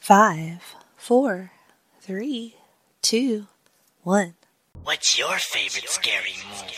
[0.00, 1.52] Five, four,
[2.00, 2.56] three,
[3.02, 3.46] two,
[4.02, 4.34] one.
[4.82, 6.72] What's your favorite scary movie?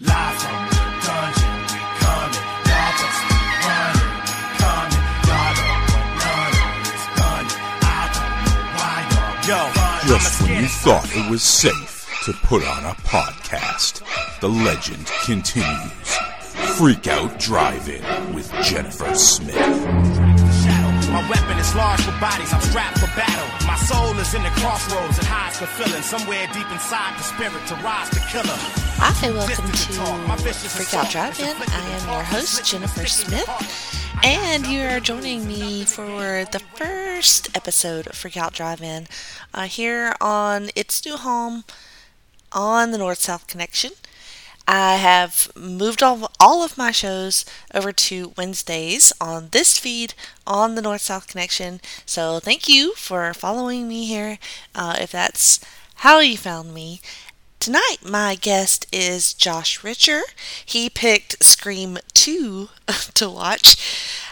[0.00, 2.46] Live from the dungeon, we coming.
[2.70, 3.36] Y'all best be
[3.66, 5.02] running, we coming.
[5.26, 7.58] Y'all don't want none of this gunning.
[7.82, 12.62] I don't know why y'all Yo, Just when you thought it was safe to put
[12.64, 14.00] on a podcast,
[14.40, 16.18] the legend continues.
[16.78, 19.71] Freak Out Drive-In with Jennifer Smith.
[21.74, 23.48] Large for bodies, I'm strapped for battle.
[23.66, 26.02] My soul is in the crossroads and hides the feeling.
[26.02, 28.56] Somewhere deep inside the spirit to rise the killer.
[29.00, 31.56] Hi, welcome to Freak Out Drive-In.
[31.56, 33.48] I am your host, Jennifer Smith,
[34.22, 39.08] and you are joining me for the first episode of Freak Out Drive-In
[39.54, 41.64] uh, here on its new home
[42.52, 43.92] on the North-South Connection.
[44.74, 50.14] I have moved all, all of my shows over to Wednesdays on this feed
[50.46, 51.82] on the North South Connection.
[52.06, 54.38] So thank you for following me here,
[54.74, 55.60] uh, if that's
[55.96, 57.02] how you found me.
[57.60, 60.22] Tonight, my guest is Josh Richer.
[60.64, 62.70] He picked Scream 2
[63.14, 63.76] to watch.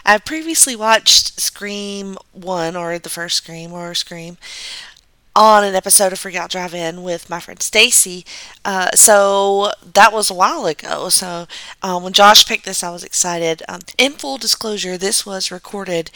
[0.06, 4.38] I've previously watched Scream 1 or the first Scream or Scream
[5.36, 8.24] on an episode of Freak Out Drive In with my friend Stacy.
[8.64, 11.08] Uh, so that was a while ago.
[11.08, 11.46] So
[11.82, 13.62] um, when Josh picked this, I was excited.
[13.68, 16.10] Um, in full disclosure, this was recorded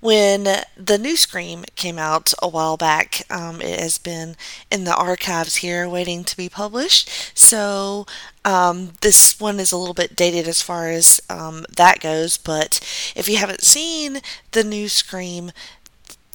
[0.00, 3.22] when the new Scream came out a while back.
[3.30, 4.36] Um, it has been
[4.70, 7.10] in the archives here waiting to be published.
[7.36, 8.06] So
[8.44, 12.36] um, this one is a little bit dated as far as um, that goes.
[12.36, 12.80] But
[13.16, 14.20] if you haven't seen
[14.52, 15.50] the new Scream,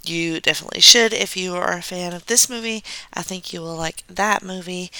[0.09, 2.83] you definitely should if you are a fan of this movie.
[3.13, 4.91] I think you will like that movie.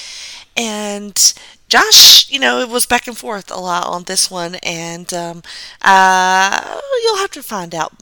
[0.56, 1.34] And
[1.70, 5.44] Josh, you know, it was back and forth a lot on this one, and um,
[5.82, 7.94] uh, you'll have to find out.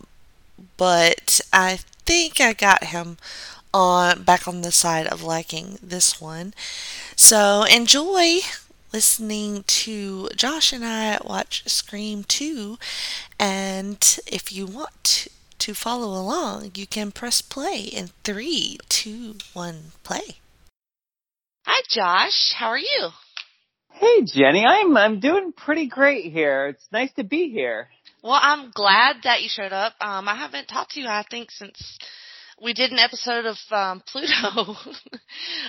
[0.77, 3.17] But I think I got him
[3.73, 6.53] on back on the side of liking this one.
[7.15, 8.39] So enjoy
[8.91, 12.77] listening to Josh and I watch Scream 2.
[13.39, 15.27] And if you want
[15.59, 20.39] to follow along, you can press play in three, two, one, play.
[21.65, 22.53] Hi, Josh.
[22.57, 23.09] How are you?
[23.91, 26.67] Hey Jenny, I'm I'm doing pretty great here.
[26.67, 27.89] It's nice to be here.
[28.23, 29.93] Well, I'm glad that you showed up.
[29.99, 31.97] Um, I haven't talked to you, I think, since
[32.61, 34.75] we did an episode of um, Pluto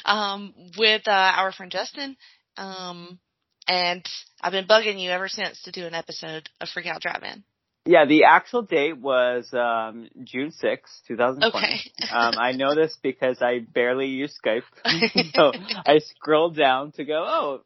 [0.05, 2.17] um, with uh, our friend Justin.
[2.57, 3.19] Um,
[3.67, 4.05] and
[4.41, 7.45] I've been bugging you ever since to do an episode of Freak Out Drive-In.
[7.87, 11.57] Yeah, the actual date was um June sixth, 2020.
[11.57, 11.81] Okay.
[12.13, 14.63] um I know this because I barely use Skype.
[15.35, 15.53] so
[15.87, 17.61] I scrolled down to go, "Oh,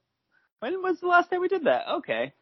[0.60, 2.32] when was the last time we did that?" Okay.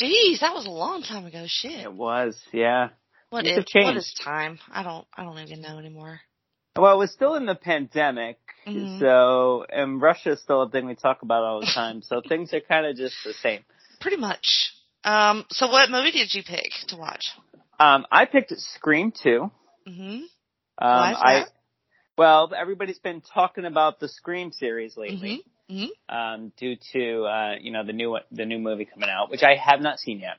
[0.00, 1.44] Jeez, that was a long time ago.
[1.46, 1.80] Shit.
[1.80, 2.38] It was.
[2.52, 2.90] Yeah.
[3.30, 4.58] What is what is time?
[4.70, 6.20] I don't I don't even know anymore.
[6.76, 8.38] Well, it was still in the pandemic.
[8.66, 9.00] Mhm.
[9.00, 12.02] So, and Russia's still a thing we talk about all the time.
[12.02, 13.64] so things are kind of just the same.
[14.00, 14.72] Pretty much.
[15.04, 17.24] Um, so what movie did you pick to watch?
[17.78, 19.50] Um I picked Scream 2.
[19.88, 20.02] Mm-hmm.
[20.10, 20.24] Um,
[20.78, 21.48] Why is I that?
[22.16, 26.14] well, everybody's been talking about the Scream series lately, Mm-hmm.
[26.16, 29.54] um, due to uh, you know the new the new movie coming out, which I
[29.56, 30.38] have not seen yet.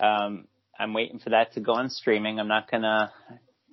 [0.00, 0.46] Um,
[0.78, 2.40] I'm waiting for that to go on streaming.
[2.40, 3.12] I'm not gonna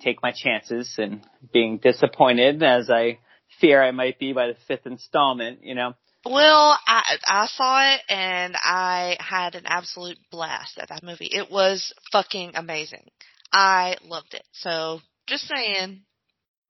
[0.00, 3.18] take my chances and being disappointed as I
[3.60, 5.60] fear I might be by the fifth installment.
[5.64, 5.94] You know,
[6.24, 11.28] Well, I I saw it and I had an absolute blast at that movie.
[11.30, 13.10] It was fucking amazing.
[13.52, 14.44] I loved it.
[14.52, 16.02] So just saying.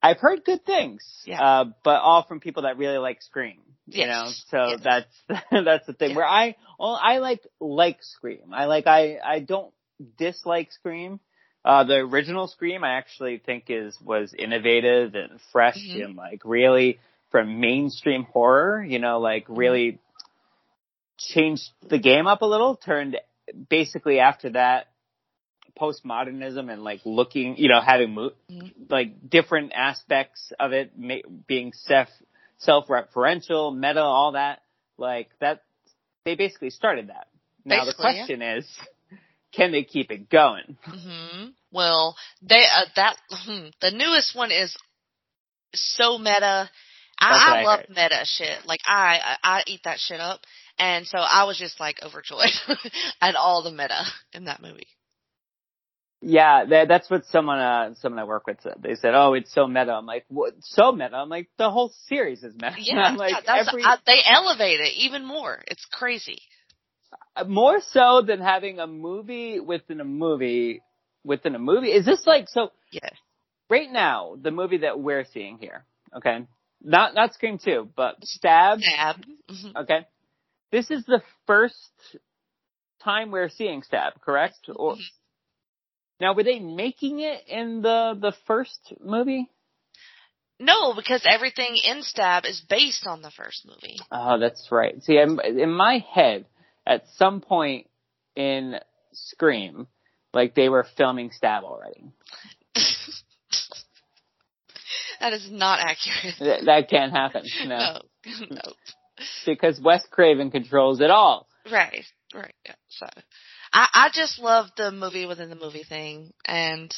[0.03, 1.41] I've heard good things, Yeah.
[1.41, 3.61] uh, but all from people that really like Scream.
[3.87, 4.09] You Yes.
[4.09, 4.81] know, so Yes.
[4.83, 6.15] that's that's the thing.
[6.17, 8.53] Where I well, I like like Scream.
[8.53, 9.73] I like I I don't
[10.19, 11.21] dislike Scream.
[11.65, 16.05] Uh, the original Scream I actually think is was innovative and fresh Mhm.
[16.05, 16.99] and like really
[17.33, 18.85] from mainstream horror.
[18.85, 19.59] You know, like Mm-hmm.
[19.59, 19.99] really
[21.19, 22.77] changed the game up a little.
[22.77, 23.19] Turned
[23.69, 24.87] basically after that
[25.79, 28.73] postmodernism and like looking, you know, having mo- Mhm.
[28.91, 32.09] like different aspects of it ma- being self
[32.59, 34.63] self-referential, meta, all that.
[34.99, 35.65] Like that,
[36.25, 37.29] they basically started that.
[37.65, 38.23] Now the Basically, yeah.
[38.23, 38.79] question is,
[39.53, 40.77] can they keep it going?
[40.85, 44.77] hmm Well, they uh, that hmm, the newest one is
[45.75, 46.71] so meta.
[47.23, 47.89] I, I love heard.
[47.91, 48.67] meta shit.
[48.67, 50.41] Like I, I I eat that shit up,
[50.79, 52.51] and so I was just like overjoyed
[53.21, 54.89] at all the meta in that movie.
[56.25, 58.75] Yeah, that, that's what someone, uh, someone I work with said.
[58.81, 60.55] They said, "Oh, it's so meta." I'm like, "What?
[60.61, 63.97] So meta?" I'm like, "The whole series is meta." Yeah, I'm like, yeah, every I,
[64.07, 65.61] they elevate it even more.
[65.67, 66.41] It's crazy.
[67.47, 70.81] more so than having a movie within a movie
[71.25, 71.91] within a movie.
[71.91, 72.71] Is this like so?
[72.93, 73.11] Yeah.
[73.69, 75.85] right now, the movie that we're seeing here,
[76.17, 76.47] okay,
[76.83, 79.17] not not Scream Two, but Stab, Stab.
[79.51, 79.77] Mhm.
[79.83, 80.07] okay.
[80.71, 81.91] This is the first
[83.03, 84.69] time we're seeing Stab, correct?
[84.75, 85.11] Or Mhm.
[86.21, 89.49] now, were they making it in the the first movie?
[90.59, 93.99] No, because everything in Stab is based on the first movie.
[94.13, 95.03] Oh, that's right.
[95.03, 96.47] See, I'm, in my head,
[96.87, 97.89] at some point
[98.37, 98.79] in
[99.13, 99.89] Scream,
[100.33, 102.05] like they were filming Stab already.
[105.23, 106.35] that is not accurate.
[106.39, 107.45] Th- that can't happen.
[107.65, 108.03] No.
[108.27, 108.47] No.
[108.51, 108.73] no.
[109.47, 111.47] Because Wes Craven controls it all.
[111.71, 112.05] Right.
[112.35, 112.55] Right.
[112.67, 112.75] Yeah.
[112.89, 113.07] So,
[113.73, 116.93] I I just love the movie within the movie thing, and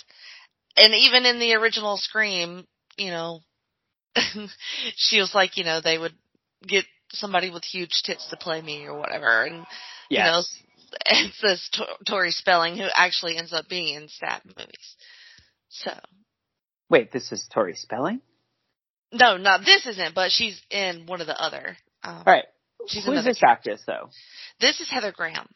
[0.77, 2.67] and even in the original Scream,
[2.97, 3.41] you know,
[4.97, 6.15] she was like, you know, they would
[6.67, 9.67] get somebody with huge tits to play me or whatever, and
[10.09, 10.43] you know,
[11.07, 14.97] it's this Tor- Tori Spelling who actually ends up being in Stab movies.
[15.69, 15.93] So,
[16.91, 18.21] Wait, this is Tori Spelling?
[19.13, 21.77] no, not this isn't, but she's in one of the other.
[22.03, 22.45] Um, Alright.
[22.87, 24.11] She's Who's another this actress though?
[24.61, 25.49] This is Heather Graham.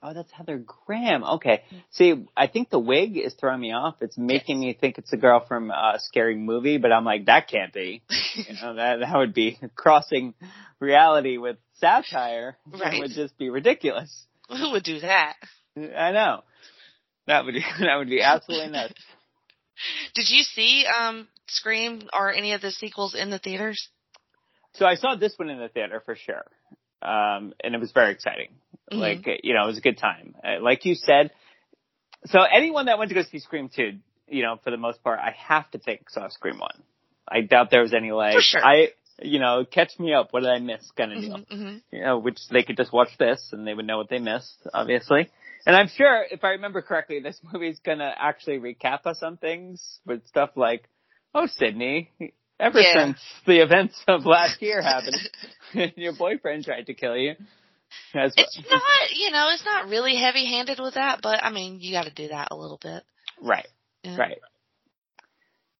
[0.00, 1.24] Oh, that's Heather Graham.
[1.24, 1.64] Okay.
[1.90, 3.96] See, I think the wig is throwing me off.
[4.00, 7.48] It's making me think it's a girl from a scary movie, but I'm like, that
[7.48, 8.02] can't be.
[8.36, 10.34] You know, that, that would be crossing
[10.78, 12.56] reality with satire.
[12.70, 12.94] Right.
[12.94, 14.26] It would just be ridiculous.
[14.48, 15.34] Who would do that?
[15.76, 16.42] I know.
[17.26, 18.94] That would, be that would be absolutely nuts.
[20.14, 23.88] Did you see um Scream or any of the sequels in the theaters?
[24.74, 26.44] So I saw this one in the theater for sure.
[27.00, 28.48] Um, and it was very exciting.
[28.92, 28.98] Mhm.
[28.98, 30.34] Like, you know, it was a good time.
[30.44, 31.30] Uh, like you said,
[32.26, 33.98] so anyone that went to go see Scream 2,
[34.28, 36.70] you know, for the most part, I have to think saw Scream 1.
[37.30, 38.64] I doubt there was any like, sure.
[38.64, 38.88] I,
[39.22, 40.32] you know, catch me up.
[40.32, 41.44] What did I miss kind of deal.
[41.50, 44.18] hmm You know, which they could just watch this and they would know what they
[44.18, 45.30] missed, obviously.
[45.68, 50.00] And I'm sure, if I remember correctly, this movie's gonna actually recap us on things
[50.06, 50.88] with stuff like,
[51.34, 52.10] oh, Sidney,
[52.58, 53.04] ever Yeah.
[53.04, 55.20] since the events of last year happened,
[55.96, 57.34] your boyfriend tried to kill you.
[58.14, 61.80] That's It's not, you know, it's not really heavy handed with that, but I mean,
[61.80, 63.02] you got to do that a little bit.
[63.42, 63.66] right,
[64.02, 64.16] Yeah.
[64.16, 64.38] right.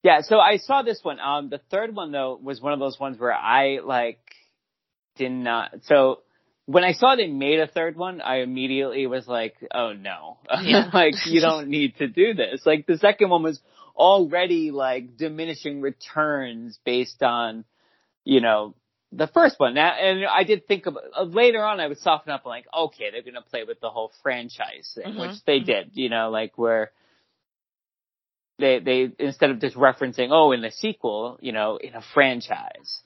[0.02, 1.18] Yeah, so I saw this one.
[1.18, 4.20] Um, the third one though was one of those ones where I like
[5.16, 5.70] did not.
[5.84, 6.20] So
[6.68, 10.36] when I saw they made a third one, I immediately was like, "Oh no!
[10.62, 10.90] Yeah.
[10.92, 13.58] like you don't need to do this." Like the second one was
[13.96, 17.64] already like diminishing returns based on,
[18.24, 18.74] you know,
[19.12, 19.72] the first one.
[19.72, 22.66] Now, and I did think of uh, later on, I would soften up and like,
[22.76, 25.20] okay, they're gonna play with the whole franchise thing, Mhm.
[25.20, 25.92] which they did.
[25.94, 26.92] You know, like where
[28.58, 33.00] they they instead of just referencing, oh, in the sequel, you know, in a franchise.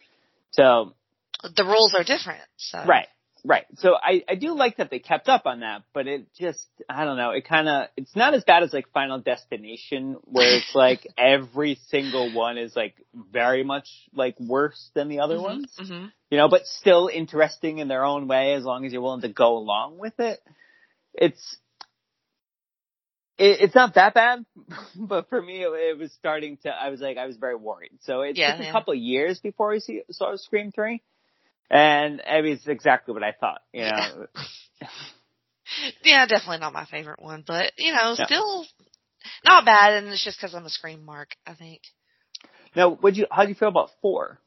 [0.51, 0.95] So
[1.45, 2.43] The rules are different.
[2.57, 3.07] So Right,
[3.45, 3.65] right.
[3.79, 7.05] So I, I do like that they kept up on that, but it just, I
[7.05, 10.75] don't know, it kind of, it's not as bad as like Final Destination, where it's
[10.75, 16.07] like every single one is like very much like worse than the other ones, hmm
[16.31, 19.29] you know, but still interesting in their own way as long as you're willing to
[19.29, 20.41] go along with it.
[21.13, 21.59] It's,
[23.37, 24.47] it, it's not that bad,
[24.97, 26.71] but for me, it, it was starting to.
[26.71, 27.99] I was like, I was very worried.
[28.03, 28.73] So it Yeah, took a yeah.
[28.73, 31.03] couple of years before I see, saw Scream three,
[31.73, 33.63] and I mean, it's exactly what I thought.
[33.73, 34.27] You know,
[36.05, 38.25] Yeah, definitely not my favorite one, but you know, Yeah.
[38.27, 38.67] still
[39.45, 39.95] not bad.
[39.95, 41.81] And it's just because I'm a Scream mark, I think.
[42.77, 43.27] now, would you?
[43.31, 44.39] How do you feel about four?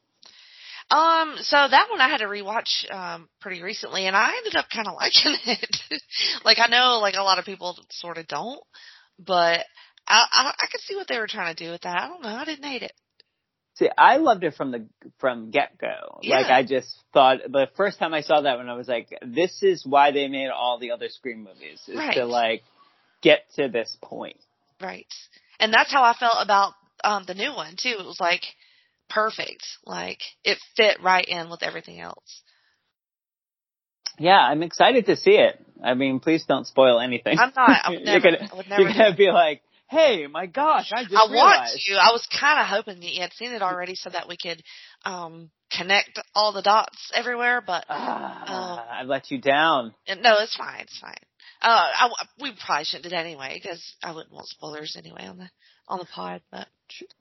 [0.90, 4.66] Um, so that one I had to rewatch um pretty recently, and I ended up
[4.72, 6.02] kind of liking it.
[6.44, 8.60] like I know, like a lot of people sort of don't,
[9.18, 9.64] but
[10.06, 11.98] I, I I could see what they were trying to do with that.
[11.98, 12.36] I don't know.
[12.36, 12.92] I didn't hate it.
[13.76, 14.86] See, I loved it from the
[15.18, 16.18] from get go.
[16.22, 16.38] Yeah.
[16.38, 19.62] Like I just thought the first time I saw that one, I was like, this
[19.62, 22.14] is why they made all the other Scream movies is Right.
[22.14, 22.62] to like
[23.20, 24.38] get to this point.
[24.80, 25.06] Right.
[25.60, 26.72] And that's how I felt about
[27.04, 27.96] um the new one too.
[27.98, 28.42] It was like
[29.10, 29.66] perfect.
[29.84, 32.42] Like it fit right in with everything else.
[34.18, 35.62] Yeah, I'm excited to see it.
[35.84, 37.38] I mean, please don't spoil anything.
[37.38, 37.80] I'm not.
[37.84, 38.82] I would you're gonna, I would never.
[38.82, 41.94] you're gonna be like, hey, my gosh, I just I want to.
[41.94, 44.62] I was kind of hoping that you had seen it already, so that we could
[45.04, 47.62] um connect all the dots everywhere.
[47.66, 49.94] But Ah, I let you down.
[50.08, 50.80] uh, no, it's fine.
[50.80, 51.14] It's fine.
[51.62, 52.08] Uh, I,
[52.40, 55.48] we probably shouldn't do that anyway because I wouldn't want spoilers anyway on the
[55.88, 56.42] on the pod.
[56.50, 56.68] But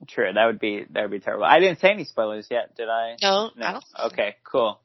[0.09, 1.45] True, that would be that would be terrible.
[1.45, 3.15] I didn't say any spoilers yet, did I?
[3.21, 3.65] no, No.
[3.65, 3.81] I don't.
[3.81, 4.03] think so.
[4.07, 4.79] Okay, cool.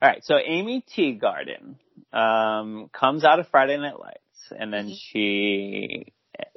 [0.00, 1.76] All right, so Aimee Teegarden
[2.12, 4.18] um, comes out of Friday Night Lights,
[4.50, 4.96] and then Mhm.
[4.98, 6.12] she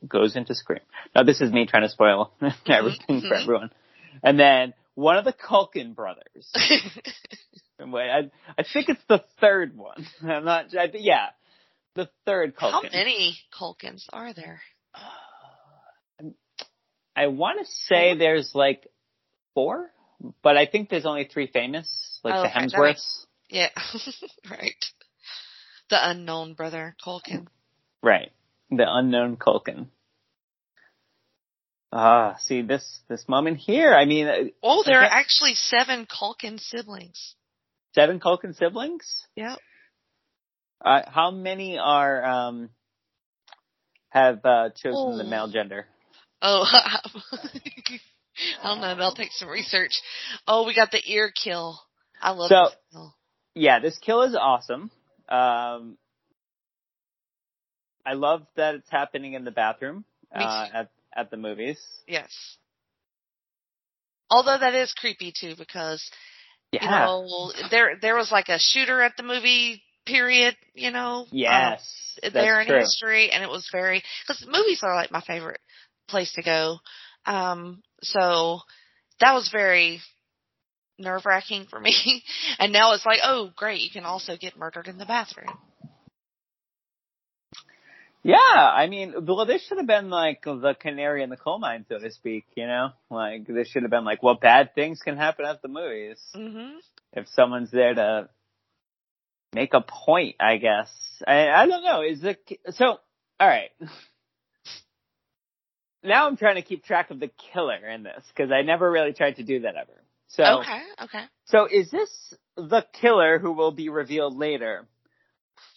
[0.08, 0.80] goes into Scream.
[1.16, 2.32] Now, this is me trying to spoil
[2.68, 3.42] everything for mhm.
[3.42, 3.70] everyone.
[4.24, 6.52] And then one of the Culkin brothers.
[7.80, 10.08] Wait, I, I think it's the third one.
[10.24, 10.76] I'm not.
[10.78, 11.28] I, yeah,
[11.96, 12.72] the third Culkin.
[12.72, 14.62] How many Culkins are there?
[17.18, 18.88] I want to say there's like
[19.54, 19.90] four,
[20.44, 22.88] but I think there's only three famous, like Oh, the Hemsworths.
[22.88, 23.70] makes- Yeah,
[24.52, 24.86] right.
[25.90, 27.48] The unknown brother Culkin.
[28.04, 28.32] Right.
[28.72, 29.88] The unknown Culkin.
[31.92, 33.94] Ah, see this this moment here.
[33.94, 37.36] I mean, uh, Oh, there are actually seven Culkin siblings.
[37.94, 39.26] seven Culkin siblings.
[39.36, 39.60] Yep.
[40.84, 42.70] Uh, how many are um
[44.10, 45.30] have uh, chosen the Oh.
[45.30, 45.88] male gender?
[46.42, 47.00] Oh, I
[48.64, 48.96] don't know.
[48.96, 50.02] They'll take some research.
[50.48, 51.80] Oh, we got the ear kill.
[52.22, 53.16] I love So- this kill.
[53.58, 54.92] Yeah, this kill is awesome.
[55.30, 55.98] Um,
[58.06, 61.80] I love that it's happening in the bathroom uh, at at the movies.
[62.08, 62.30] Yes.
[64.30, 66.10] Although that is creepy too, because
[66.72, 66.84] Yeah.
[66.84, 70.56] you know there there was like a shooter at the movie period.
[70.74, 71.28] You know.
[71.32, 72.18] yes.
[72.24, 72.80] um, there in true.
[72.80, 75.62] history, and it was very because movies are like my favorite
[76.08, 76.78] place to go.
[77.26, 78.60] Um, so
[79.20, 80.02] that was very
[80.98, 82.24] nerve wracking for me.
[82.60, 85.58] and now it's like, oh, great, you can also get murdered in the bathroom.
[88.28, 91.86] Yeah, I mean, well, this should have been like the canary in the coal mine,
[91.88, 92.46] so to speak.
[92.56, 95.68] You know, like this should have been like, well, bad things can happen at the
[95.68, 96.78] movies Mm-hmm.
[97.14, 98.30] if someone's there to
[99.54, 100.38] make a point.
[100.40, 100.90] I guess
[101.28, 102.02] I I don't know.
[102.02, 102.98] Is it so?
[103.40, 103.70] All right.
[106.04, 109.14] Now I'm trying to keep track of the killer in this because I never really
[109.14, 110.02] tried to do that ever.
[110.30, 111.24] So Okay, okay.
[111.46, 114.88] so is this the killer who will be revealed later?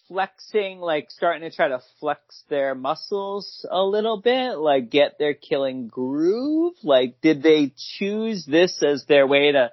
[0.09, 5.35] Flexing, like starting to try to flex their muscles a little bit, like get their
[5.35, 6.75] killing groove?
[6.83, 9.71] Like did they choose this as their way to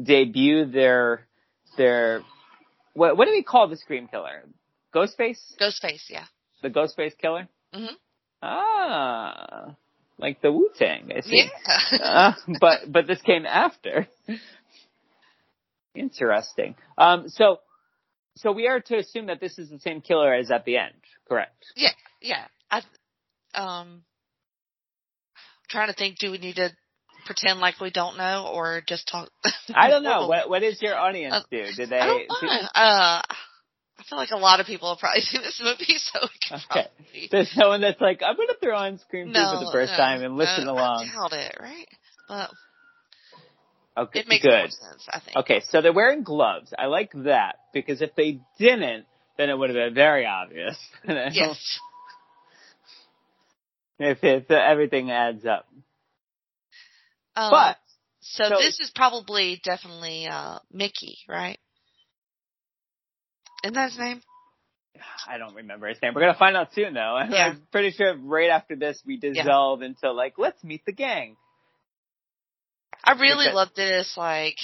[0.00, 1.26] debut their,
[1.76, 2.22] their,
[2.92, 4.44] what, what do we call the Scream killer?
[4.94, 5.40] Ghostface?
[5.60, 6.24] Ghostface, yeah.
[6.62, 7.48] The Ghostface killer?
[7.74, 7.94] Mm-hmm.
[8.42, 9.74] Ah,
[10.18, 11.48] like the Wu-Tang, I see.
[11.92, 11.98] Yeah.
[11.98, 14.06] Uh, but but this came after.
[15.94, 16.76] Interesting.
[16.96, 17.58] Um, so
[18.38, 20.94] so we are to assume that this is the same killer as at the end,
[21.28, 21.64] correct?
[21.76, 21.90] yeah,
[22.20, 22.46] yeah.
[22.70, 22.82] I,
[23.54, 24.02] um,
[25.68, 26.70] trying to think, do we need to
[27.26, 29.28] pretend like we don't know or just talk?
[29.74, 30.26] I don't know.
[30.28, 31.64] What what does your audience Uh, do?
[31.76, 31.98] Did they?
[31.98, 33.22] I do- uh,
[33.98, 36.60] I feel like a lot of people have probably seen this movie, so we can
[36.70, 36.88] Okay.
[36.88, 39.92] probably there's no one that's like, I'm gonna throw on Scream 2 for the first
[39.92, 41.08] no, time and listen no, along.
[41.08, 41.88] I doubt it, right?
[42.28, 42.50] But
[43.98, 44.50] Okay, it makes good.
[44.52, 45.36] more sense, I think.
[45.36, 46.72] Okay, so they're wearing gloves.
[46.78, 50.76] I like that because if they didn't, then it would have been very obvious.
[51.06, 51.78] Yes.
[53.98, 55.66] if it, everything adds up.
[57.34, 57.76] Um, But
[58.20, 61.58] so, so- this is probably definitely uh Mickey, right?
[63.64, 64.20] Isn't that his name?
[65.28, 66.12] I don't remember his name.
[66.14, 67.18] We're gonna find out soon, though.
[67.30, 67.48] Yeah.
[67.50, 71.36] I'm pretty sure right after this we dissolve into like, let's meet the gang.
[73.04, 74.56] I really Because- love this like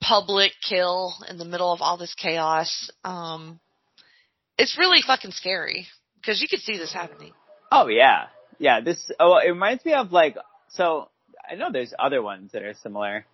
[0.00, 2.90] public kill in the middle of all this chaos.
[3.04, 3.58] Um
[4.58, 5.86] it's really fucking scary
[6.20, 7.32] because you could see this happening.
[7.70, 8.26] Oh yeah,
[8.58, 8.80] yeah.
[8.80, 10.36] This oh, it reminds me of like
[10.68, 11.10] so.
[11.48, 13.26] I know there's other ones that are similar,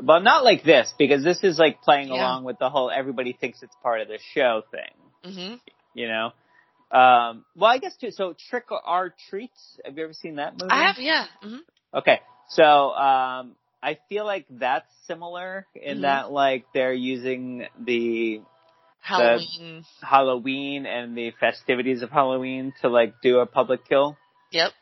[0.00, 2.14] but not like this because this is like playing Yeah.
[2.14, 5.32] along with the whole everybody thinks it's part of the show thing.
[5.32, 5.60] Mhm.
[5.94, 6.32] You know.
[6.90, 8.10] Um, well, I guess too.
[8.10, 9.78] So Trick or Treats.
[9.84, 10.70] Have you ever seen that movie?
[10.70, 11.26] I have yeah.
[11.42, 11.60] Mhm.
[11.94, 16.02] Okay, so um, I feel like that's similar in Mhm.
[16.02, 18.42] that like they're using the
[19.00, 19.84] Halloween.
[20.02, 24.18] Halloween and the festivities of Halloween to like do a public kill.
[24.50, 24.72] Yep.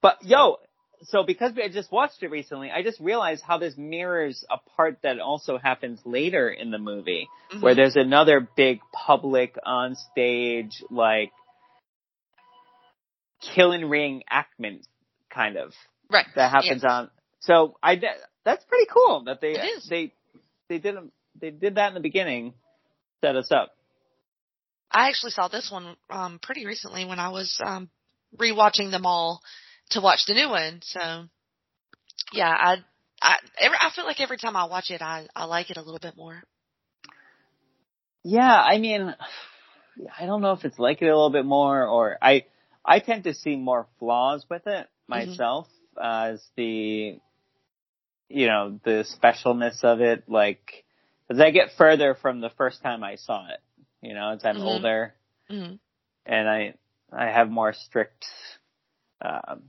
[0.00, 0.58] But yo,
[1.02, 4.98] so because I just watched it recently, I just realized how this mirrors a part
[5.02, 7.62] that also happens later in the movie, Mhm.
[7.62, 11.32] where there's another big public on stage like
[13.40, 14.86] killing ring actment
[15.28, 15.72] kind of
[16.12, 16.26] right.
[16.34, 16.90] that happens Yes.
[16.90, 17.10] on.
[17.40, 18.00] So I
[18.44, 19.56] that's pretty cool that they
[19.88, 20.12] they
[20.68, 20.96] they did
[21.40, 22.54] they did that in the beginning,
[23.20, 23.72] set us up.
[24.90, 27.88] I actually saw this one um pretty recently when I was um
[28.36, 29.40] rewatching them all
[29.90, 30.80] to watch the new one.
[30.82, 31.24] So
[32.32, 32.76] yeah, I
[33.20, 35.82] I every, I feel like every time I watch it I I like it a
[35.82, 36.42] little bit more.
[38.24, 39.14] Yeah, I mean,
[40.18, 42.44] I don't know if it's like it a little bit more, or I
[42.84, 45.66] I tend to see more flaws with it myself
[46.00, 47.18] as the
[48.28, 50.24] you know the specialness of it.
[50.28, 50.84] Like
[51.30, 53.60] as I get further from the first time I saw it,
[54.00, 54.62] you know, as I'm Mhm.
[54.66, 55.14] older
[55.48, 55.74] hmm
[56.26, 56.74] and I
[57.12, 58.26] I have more strict.
[59.20, 59.64] Um,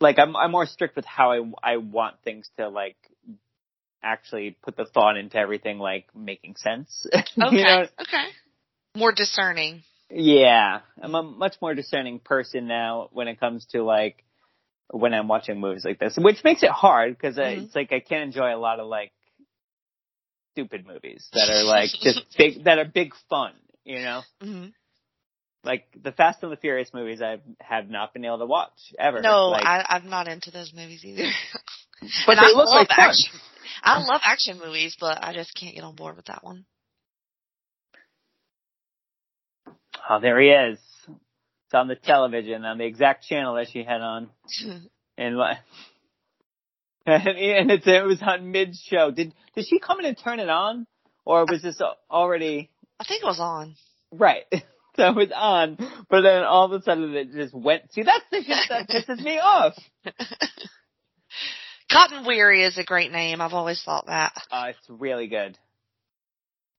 [0.00, 1.40] like I'm I'm more strict with how I
[1.74, 2.96] I want things to like
[4.02, 7.06] actually put the thought into everything like making sense.
[7.40, 7.56] Okay.
[7.56, 7.86] you know?
[8.00, 8.26] Okay.
[8.96, 9.82] More discerning.
[10.16, 14.24] Yeah, I'm a much more discerning person now when it comes to like
[14.88, 17.64] when I'm watching movies like this, which makes it hard because Mhm.
[17.64, 19.10] it's like I can't enjoy a lot of like
[20.52, 23.54] stupid movies that are like just big that are big fun,
[23.84, 24.22] you know.
[24.40, 24.66] hmm
[25.64, 29.20] Like the Fast and the Furious movies, I have not been able to watch ever.
[29.20, 31.28] No, like, I, I'm not into those movies either.
[32.26, 32.98] but and they I look love like fun.
[33.08, 33.40] action.
[33.82, 36.66] I love action movies, but I just can't get on board with that one.
[40.08, 40.78] Oh, there he is.
[41.08, 44.30] It's on the television on the exact channel that she had on,
[45.18, 45.58] and like,
[47.06, 49.10] and it's, it was on mid show.
[49.10, 50.86] Did did she come in and turn it on,
[51.24, 51.80] or was this
[52.10, 52.70] already
[53.00, 53.74] I think it was on.
[54.12, 54.44] right?
[54.96, 55.76] So it was on,
[56.08, 57.92] but then all of a sudden it just went.
[57.92, 59.74] See, that's the shit that pisses me off.
[61.90, 63.40] Cotton Weary is a great name.
[63.40, 64.32] I've always thought that.
[64.52, 65.58] Uh, it's really good.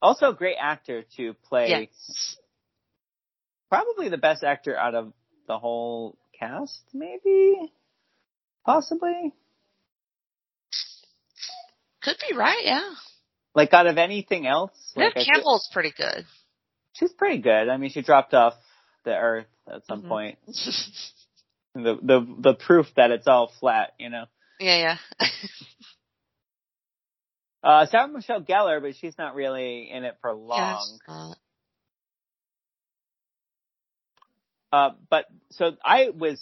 [0.02, 1.68] Also, a great actor to play.
[1.68, 2.38] Yes.
[3.70, 5.14] Probably the best actor out of
[5.48, 7.72] the whole cast, maybe,
[8.66, 9.34] possibly.
[12.04, 12.92] Could be right, yeah.
[13.56, 16.26] Like out of anything else, Nev like Campbell's pretty good.
[16.94, 17.70] she's pretty good.
[17.70, 18.54] I mean, she dropped off
[19.04, 20.08] the earth at some Mhm.
[20.10, 20.38] point.
[21.78, 24.28] The the the proof that it's all flat, you know.
[24.62, 25.28] yeah, yeah.
[27.62, 31.00] Uh, Sarah Michelle Gellar, but she's not really in it for long.
[31.08, 31.36] Yes.
[34.76, 36.42] Uh, but so I was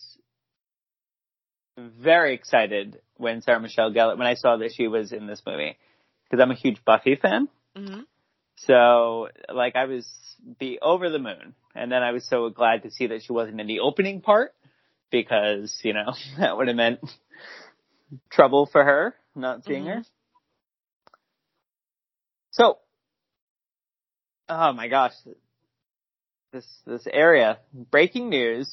[1.78, 5.78] very excited when Sarah Michelle Gellar when I saw that she was in this movie
[6.24, 7.48] because I'm a huge Buffy fan.
[7.76, 8.00] hmm
[8.56, 10.08] So like I was
[10.58, 13.62] be over the moon, and then I was so glad to see that she wasn't
[13.62, 14.56] in the opening part
[15.12, 17.02] because you know that would have meant
[18.32, 20.04] trouble for her not seeing her.
[22.50, 22.80] So,
[24.50, 25.14] oh my gosh,
[26.54, 27.58] this this area
[27.92, 28.72] breaking news.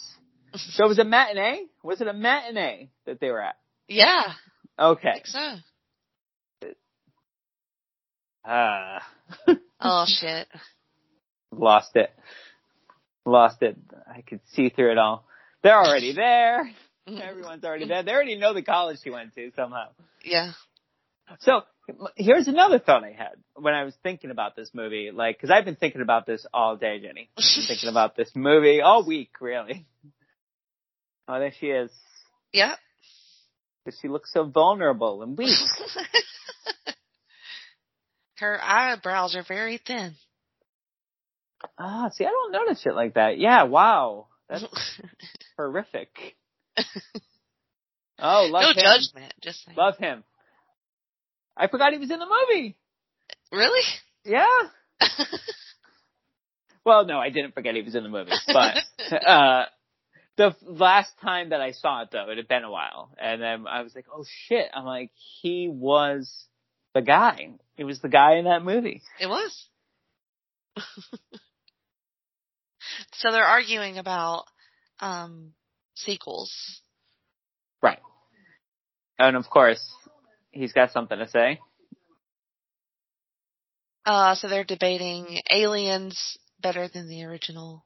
[0.54, 1.64] So it was a matinee.
[1.82, 3.56] Was it a matinee that they were at?
[3.88, 4.32] Yeah,
[4.78, 5.22] Okay.
[5.24, 5.56] so.
[8.44, 9.02] Ah.
[9.80, 10.48] Oh shit.
[11.52, 12.10] Lost it.
[13.26, 13.76] Lost it.
[14.12, 15.24] I could see through it all.
[15.62, 16.70] They're already there.
[17.06, 18.02] Everyone's already there.
[18.02, 19.88] They already know the college she went to somehow.
[20.24, 20.52] Yeah.
[21.40, 21.62] So
[22.16, 25.10] here's another thought I had when I was thinking about this movie.
[25.12, 27.30] Like, cause I've been thinking about this all day, Jenny.
[27.68, 29.86] Thinking about this movie all week, really.
[31.28, 31.90] Oh, there she is.
[32.52, 32.76] Yep.
[33.84, 35.54] Cause she looks so vulnerable and weak.
[38.38, 40.14] Her eyebrows are very thin.
[41.78, 43.38] Ah, see, I don't notice it like that.
[43.38, 44.26] Yeah, wow.
[44.48, 44.64] That's
[45.56, 46.08] horrific.
[48.18, 48.76] Oh, love no him.
[48.82, 49.34] judgment.
[49.40, 49.76] Just saying.
[49.76, 50.24] Love him.
[51.60, 52.76] I forgot he was in the movie.
[53.52, 53.82] Really?
[54.24, 54.46] Yeah.
[56.84, 58.78] Well, no, I didn't forget he was in the movie, but
[59.26, 59.66] uh
[60.36, 63.66] the last time that I saw it though, it had been a while, and then
[63.68, 65.10] I was like, "Oh shit!" I'm like,
[65.42, 66.46] he was
[66.94, 67.50] the guy.
[67.76, 69.02] He was the guy in that movie.
[69.20, 69.68] It was.
[73.12, 74.44] so they're arguing about
[75.00, 75.52] um
[75.94, 76.80] sequels.
[77.82, 78.00] Right.
[79.18, 79.84] And of course,
[80.50, 81.60] he's got something to say.
[84.04, 87.84] Uh so they're debating Aliens better than the original.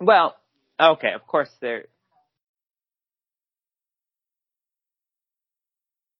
[0.00, 0.36] Well,
[0.80, 1.86] okay, of course they're.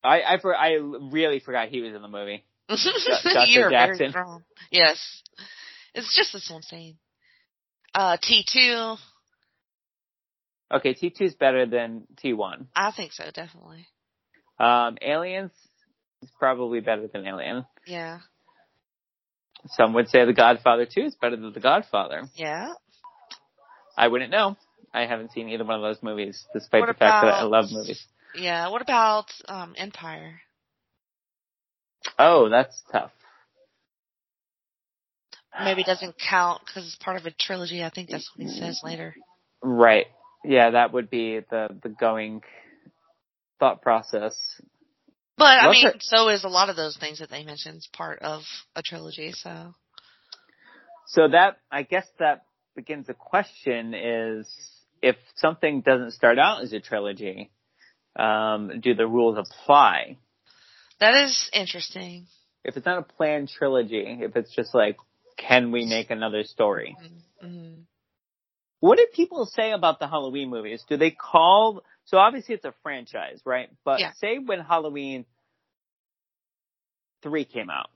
[0.02, 2.44] I I for, I really forgot he was in the movie.
[2.68, 4.12] Very Jackson.
[4.70, 5.22] Yes.
[5.94, 6.98] It's just this one scene.
[7.94, 8.96] Uh T two,
[10.72, 12.68] Okay, T two is better than T one.
[12.76, 13.86] I think so, definitely.
[14.58, 15.52] Um, Aliens
[16.22, 17.64] is probably better than Alien.
[17.86, 18.18] Yeah.
[19.66, 22.22] Some would say The Godfather 2 is better than The Godfather.
[22.34, 22.72] Yeah.
[23.96, 24.56] I wouldn't know.
[24.94, 27.66] I haven't seen either one of those movies, despite What the fact that I love
[27.70, 28.04] movies.
[28.34, 28.68] Yeah.
[28.68, 30.40] What about um Empire?
[32.18, 33.10] Oh, that's tough.
[35.60, 37.82] Maybe it doesn't count because it's part of a trilogy.
[37.82, 39.14] I think that's what he says later.
[39.60, 40.06] Right.
[40.44, 42.42] Yeah, that would be the, the going
[43.58, 44.36] thought process.
[45.36, 47.88] But I What's mean, so is a lot of those things that they mentioned is
[47.92, 48.42] part of
[48.74, 49.32] a trilogy.
[49.32, 49.74] So
[51.06, 54.48] So that, I guess that begins the question is,
[55.00, 57.50] if something doesn't start out as a trilogy,
[58.16, 60.18] um, do the rules apply?
[61.00, 62.26] that is interesting.
[62.64, 64.96] If it's not a planned trilogy, if it's just like,
[65.36, 66.96] can we make another story?
[67.40, 67.74] hmm
[68.80, 70.84] What do people say about the Halloween movies?
[70.88, 73.70] Do they call, so obviously it's a franchise, right?
[73.84, 74.12] But Yeah.
[74.12, 75.26] say when Halloween
[77.22, 77.90] 3 came out,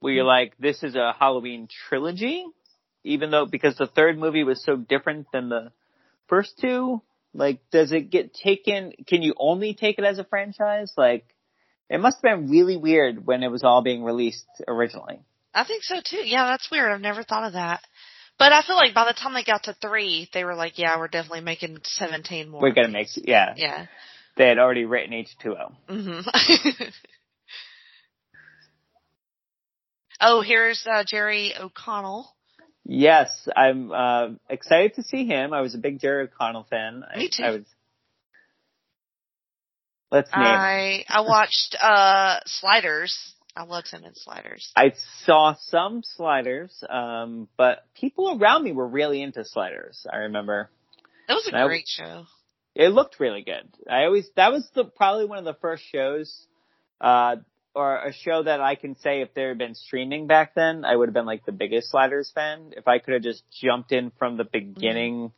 [0.00, 0.28] where you're hmm.
[0.28, 2.44] like, this is a Halloween trilogy,
[3.04, 5.72] even though because the third movie was so different than the
[6.28, 7.02] first two?
[7.32, 8.92] Like, does it get taken?
[9.06, 10.92] Can you only take it as a franchise?
[10.96, 11.26] Like,
[11.90, 15.20] it must have been really weird when it was all being released originally.
[15.52, 16.26] I think so too.
[16.26, 16.90] Yeah, that's weird.
[16.90, 17.80] I've never thought of that.
[18.38, 20.98] But I feel like by the time they got to three, they were like, "Yeah,
[20.98, 23.54] we're definitely making seventeen more." We're gonna make, yeah.
[23.56, 23.86] Yeah.
[24.36, 25.72] They had already written H2O.
[25.88, 26.20] hmm
[30.20, 32.34] oh, here's uh, Jerry O'Connell.
[32.84, 35.52] Yes, I'm uh, excited to see him.
[35.52, 37.04] I was a big Jerry O'Connell fan.
[37.16, 37.42] Me I, too.
[37.44, 37.64] I was.
[40.10, 40.44] Let's name.
[40.44, 43.33] I I watched uh Sliders.
[43.56, 44.72] I loved him in Sliders.
[44.76, 50.06] I saw some sliders, um, but people around me were really into sliders.
[50.12, 50.70] I remember
[51.28, 52.26] It was a That- great show.
[52.74, 53.66] it looked really good.
[53.88, 56.46] I always that was the probably one of the first shows,
[57.00, 57.36] uh,
[57.74, 60.94] or a show that I can say if there had been streaming back then, I
[60.94, 62.72] would have been like the biggest sliders fan.
[62.76, 65.32] If I could have just jumped in from the beginning,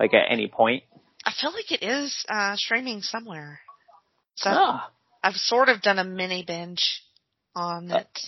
[0.00, 0.84] like at any point.
[1.26, 3.60] I feel like it is uh streaming somewhere.
[4.36, 4.90] So Ah,
[5.22, 7.02] I've sort of done a mini binge
[7.54, 7.98] on Uh.
[8.00, 8.18] it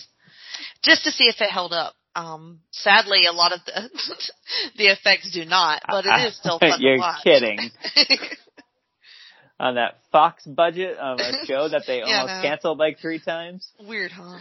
[0.83, 1.93] just to see if it held up.
[2.13, 3.89] Um, sadly, a lot of the
[4.77, 7.23] the effects do not, but it is still fun You're to watch.
[7.23, 7.59] kidding.
[9.59, 12.49] On that Fox budget of a show that they Yeah, almost no.
[12.49, 13.69] canceled like three times.
[13.79, 14.39] Weird, huh?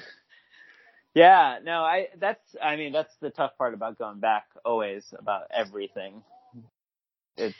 [1.14, 5.43] Yeah, no, I that's I mean that's the tough part about going back always about
[5.55, 6.23] everything.
[7.37, 7.55] It's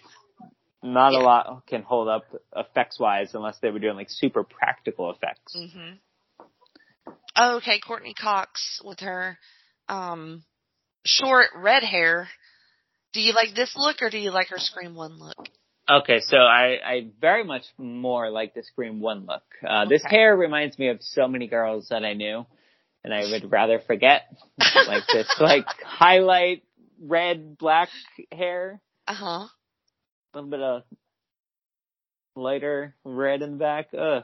[0.83, 1.19] not Yeah.
[1.19, 2.25] a lot can hold up
[2.57, 5.55] effects wise unless they were doing like super practical effects.
[5.55, 6.10] hmm Oh,
[7.39, 9.39] okay, Courteney Cox with her
[9.89, 10.45] um
[11.05, 12.29] short red hair.
[13.13, 15.37] Do you like this look or do you like her Scream One look?
[15.89, 19.43] Okay, so I, I very much more like the Scream One look.
[19.67, 22.47] Uh, This hair reminds me of so many girls that I knew,
[23.03, 24.23] and I would rather forget.
[24.87, 26.63] like this, like highlight
[27.03, 27.89] red black
[28.31, 29.27] hair, Uh huh.
[29.27, 29.51] a
[30.35, 30.83] little bit of
[32.37, 33.89] lighter red in the back.
[33.99, 34.23] Ugh.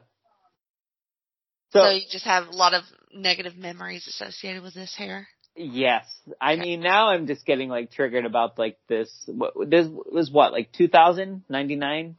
[1.73, 5.27] So, So, you just have a lot of negative memories associated with this hair.
[5.57, 6.05] yes,
[6.41, 9.11] I mean now I'm just getting like triggered about like this.
[9.27, 12.17] What this was what like 2000 99.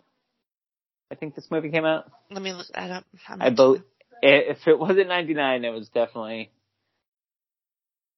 [1.09, 2.11] I think this movie came out.
[2.29, 3.05] Let me look that up.
[3.29, 3.83] I believe
[4.23, 6.51] eh, if it wasn't 99, it was definitely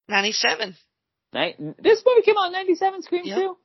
[0.07, 0.75] Ninety-seven.
[1.33, 1.57] Night.
[1.83, 3.03] This movie came out in '97.
[3.03, 3.37] Scream Yep.
[3.37, 3.57] two.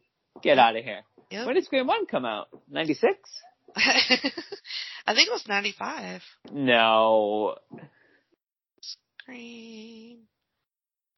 [0.43, 1.01] Get out of here.
[1.31, 1.47] Yep.
[1.47, 2.49] When did Scream one come out?
[2.71, 3.17] '96.
[5.07, 6.23] I think it was ninety-five.
[6.51, 7.57] No.
[9.21, 10.19] Scream.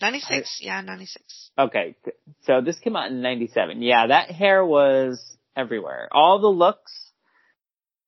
[0.01, 0.59] Ninety-six.
[0.61, 1.51] yeah, ninety-six.
[1.59, 1.97] Okay.
[2.43, 3.81] So this came out in '97.
[3.83, 5.23] Yeah, that hair was
[5.57, 6.09] everywhere.
[6.13, 6.93] All the looks,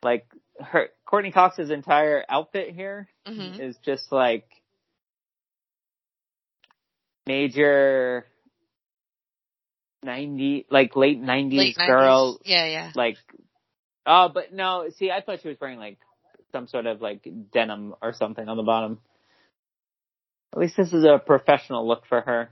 [0.03, 0.27] like
[0.61, 4.47] her Courteney Cox's entire outfit here hmm is just like
[7.27, 8.27] major
[10.03, 11.87] 90 like late 90s Late 90s.
[11.87, 12.93] girl Yeah, yeah.
[12.95, 13.17] like
[14.09, 15.99] oh but no see i thought she was wearing like
[16.53, 18.99] some sort of like denim or something on the bottom.
[20.53, 22.51] At least this is a professional look for her.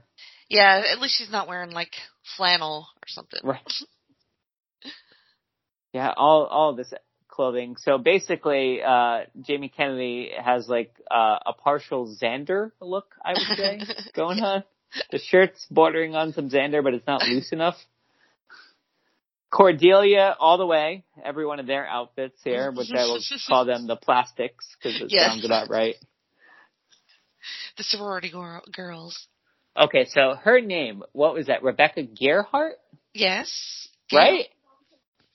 [0.49, 1.93] Yeah, at least she's not wearing like
[2.37, 3.39] flannel or something.
[3.43, 3.61] right.
[5.93, 6.93] Yeah all all this
[7.27, 7.75] clothing.
[7.77, 13.79] So basically uh jamie kennedy has like uh, a partial xander look i would say
[14.13, 14.63] going on.
[15.11, 17.75] The shirt's bordering on some xander but it's not loose enough
[19.49, 23.87] Cordelia all the way, every one of their outfits here, which I will call them
[23.87, 25.31] the plastics because it Yes.
[25.31, 25.95] sounds about right.
[27.77, 29.27] the sorority girl- girls.
[29.77, 31.63] Okay, so her name, what was that?
[31.63, 32.73] Rebecca Gayheart,
[33.13, 33.87] Yes.
[34.11, 34.47] right?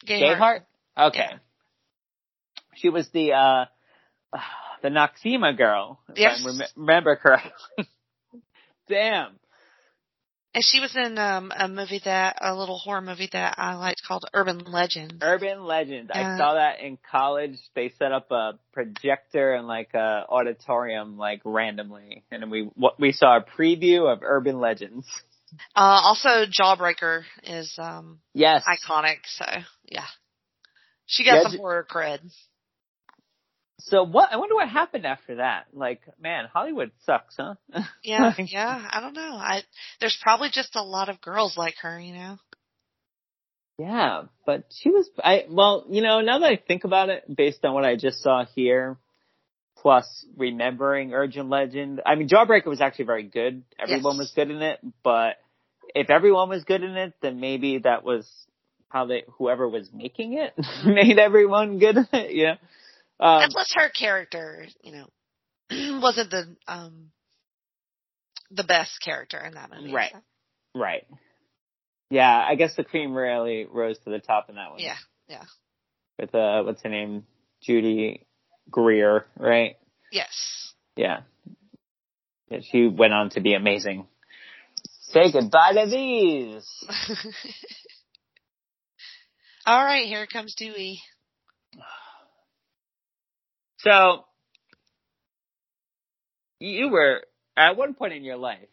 [0.04, 0.64] Gayheart.
[0.98, 1.30] Okay.
[2.74, 3.64] She was the uh
[4.82, 6.42] the Noxzema girl, if Yes.
[6.44, 7.88] I rem- remember correctly.
[8.88, 9.38] Damn.
[10.54, 14.02] And she was in um a movie that a little horror movie that I liked
[14.06, 15.14] called Urban Legends.
[15.22, 16.10] Urban Legend.
[16.12, 17.56] I saw that in college.
[17.74, 23.12] They set up a projector and like a auditorium like randomly, and we what we
[23.12, 25.06] saw a preview of Urban Legends.
[25.74, 29.44] Uh also Jawbreaker is um Yes, iconic, so
[29.86, 30.06] yeah.
[31.06, 32.20] She got Yeah, some horror cred.
[33.86, 34.32] So what?
[34.32, 35.66] I wonder what happened after that.
[35.72, 37.54] Like, man, Hollywood sucks, huh?
[38.02, 38.88] Yeah, yeah.
[38.92, 39.34] I don't know.
[39.36, 39.62] I
[40.00, 42.38] there's probably just a lot of girls like her, you know.
[43.78, 45.08] yeah, but she was.
[45.22, 48.22] I well, you know, now that I think about it, based on what I just
[48.22, 48.98] saw here,
[49.78, 53.64] plus remembering Urban Legend, I mean, Jawbreaker was actually very good.
[53.78, 54.18] Everyone Yes.
[54.18, 55.36] was good in it, but
[55.94, 58.28] if everyone was good in it, then maybe that was
[58.88, 60.54] how they whoever was making it
[60.86, 62.58] made everyone good in it.
[63.22, 65.06] Um, and plus her character, you know,
[66.00, 67.12] wasn't the um
[68.50, 69.92] the best character in that movie.
[69.92, 70.10] Right.
[70.12, 70.18] so.
[70.74, 71.06] Right.
[72.10, 74.80] Yeah, I guess the cream really rose to the top in that one.
[74.80, 74.96] Yeah,
[75.28, 75.44] yeah.
[76.18, 77.24] With uh, what's her name,
[77.62, 78.26] Judy
[78.68, 79.76] Greer, right?
[80.10, 80.74] Yes.
[80.96, 81.20] Yeah.
[82.50, 82.58] yeah.
[82.70, 84.08] She went on to be amazing.
[85.12, 86.66] Say goodbye to these.
[89.66, 91.00] All right, here comes Dewey.
[93.82, 94.24] So,
[96.60, 97.22] you were
[97.56, 98.68] at one point in your life,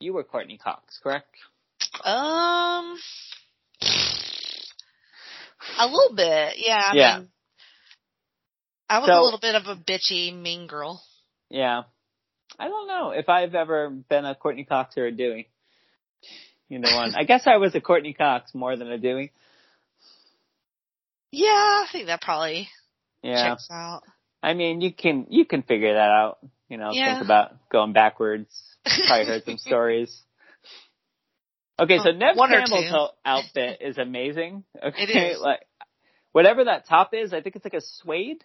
[0.00, 1.34] you were Courteney Cox, correct?
[2.04, 2.98] Um,
[5.78, 6.82] a little bit, yeah.
[6.92, 7.18] I Yeah.
[7.18, 7.28] mean,
[8.88, 11.02] I was So- a little bit of a bitchy, mean girl.
[11.48, 11.84] Yeah.
[12.58, 15.50] I don't know if I've ever been a Courteney Cox or a Dewey.
[16.68, 17.14] You know one.
[17.14, 19.32] I guess I was a Courteney Cox more than a Dewey.
[21.32, 22.68] Yeah, I think that probably
[23.22, 23.50] Yeah.
[23.50, 24.04] checks out.
[24.46, 26.38] I mean, you can you can figure that out.
[26.68, 27.14] You know, Yeah.
[27.14, 28.48] think about going backwards.
[28.84, 30.22] Probably heard some stories.
[31.78, 34.64] Okay, so Oh, Nev Campbell's outfit is amazing.
[34.82, 35.40] Okay, It is.
[35.40, 35.60] like
[36.32, 38.42] whatever that top is, I think it's like a suede.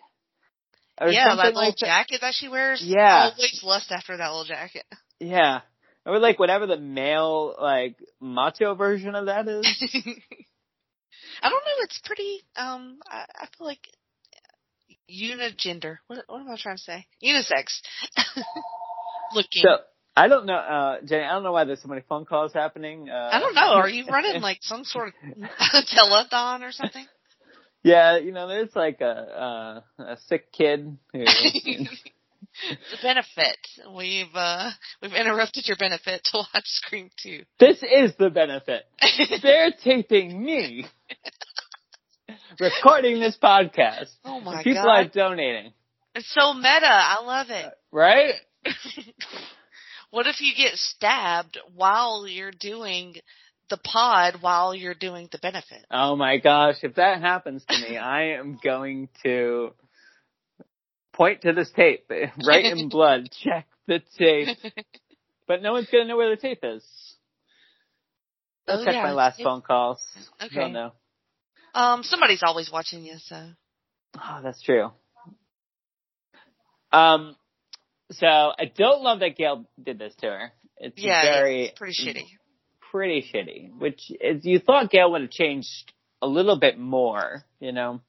[0.99, 1.85] Or yeah, something that little like that.
[2.09, 2.81] jacket that she wears.
[2.83, 3.29] Yeah.
[3.35, 4.85] Always lust after that little jacket.
[5.19, 5.61] Yeah,
[6.05, 9.65] or like whatever the male like macho version of that is.
[11.43, 11.83] I don't know.
[11.83, 12.41] It's pretty.
[12.55, 13.87] Um, I, I feel like
[15.11, 15.97] unigender.
[16.07, 17.05] What, what am I trying to say?
[17.23, 17.81] Unisex.
[19.33, 19.63] Looking.
[19.63, 19.77] So
[20.15, 21.23] I don't know, uh, Jenny.
[21.23, 23.09] I don't know why there's so many phone calls happening.
[23.09, 23.73] Uh, I don't know.
[23.73, 25.13] Are you running like some sort of
[25.85, 27.05] telethon or something?
[27.83, 31.19] Yeah, you know, there's like a uh, a sick kid who.
[31.19, 31.87] the
[33.01, 33.57] benefit.
[33.95, 34.71] We've uh
[35.01, 37.43] we've interrupted your benefit to watch Scream Two.
[37.59, 38.83] this is the benefit.
[39.41, 40.85] They're taping me,
[42.59, 44.09] recording this podcast.
[44.25, 45.05] oh my People god!
[45.05, 45.73] are donating,
[46.15, 46.69] It's so meta.
[46.85, 47.65] I love it.
[47.65, 48.33] Uh, right?
[50.11, 53.15] what if you get stabbed while you're doing
[53.69, 55.85] the pod while you're doing the benefit?
[55.89, 59.73] Oh my gosh, if that happens to me, I am going to
[61.13, 62.05] point to this tape,
[62.45, 64.57] right in blood, check the tape,
[65.47, 66.83] but no one's gonna know where the tape is.
[68.67, 70.01] I'll Oh, check yeah, my last it's- phone calls.
[70.41, 70.55] Okay.
[70.55, 70.91] Don't know.
[71.73, 73.37] Um, somebody's always watching you, so
[74.17, 74.91] Oh, that's true.
[76.91, 77.35] Um,
[78.11, 80.51] so I don't love that Gail did this to her.
[80.77, 82.25] It's yeah, very it's pretty shitty.
[82.91, 83.79] pretty shitty.
[83.79, 88.01] Which is you thought Gail would have changed a little bit more, you know?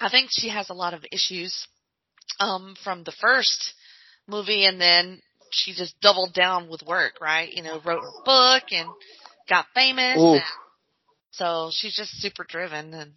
[0.00, 1.66] I think she has a lot of issues
[2.40, 3.74] um from the first
[4.26, 7.52] movie and then she just doubled down with work, right?
[7.52, 8.88] You know, wrote a book and
[9.48, 10.36] got famous Oof.
[10.36, 10.42] and
[11.36, 13.12] so she's just super driven and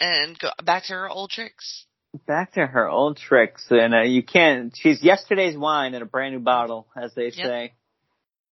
[0.00, 1.86] and go back to her old tricks.
[2.26, 4.74] Back to her old tricks, and uh, you can't.
[4.76, 7.74] She's yesterday's wine in a brand new bottle, as they say.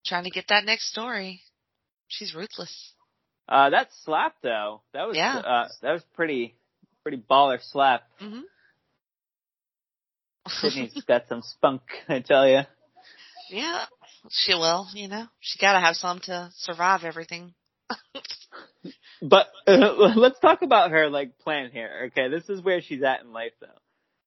[0.05, 1.41] Trying to get that next story.
[2.07, 2.93] She's ruthless.
[3.49, 5.37] Uh, that slap though, that was Yeah.
[5.37, 6.55] uh, that was pretty
[7.03, 8.03] pretty baller slap.
[8.21, 8.41] Mhm.
[10.49, 12.61] Sidney's got some spunk, I tell you.
[13.49, 13.85] yeah,
[14.29, 15.25] she will, you know.
[15.41, 17.53] She got to have some to survive everything.
[19.21, 22.07] But uh, let's talk about her like plan here.
[22.11, 23.67] Okay, this is where she's at in life though.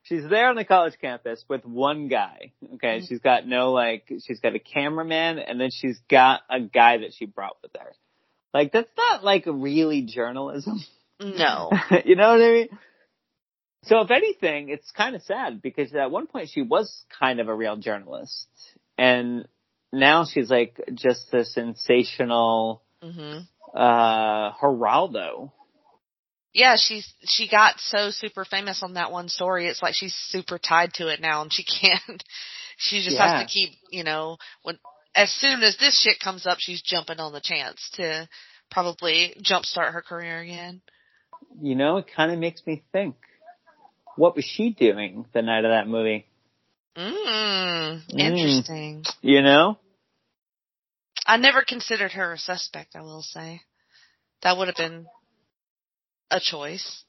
[0.03, 2.53] She's there on the college campus with one guy.
[2.75, 3.09] Okay, Mhm.
[3.09, 7.13] she's got no like she's got a cameraman and then she's got a guy that
[7.15, 7.93] she brought with her.
[8.53, 10.81] Like that's not like really journalism.
[11.21, 11.71] No.
[12.05, 12.69] you know what I mean?
[13.85, 17.49] So if anything, it's kind of sad because at one point she was kind of
[17.49, 18.49] a real journalist
[18.99, 19.47] and
[19.93, 23.47] now she's like just a sensational mhm.
[23.75, 25.53] uh Geraldo.
[26.53, 29.69] Yeah, she's she got so super famous on that one story.
[29.69, 32.23] It's like she's super tied to it now, and she can't.
[32.77, 33.37] She just Yeah.
[33.37, 34.79] has to keep, you know, when
[35.15, 38.29] as soon as this shit comes up, she's jumping on the chance to
[38.71, 40.81] probably jumpstart her career again.
[41.61, 43.17] You know, it kind of makes me think.
[44.17, 46.27] What was she doing the night of that movie?
[46.97, 48.19] Mm, Mm.
[48.19, 49.05] interesting.
[49.23, 49.79] You know?
[51.31, 52.97] I never considered her a suspect.
[52.97, 53.61] I will say
[54.43, 55.07] that would have been
[56.29, 57.05] a choice.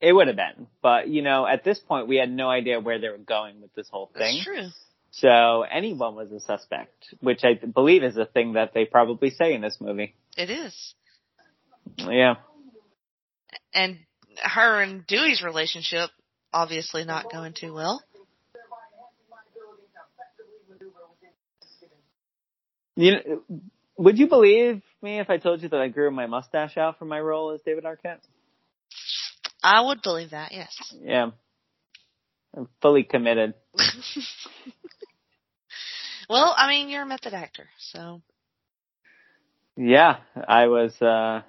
[0.00, 0.68] It would have been.
[0.80, 3.74] But, you know, at this point we had no idea where they were going with
[3.74, 4.36] this whole thing.
[4.36, 4.68] That's true.
[5.10, 9.54] So anyone was a suspect, which I believe is a thing that they probably say
[9.54, 10.14] in this movie.
[10.36, 10.94] It is.
[11.98, 12.36] Yeah.
[13.74, 13.98] And
[14.40, 16.10] her and Dewey's relationship
[16.52, 18.04] obviously not going too well.
[22.96, 23.42] You know,
[23.98, 27.04] would you believe me if I told you that I grew my mustache out for
[27.04, 28.20] my role as David Arquette?
[29.62, 30.74] I would believe that, yes.
[31.00, 31.30] Yeah.
[32.56, 33.54] I'm fully committed.
[36.28, 38.22] well, I mean, you're a method actor, so
[39.76, 40.16] Yeah,
[40.48, 41.00] I was.
[41.02, 41.42] uh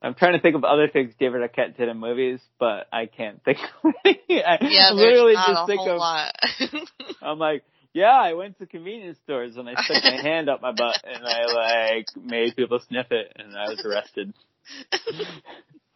[0.00, 3.42] I'm trying to think of other things David Arquette did in movies, but I can't
[3.42, 3.58] think.
[3.82, 4.20] of any.
[4.44, 5.98] I Yeah, literally not just a think whole of.
[5.98, 6.34] lot.
[7.22, 10.72] I'm like, yeah, I went to convenience stores and I stuck my hand up my
[10.72, 14.34] butt and I like made people sniff it and I was arrested.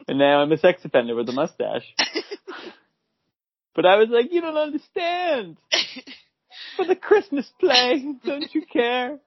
[0.07, 1.85] and now I'm a sex offender with a mustache.
[3.75, 5.57] But I was like, you don't understand.
[6.75, 9.19] For the Christmas play, don't you care?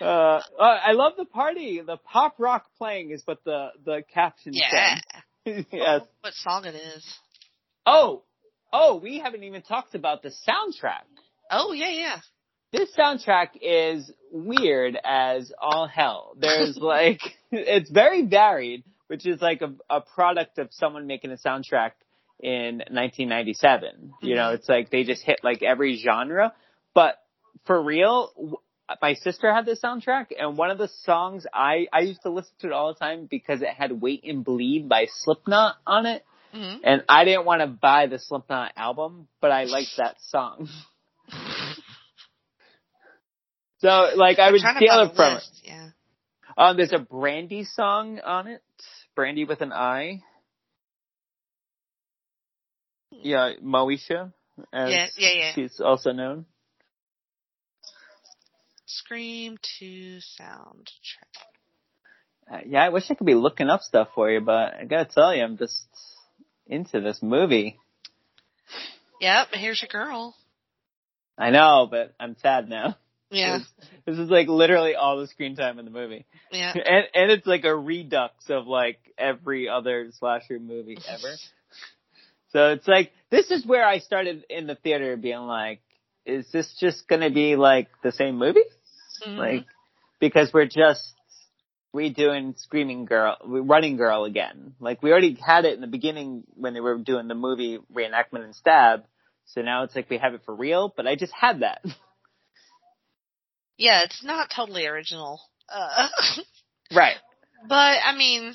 [0.00, 1.80] Uh, I love the party.
[1.80, 4.96] The pop rock playing is what the the caption yeah.
[5.46, 5.66] said.
[5.72, 6.02] yes.
[6.20, 7.06] What song it is?
[7.86, 8.22] Oh,
[8.72, 11.04] oh, we haven't even talked about the soundtrack.
[11.56, 12.16] Oh yeah, yeah.
[12.72, 16.34] This soundtrack is weird as all hell.
[16.36, 17.20] There's like,
[17.52, 21.92] it's very varied, which is like a, a product of someone making a soundtrack
[22.40, 24.14] in 1997.
[24.22, 24.54] You know, Mhm.
[24.54, 26.52] it's like they just hit like every genre.
[26.94, 27.18] But
[27.64, 28.56] for real, w-
[29.00, 32.52] my sister had this soundtrack, and one of the songs I I used to listen
[32.60, 36.24] to it all the time because it had "Wait and Bleed" by Slipknot on it,
[36.52, 40.68] hmm and I didn't want to buy the Slipknot album, but I liked that song.
[43.84, 45.42] So like I would steal it from it.
[45.62, 45.88] Yeah.
[46.56, 48.62] Um, there's a Brandy song on it.
[49.14, 50.22] Brandy with an I.
[53.10, 54.32] Yeah, Moesha.
[54.72, 55.52] As Yeah, yeah, yeah.
[55.54, 56.46] She's also known.
[58.86, 61.34] Scream 2 soundtrack.
[62.50, 65.10] Uh, yeah, I wish I could be looking up stuff for you, but I gotta
[65.12, 65.84] tell you, I'm just
[66.66, 67.78] into this movie.
[69.20, 69.48] Yep.
[69.52, 70.34] Here's your girl.
[71.36, 72.96] I know, but I'm sad now.
[73.30, 73.60] Yeah.
[74.06, 76.26] This is like literally all the screen time in the movie.
[76.50, 76.72] Yeah.
[76.74, 81.34] And and it's like a redux of like every other slasher movie ever.
[82.52, 85.80] so it's like this is where I started in the theater being like,
[86.24, 88.64] is this just gonna be like the same movie?
[89.26, 89.38] Mhm.
[89.38, 89.66] Like
[90.20, 91.14] because we're just
[91.94, 94.74] redoing Screaming Girl, Running Girl again.
[94.80, 98.44] Like we already had it in the beginning when they were doing the movie reenactment
[98.44, 99.04] and Stab.
[99.46, 101.84] So now it's like we have it for real, but I just had that.
[103.76, 105.40] yeah, it's not totally original.
[105.68, 106.08] Uh,
[106.94, 107.16] right.
[107.68, 108.54] but I mean,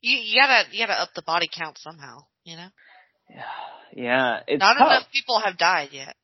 [0.00, 2.18] you, you gotta you gotta up the body count somehow.
[2.44, 2.68] You know,
[3.30, 3.42] Yeah,
[3.94, 4.40] yeah.
[4.46, 4.86] it's not tough.
[4.88, 6.14] enough people have died yet.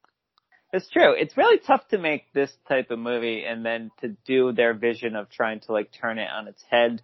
[0.73, 1.13] It's true.
[1.15, 5.17] It's really tough to make this type of movie and then to do their vision
[5.17, 7.03] of trying to like turn it on its head,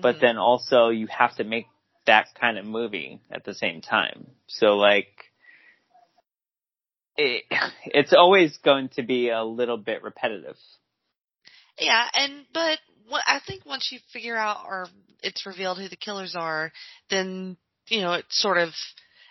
[0.00, 0.20] but Mhm.
[0.20, 1.66] then also you have to make
[2.06, 4.30] that kind of movie at the same time.
[4.46, 5.29] So like,
[7.16, 7.44] it,
[7.86, 10.56] it's always going to be a little bit repetitive.
[11.78, 14.86] Yeah, and but what I think once you figure out or
[15.22, 16.72] it's revealed who the killers are,
[17.08, 17.56] then
[17.88, 18.70] you know it sort of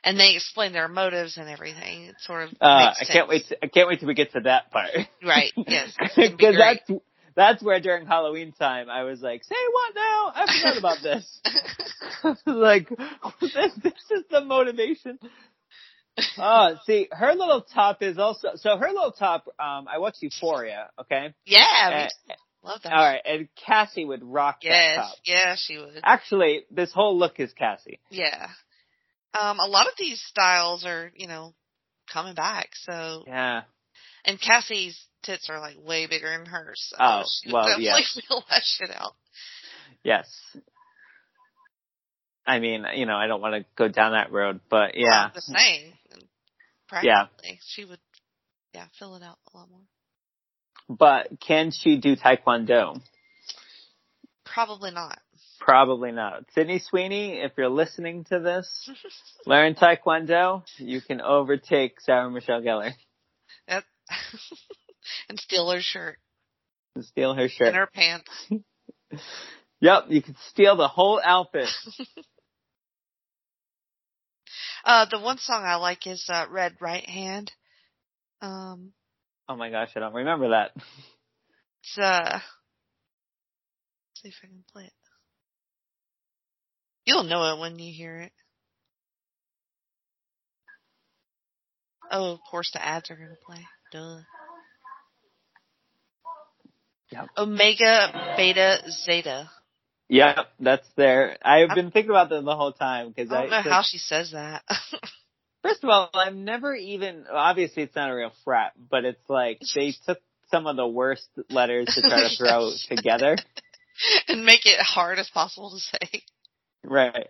[0.03, 2.05] and they explain their motives and everything.
[2.05, 3.09] It sort of Uh, I sense.
[3.11, 3.47] can't wait.
[3.49, 4.89] To, I can't wait till we get to that part.
[5.23, 5.93] Right, yes.
[5.99, 6.91] It's gonna be Because that's
[7.35, 10.31] that's where during Halloween time I was like, say what now?
[10.35, 11.39] I forgot about this.
[12.45, 12.89] like
[13.41, 15.19] this, this is the motivation.
[16.37, 19.47] Oh, see, her little top is also so her little top.
[19.59, 20.89] Um, I watched Euphoria.
[21.01, 22.33] Okay, yeah, too.
[22.63, 22.93] love that.
[22.93, 25.15] all right, and Cassie would rock that Yes, top.
[25.25, 25.99] yeah, she would.
[26.03, 27.99] Actually, this whole look is Cassie.
[28.09, 28.47] Yeah.
[29.39, 31.53] Um, a lot of these styles are, you know,
[32.11, 32.69] coming back.
[32.73, 33.61] So, Yeah,
[34.25, 36.87] and Cassie's tits are like way bigger than hers.
[36.89, 38.19] So Oh, she well, definitely yes.
[38.27, 39.13] fill that shit out.
[40.03, 40.27] yes.
[42.47, 45.31] I mean, you know, I don't want to go down that road, but yeah, I'm
[45.33, 45.49] just
[46.89, 47.03] saying.
[47.05, 47.25] Yeah.
[47.67, 47.99] She would,
[48.73, 49.81] yeah, fill it out a lot more.
[50.89, 53.01] but can she do Taekwondo?
[54.45, 55.19] Probably not.
[55.59, 56.45] Probably not.
[56.55, 58.89] Sydney Sweeney, if you're listening to this,
[59.45, 60.63] learn Taekwondo.
[60.77, 62.93] You can overtake Sarah Michelle Gellar
[63.67, 63.83] Yep.
[65.29, 66.17] and steal her shirt
[66.95, 67.67] and steal her shirt.
[67.67, 68.29] and her pants.
[69.81, 71.69] Yep, you can steal the whole outfit.
[74.85, 77.51] Uh, the one song I like is uh, Red Right Hand.
[78.41, 78.93] Um,
[79.47, 80.71] Oh my gosh, I don't remember that.
[80.75, 82.43] it's uh, let's
[84.21, 84.93] see if I can play it.
[87.05, 88.31] You'll know it when you hear it.
[92.11, 93.65] Oh, of course the ads are gonna play.
[93.91, 94.19] Duh.
[97.11, 97.29] Yep.
[97.37, 99.49] Omega Beta Zeta.
[100.09, 101.37] Yep, that's there.
[101.43, 103.99] I've been thinking about that the whole time because I I, don't know how she
[103.99, 104.63] says that.
[105.61, 109.61] first of all, I've never even obviously it's not a real frat, but it's like
[109.75, 110.17] they took
[110.49, 113.37] some of the worst letters to try to throw together.
[114.27, 116.23] and make it hard as possible to say.
[116.83, 117.27] Right.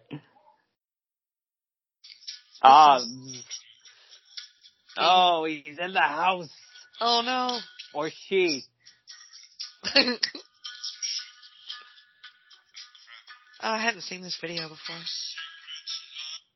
[2.62, 3.02] Ah.
[4.98, 6.50] oh, he's in the house.
[7.02, 7.60] Oh no.
[7.94, 8.64] Or she.
[13.62, 14.96] Oh, I hadn't seen this video before.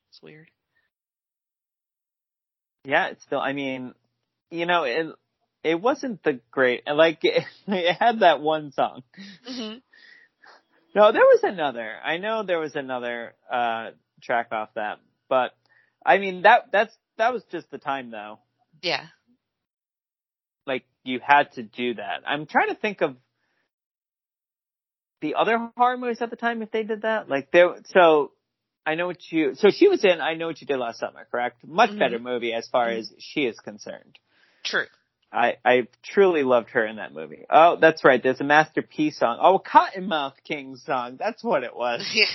[0.10, 0.50] It's weird.
[2.86, 3.40] Yeah, it's still.
[3.40, 3.94] I mean,
[4.50, 5.08] you know, it
[5.64, 6.84] it wasn't the great.
[6.88, 9.04] Like it, it had that one song.
[9.46, 9.76] hmm
[10.96, 11.96] No, there was another.
[12.04, 13.92] I know there was another uh
[14.22, 15.52] track off that, but
[16.06, 18.40] I mean that that's that was just the time though.
[18.82, 19.08] Yeah.
[20.66, 22.22] Like you had to do that.
[22.26, 23.18] I'm trying to think of
[25.24, 27.30] the other horror movies at the time if they did that.
[27.30, 28.32] Like there, so
[28.86, 29.56] I know what you.
[29.56, 31.66] So she was in I know what you did last summer, correct?
[31.66, 32.00] Much Mhm.
[32.00, 34.20] better movie as far as she is concerned.
[34.64, 34.86] True.
[35.32, 37.46] I I truly loved her in that movie.
[37.50, 38.22] Oh, that's right.
[38.22, 39.40] There's a Master P song.
[39.42, 41.16] Oh, Kottonmouth King song.
[41.18, 42.06] That's what it was.
[42.14, 42.26] Yeah.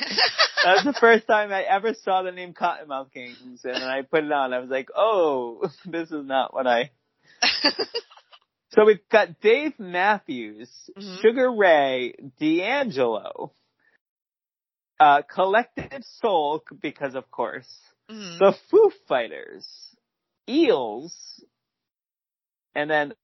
[0.64, 4.24] that was the first time I ever saw the name Kottonmouth Kings, and I put
[4.24, 4.52] it on.
[4.52, 6.90] I was like, oh, this is not what I.
[8.70, 11.20] So we've got Dave Matthews, Mhm.
[11.20, 13.52] Sugar Ray, D'Angelo,
[15.00, 17.68] uh, Collective Soul, because of course,
[18.10, 18.38] Mhm.
[18.38, 19.96] the Foo Fighters,
[20.48, 21.44] Eels,
[22.74, 23.14] and then,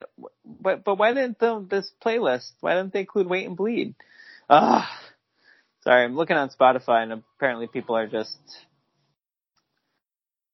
[0.45, 2.53] but but why didn't the, this playlist?
[2.61, 3.95] Why didn't they include Wait and Bleed?
[4.49, 4.91] Ah,
[5.83, 8.39] sorry, I'm looking on Spotify and apparently people are just,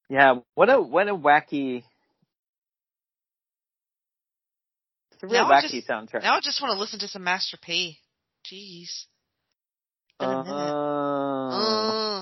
[0.09, 1.83] yeah, what a what a wacky.
[5.21, 6.23] It's a real Now I wacky just- soundtrack.
[6.23, 7.99] now I just want to listen to some Master P.
[8.51, 9.05] Jeez.
[10.19, 10.41] Uh,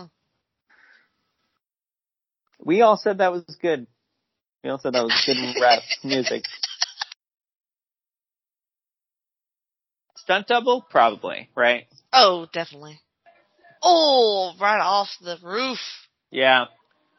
[0.01, 0.07] Uh,
[2.59, 3.87] we all said that was good.
[4.63, 6.43] We all said that was good rap music.
[10.17, 10.81] Stunt double?
[10.81, 11.87] Probably, right?
[12.11, 12.99] oh, definitely.
[13.81, 15.79] Oh, right off the roof.
[16.31, 16.65] Yeah.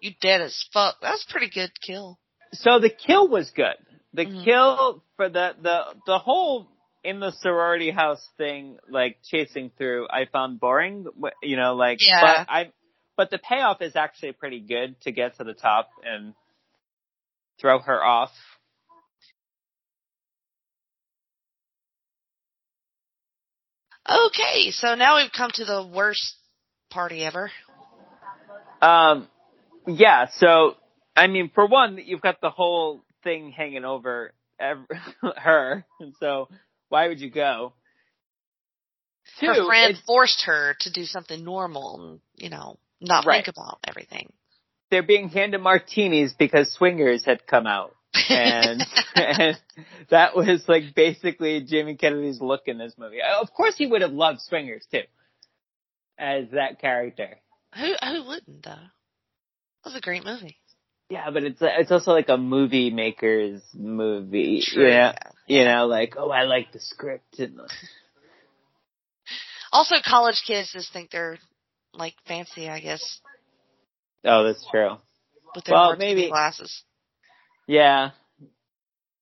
[0.00, 1.00] You dead as fuck.
[1.00, 2.18] That was a pretty good kill.
[2.52, 3.76] So the kill was good.
[4.12, 4.44] The Mhm.
[4.44, 6.68] kill for the, the, the whole
[7.04, 11.06] in the sorority house thing, like chasing through, I found boring,
[11.42, 12.20] you know, like, Yeah.
[12.20, 12.72] but I,
[13.16, 16.34] but the payoff is actually pretty good to get to the top and
[17.60, 18.32] throw her off.
[24.08, 26.34] Okay, so now we've come to the worst
[26.90, 27.50] party ever.
[28.82, 29.28] Um,
[29.86, 30.26] yeah.
[30.38, 30.76] So,
[31.14, 34.32] I mean, for one, you've got the whole thing hanging over
[35.36, 36.48] her, and so
[36.88, 37.72] why would you go?
[39.38, 43.44] Two, Her friend forced her to do something normal and, you know, not Right.
[43.44, 44.32] think about everything.
[44.90, 47.94] they're being handed martinis because swingers had come out,
[48.28, 48.82] and,
[49.14, 49.56] and
[50.10, 53.18] that was like basically Jamie Kennedy's look in this movie.
[53.24, 55.02] Oh, of course, he would have loved swingers too,
[56.18, 57.38] as that character.
[57.74, 58.70] who who wouldn't though?
[58.70, 58.90] That
[59.84, 60.59] was a great movie.
[61.10, 64.62] Yeah, but it's it's also like a movie maker's movie.
[64.64, 65.12] True, yeah.
[65.48, 65.58] yeah.
[65.58, 67.68] You know, like, oh, I like the script and the,
[69.72, 71.38] Also, college kids just think they're
[71.92, 73.20] like fancy, I guess,
[74.24, 74.96] oh, that's true.
[75.54, 76.82] with their Well, maybe- glasses.
[77.66, 78.10] Yeah.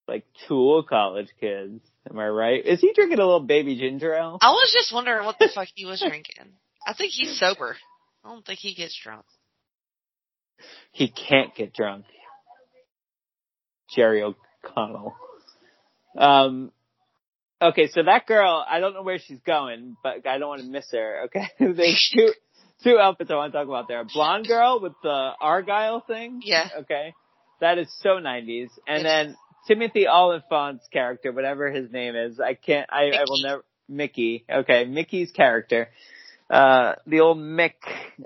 [0.07, 1.81] Like cool college kids.
[2.09, 2.65] Am I right?
[2.65, 4.39] Is he drinking a little baby ginger ale?
[4.41, 6.53] I was just wondering what the fuck he was drinking.
[6.85, 7.75] I think he's sober.
[8.23, 9.25] I don't think he gets drunk.
[10.91, 12.05] He can't get drunk.
[13.95, 15.15] Jerry O'Connell.
[16.17, 16.71] Um,
[17.61, 20.67] okay, so that girl, I don't know where she's going, but I don't want to
[20.67, 21.47] miss her, okay?
[21.59, 22.33] There's two,
[22.83, 24.01] two outfits I want to talk about there.
[24.01, 26.41] A blonde girl with the Argyle thing.
[26.43, 26.69] Yeah.
[26.81, 27.13] Okay.
[27.61, 28.69] That is so 90s.
[28.87, 29.35] And then
[29.67, 34.45] Timothy Olyphant's character, whatever his name is, I can't, I, I will never, Mickey.
[34.49, 35.89] Okay, Mickey's character.
[36.49, 37.73] Uh, the old Mick,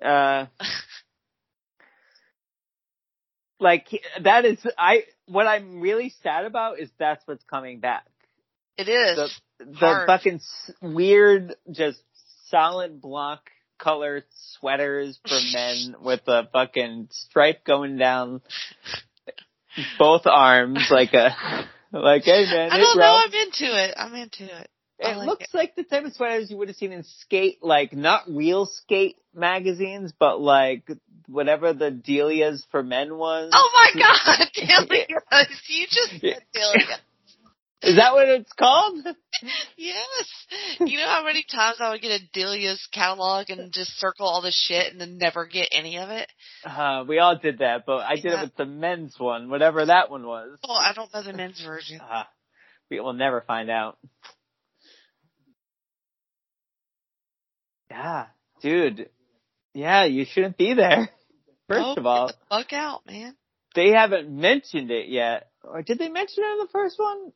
[0.02, 0.46] uh,
[3.60, 3.88] like,
[4.22, 8.06] that is, I, what I'm really sad about is that's what's coming back.
[8.78, 9.40] It is.
[9.60, 10.42] The, the fucking
[10.82, 12.02] weird, just
[12.50, 14.24] solid block color
[14.60, 18.42] sweaters for men with a fucking stripe going down
[19.98, 21.36] both arms like a,
[21.92, 23.04] like, hey man, I don't know.
[23.04, 23.94] I'm into it.
[23.98, 24.70] I'm into it.
[25.04, 25.58] I It like looks it.
[25.58, 29.18] like the type of sweaters you would have seen in skate, like not real skate
[29.34, 30.90] magazines, but like
[31.28, 33.52] whatever the Delia's for men was.
[33.54, 35.06] Oh my god, Delia!
[35.68, 36.98] You just said Delia.
[37.82, 39.06] Is that what it's called?
[39.76, 40.46] Yes.
[40.80, 44.42] You know how many times I would get a Delia's catalog and just circle all
[44.42, 46.30] the shit and then never get any of it?
[46.64, 48.40] Uh, we all did that, but I did Yeah.
[48.40, 50.58] it with the men's one, whatever that one was.
[50.64, 52.00] Oh, I don't know the men's version.
[52.00, 52.24] Uh,
[52.90, 53.98] we will never find out.
[57.92, 58.28] Yeah,
[58.62, 59.10] dude.
[59.74, 61.10] Yeah, you shouldn't be there.
[61.68, 63.36] First Oh, of all, fuck out, man.
[63.74, 65.50] they haven't mentioned it yet.
[65.64, 67.32] Or did they mention it in the first one?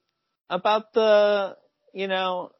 [0.50, 1.56] About the,
[1.94, 2.52] you know,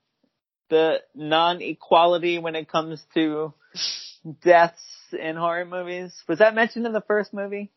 [0.70, 3.54] the non-equality when it comes to
[4.44, 6.14] deaths in horror movies?
[6.28, 7.70] Was that mentioned in the first movie?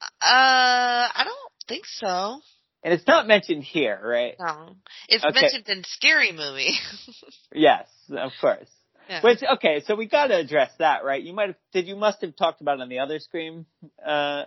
[0.00, 2.40] Uh, I don't think so.
[2.82, 4.36] And it's not mentioned here, right?
[4.38, 4.76] No.
[5.08, 5.34] It's Okay.
[5.40, 6.74] mentioned in Scary Movie.
[7.52, 8.68] Yes, of course.
[9.10, 9.20] Yeah.
[9.22, 11.22] Which okay, so we got to address that, right?
[11.22, 13.66] You might have did you must have talked about it on the other Scream
[14.04, 14.44] uh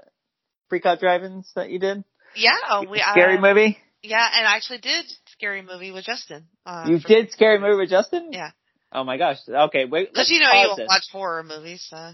[0.69, 2.03] freak out drive-ins that you did?
[2.35, 3.77] yeah, we, Scary uh, movie?
[4.01, 6.47] Yeah, and I actually did Scary Movie with Justin.
[6.65, 8.29] Uh, You did Scary movie with Justin?
[8.31, 8.51] Yeah.
[8.91, 9.37] Oh my gosh.
[9.47, 10.13] Okay, wait.
[10.13, 10.87] Cause you know you don't this.
[10.87, 12.11] watch horror movies, so.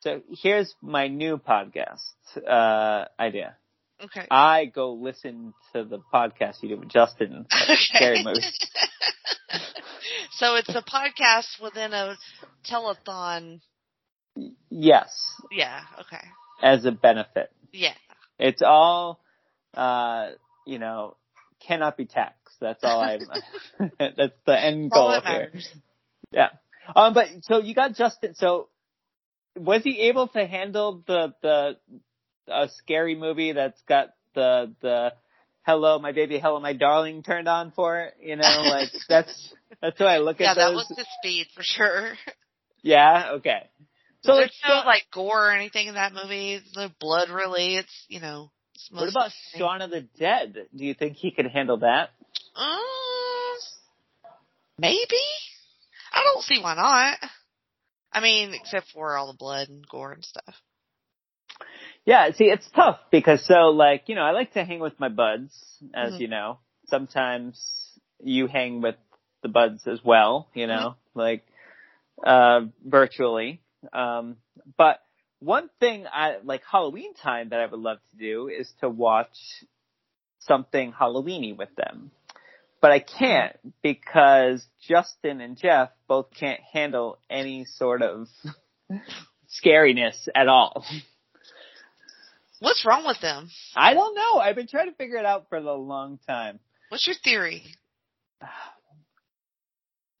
[0.00, 2.00] So here's my new podcast
[2.48, 3.56] uh idea.
[4.04, 4.26] Okay.
[4.30, 7.46] I go listen to the podcast you did with Justin.
[7.62, 7.76] okay.
[7.76, 8.52] Scary movies.
[10.32, 12.16] so it's a podcast within a
[12.68, 13.60] telethon.
[14.70, 15.12] Yes,
[15.50, 15.82] Yeah.
[16.00, 16.24] Okay.
[16.62, 17.52] as a benefit.
[17.72, 17.92] Yeah.
[18.38, 19.20] It's all,
[19.74, 20.30] uh,
[20.66, 21.16] you know,
[21.66, 22.56] cannot be taxed.
[22.60, 23.20] That's all I'm.
[23.98, 25.38] that's the end All goal that here.
[25.52, 25.68] matters.
[26.32, 26.48] Yeah.
[26.96, 28.34] Um, but so you got Justin.
[28.34, 28.68] So
[29.56, 31.76] was he able to handle the the
[32.48, 35.12] a scary movie that's got the the
[35.64, 38.14] hello my baby hello my darling turned on for it?
[38.20, 40.44] You know, like that's that's how I look at.
[40.44, 42.14] Yeah, that was the speed for sure.
[42.82, 43.32] Yeah.
[43.34, 43.68] Okay.
[44.22, 46.60] So There's it's no like gore or anything in that movie.
[46.74, 47.76] the blood really.
[47.76, 48.50] It's you know.
[48.74, 50.54] It's what about Shaun of the Dead?
[50.74, 52.10] Do you think he could handle that?
[52.54, 52.78] Uh,
[54.78, 55.20] maybe.
[56.12, 57.18] I don't see why not.
[58.12, 60.54] I mean, except for all the blood and gore and stuff.
[62.04, 65.08] Yeah, see, it's tough because so like, you know, I like to hang with my
[65.08, 65.54] buds,
[65.94, 66.20] as Mhm.
[66.20, 66.58] you know.
[66.86, 67.56] Sometimes
[68.20, 68.96] you hang with
[69.42, 71.46] the buds as well, you know, like,
[72.24, 73.60] uh, virtually.
[73.92, 74.36] Um,
[74.76, 75.00] but
[75.40, 79.36] one thing I, like Halloween time that I would love to do is to watch
[80.40, 82.10] something Halloweeny with them.
[82.80, 88.28] But I can't because Justin and Jeff both can't handle any sort of
[89.64, 90.84] scariness at all.
[92.62, 93.50] What's wrong with them?
[93.74, 94.38] I don't know.
[94.38, 96.60] I've been trying to figure it out for a long time.
[96.90, 97.64] What's your theory?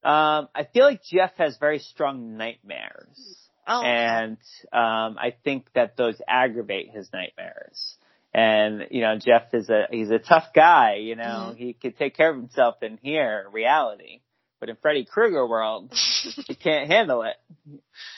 [0.04, 3.38] Um, I feel like Jeff has very strong nightmares,
[3.68, 4.36] Oh, and
[4.72, 7.94] um, I think that those aggravate his nightmares.
[8.34, 10.96] And you know, Jeff is a he's a tough guy.
[10.96, 11.56] You know, Mhm.
[11.56, 14.22] he could take care of himself in here, reality.
[14.58, 15.92] But in Freddy Krueger world,
[16.48, 17.36] he can't handle it.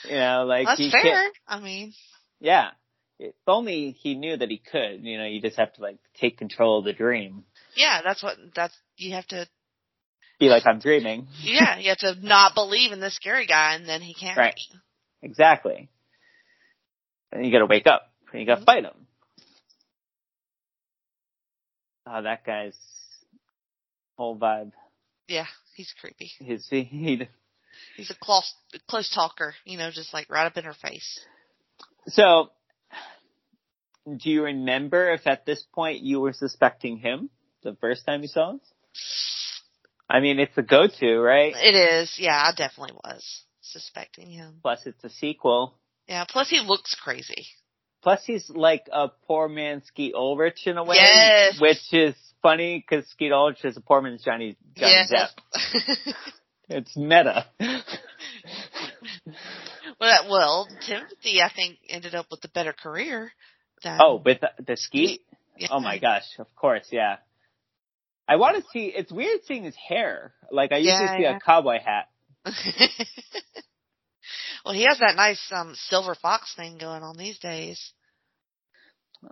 [0.09, 1.03] You know, like that's he fair.
[1.03, 1.35] can't.
[1.47, 1.93] I mean,
[2.39, 2.71] Yeah.
[3.19, 5.03] If only he knew that he could.
[5.03, 7.45] You know, you just have to like take control of the dream.
[7.75, 9.47] yeah, that's what that's you have to.
[10.39, 11.27] Be like I'm dreaming.
[11.43, 14.37] Yeah, you have to not believe in this scary guy, and then he can't.
[14.37, 14.59] Right.
[15.21, 15.89] Exactly.
[17.31, 18.11] And you gotta wake up.
[18.31, 18.65] And you gotta Mhm.
[18.65, 19.07] fight him.
[22.07, 22.77] Oh, that guy's
[24.17, 24.71] whole vibe.
[25.27, 26.31] Yeah, he's creepy.
[26.39, 27.27] His he
[27.95, 28.53] He's a close
[28.87, 29.55] close talker.
[29.65, 31.19] You know, just like right up in her face.
[32.07, 32.51] so
[34.05, 37.29] do you remember if at this point you were suspecting him
[37.63, 38.61] the first time you saw him?
[40.09, 41.53] I mean it's a go to, right?
[41.55, 42.15] It is.
[42.19, 44.59] Yeah, I definitely was suspecting him.
[44.61, 45.75] Plus it's a sequel.
[46.07, 46.25] Yeah.
[46.29, 47.47] Plus, he looks crazy.
[48.03, 50.97] Plus he's like a poor man Skeet Ulrich in a way.
[50.97, 51.59] Yes.
[51.59, 55.27] Which is funny because Skeet Ulrich is a poor man's Johnny, Johnny yeah.
[55.27, 56.13] Depp.
[56.67, 57.45] It's meta.
[59.99, 63.31] well, well, Timothy, I think, ended up with a better career.
[63.85, 65.21] Oh, with the, the Skeet?
[65.57, 65.67] yeah.
[65.71, 67.17] Oh my gosh, of course, yeah.
[68.27, 70.33] I want to see, it's weird seeing his hair.
[70.51, 71.37] Like I usually Yeah, see yeah.
[71.37, 72.09] a cowboy hat.
[74.65, 77.93] well, he has that nice um silver fox thing going on these days.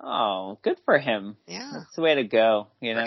[0.02, 1.38] Oh, good for him.
[1.48, 1.70] Yeah.
[1.74, 3.06] That's the way to go, you know?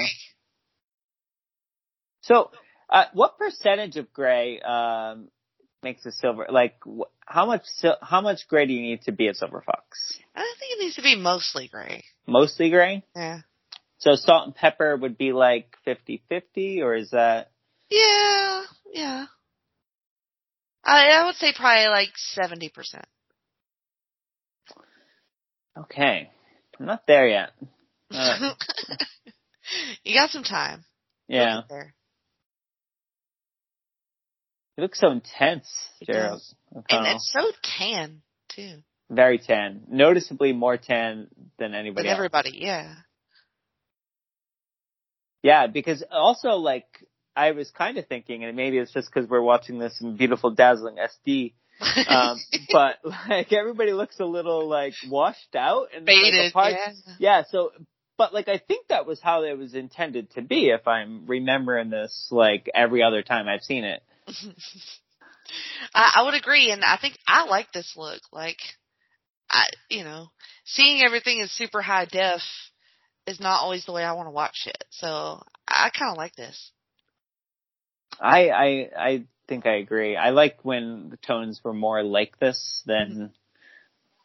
[2.22, 2.50] So,
[2.90, 5.28] uh, what percentage of gray, um,
[5.86, 9.12] makes a silver, like, wh- how much, sil- how much gray do you need to
[9.12, 10.18] be a silver fox?
[10.34, 12.02] I think it needs to be mostly gray.
[12.26, 13.04] Mostly gray?
[13.14, 13.40] Yeah.
[13.98, 17.52] So salt and pepper would be like 50-50, or is that,
[17.88, 18.62] Yeah.
[18.92, 19.26] Yeah.
[20.84, 23.06] I I would say probably like seventy percent.
[25.76, 26.30] okay.
[26.78, 27.50] I'm not there yet.
[28.12, 28.54] Uh,
[30.04, 30.84] you got some time.
[31.28, 31.62] Yeah.
[34.76, 34.84] There.
[34.84, 35.68] looks so intense,
[36.04, 36.42] Gerald.
[36.90, 38.82] And it's so tan too.
[39.10, 39.82] Very tan.
[39.88, 42.16] Noticeably more tan than anybody With else.
[42.16, 42.94] everybody, yeah.
[45.42, 46.86] Yeah, because also like
[47.36, 50.50] I was kind of thinking, and maybe it's just because we're watching this in beautiful,
[50.50, 51.52] dazzling SD,
[52.08, 52.38] um,
[52.72, 52.96] but
[53.28, 56.92] like everybody looks a little like washed out and Faded, apart- yeah.
[57.18, 57.42] yeah.
[57.48, 57.70] So,
[58.18, 61.90] but like I think that was how it was intended to be, if I'm remembering
[61.90, 64.02] this like every other time I've seen it.
[65.94, 68.20] I, I would agree, and I think I like this look.
[68.32, 68.58] Like,
[69.50, 70.28] I, you know,
[70.64, 72.42] seeing everything in super high def
[73.26, 74.84] is not always the way I want to watch it.
[74.90, 76.70] So I kind of like this.
[78.20, 80.16] I I I think I agree.
[80.16, 83.26] I like when the tones were more like this than Mm-hmm.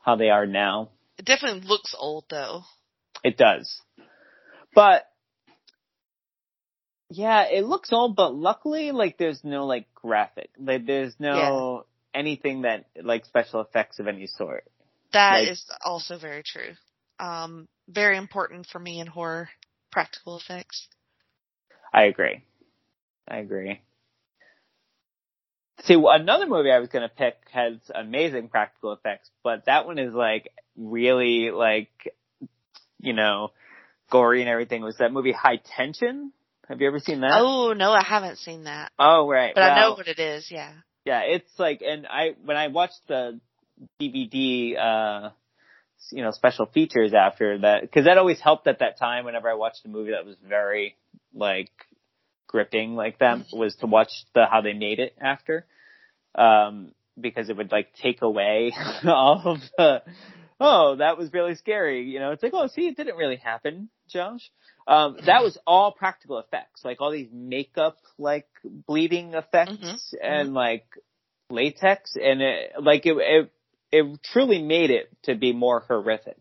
[0.01, 0.89] how they are now.
[1.17, 2.63] It definitely looks old though.
[3.23, 3.81] It does.
[4.73, 5.05] But
[7.13, 10.49] yeah, it looks old, but luckily like there's no like graphic.
[10.57, 14.63] Like there's no anything that like special effects of any sort.
[15.11, 16.73] That Like- is also very true.
[17.19, 19.49] Um, very important for me in horror
[19.91, 20.87] practical effects.
[21.93, 22.43] I agree.
[23.27, 23.81] I agree.
[25.83, 30.13] See, another movie I was gonna pick has amazing practical effects, but that one is
[30.13, 32.15] like really like,
[32.99, 33.51] you know,
[34.09, 34.81] gory and everything.
[34.81, 36.31] Was that movie High Tension?
[36.71, 37.33] Have you ever seen that?
[37.33, 39.51] Oh no, I haven't seen that, Oh, right.
[39.53, 40.49] but I know what it is.
[40.49, 40.71] Yeah.
[41.03, 43.41] Yeah, it's like, and I when I watched the
[44.01, 45.29] DVD, uh,
[46.13, 49.25] you know, special features after that, because that always helped at that time.
[49.25, 50.95] Whenever I watched a movie that was very
[51.33, 51.71] like
[52.47, 55.65] gripping like that, was to watch the how they made it after,
[56.35, 58.71] um, because it would like take away
[59.03, 60.03] all of the.
[60.63, 62.03] Oh, that was really scary.
[62.03, 64.49] You know, it's like, oh, see, it didn't really happen, Josh.
[64.91, 70.53] Um, that was all practical effects, like all these makeup, like bleeding effects Mhm, and
[70.53, 70.85] like
[71.49, 73.51] latex, and it, like it, it,
[73.93, 76.37] it truly made it to be more horrific.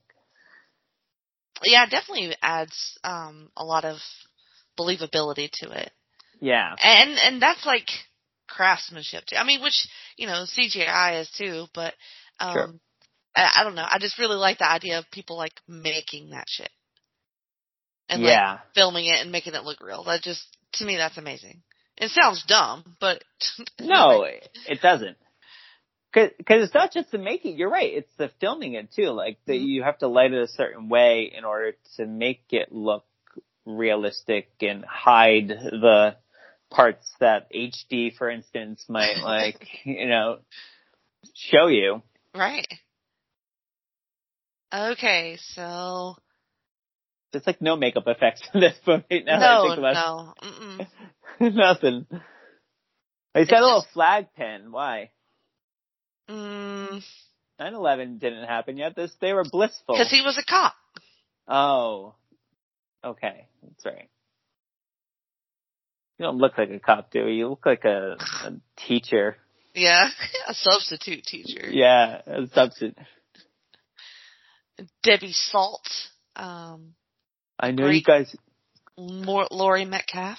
[1.63, 3.99] Yeah, it definitely adds um a lot of
[4.79, 5.93] believability to it.
[6.41, 7.89] Yeah, And and that's like
[8.49, 9.37] craftsmanship too.
[9.37, 9.87] I mean, which,
[10.17, 11.95] you know, CGI is too, but
[12.41, 12.75] um Sure.
[13.37, 13.87] I, I don't know.
[13.89, 16.71] I just really like the idea of people like making that shit.
[18.11, 20.05] And like yeah, filming it and making it look real.
[20.05, 20.45] That just
[20.75, 21.63] to me that's amazing.
[21.97, 23.23] It sounds dumb, but
[23.81, 24.25] no,
[24.67, 25.17] it doesn't.
[26.13, 29.39] Cause, cause it's not just the making, you're right, it's the filming it too, like
[29.47, 29.67] that Mhm.
[29.67, 33.05] you have to light it a certain way in order to make it look
[33.65, 36.17] realistic and hide the
[36.69, 40.39] parts that HD, for instance, might like, you know,
[41.35, 42.03] show you.
[42.35, 42.67] right.
[44.73, 46.17] Okay, so
[47.33, 50.87] There's like no makeup effects in this movie now that I no, think about no,
[51.41, 51.55] it.
[51.55, 52.07] Nothing.
[53.35, 54.73] They said a little flag pin.
[54.73, 55.11] Why?
[56.29, 57.03] Mm,
[57.61, 58.97] 9-11 didn't happen yet.
[58.97, 59.97] This, they were blissful.
[59.97, 60.75] cause he was a cop.
[61.47, 62.15] Oh.
[63.05, 63.47] Okay.
[63.63, 64.09] That's right.
[66.19, 67.29] You don't look like a cop, do you?
[67.29, 68.53] You look like a, a
[68.87, 69.37] teacher.
[69.75, 70.11] Yeah,
[70.49, 71.69] a substitute teacher.
[71.71, 72.99] Yeah, a substitute.
[75.03, 75.89] Debbie Salt,
[76.37, 76.95] um,
[77.61, 77.97] I know Great.
[77.97, 78.35] you guys.
[78.99, 80.39] Mor- Laurie Metcalf.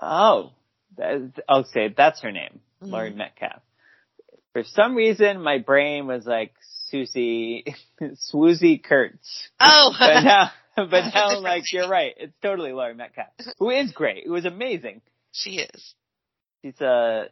[0.00, 0.52] Oh,
[0.96, 2.90] that I'll say that's her name, Mhm.
[2.90, 3.62] Laurie Metcalf.
[4.52, 6.54] For some reason, my brain was like
[6.88, 7.64] Susie,
[8.32, 9.48] Swoosie Kurtz.
[9.60, 13.28] Oh, But now, but now, like you're right, it's totally Laurie Metcalf,
[13.58, 14.24] who is great.
[14.24, 15.00] It was amazing.
[15.32, 15.94] she is.
[16.62, 17.26] She's a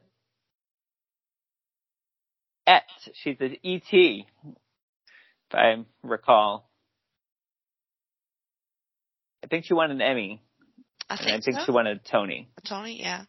[2.67, 2.83] Et.
[3.15, 4.25] She's an ET, if
[5.53, 6.69] I recall.
[9.43, 10.43] I think she won an Emmy,
[11.11, 11.65] I think, I think so.
[11.67, 12.49] she won a Tony.
[12.65, 13.25] Tony, yeah.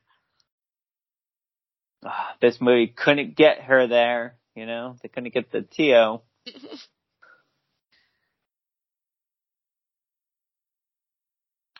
[2.05, 4.37] Ah, this movie couldn't get her there.
[4.55, 6.21] You know, they couldn't get the TO.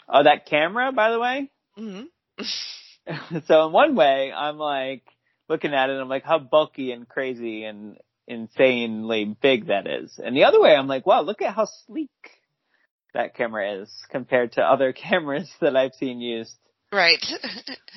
[0.05, 1.49] Oh, that camera, by the way.
[1.75, 2.01] hmm
[3.47, 5.03] so in one way, I'm like
[5.49, 10.19] looking at it, I'm like, how bulky and crazy and insanely big that is.
[10.23, 12.11] And the other way, I'm like, wow, look at how sleek
[13.13, 16.55] that camera is compared to other cameras that I've seen used.
[16.91, 17.23] Right.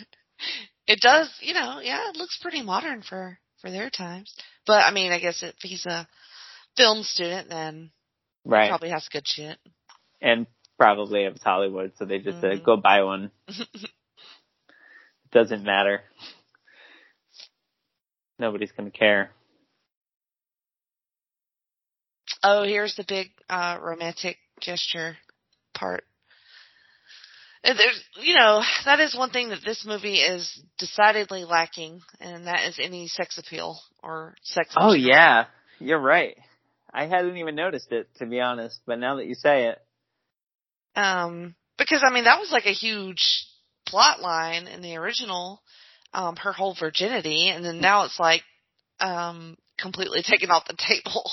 [0.87, 4.35] it does, you know, yeah, it looks pretty modern for for their times.
[4.67, 6.07] But I mean, I guess if he's a
[6.77, 7.91] film student, then
[8.45, 8.69] he Right.
[8.69, 9.59] probably has good shit.
[10.21, 10.47] And
[10.79, 12.65] probably it was Hollywood, so they just said, Mhm.
[12.65, 13.31] go buy one.
[13.49, 13.69] It
[15.33, 16.03] doesn't matter.
[18.39, 19.31] Nobody's gonna care.
[22.43, 25.17] oh, here's the big uh romantic gesture
[25.75, 26.05] part.
[27.65, 32.47] And There's, you know, that is one thing that this movie is decidedly lacking, and
[32.47, 34.73] that is any sex appeal or sex.
[34.77, 35.09] Oh appeal.
[35.09, 35.45] yeah,
[35.81, 36.37] you're right.
[36.95, 39.79] I hadn't even noticed it, to be honest, but now that you say it,
[40.95, 43.47] Um, because I mean that was like a huge
[43.87, 45.61] plot line in the original,
[46.15, 48.43] um, her whole virginity, and then now it's like,
[49.01, 51.31] um, completely taken off the table,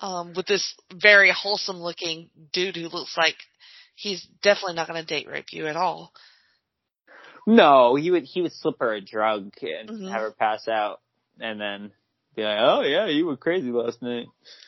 [0.00, 3.36] um, with this very wholesome looking dude who looks like
[3.94, 6.12] he's definitely not going to date rape you at all.
[7.46, 10.10] No, he would he would slip her a drug and Mhm.
[10.10, 11.00] have her pass out,
[11.40, 11.92] and then
[12.34, 14.26] be like, "Oh yeah, you were crazy last night."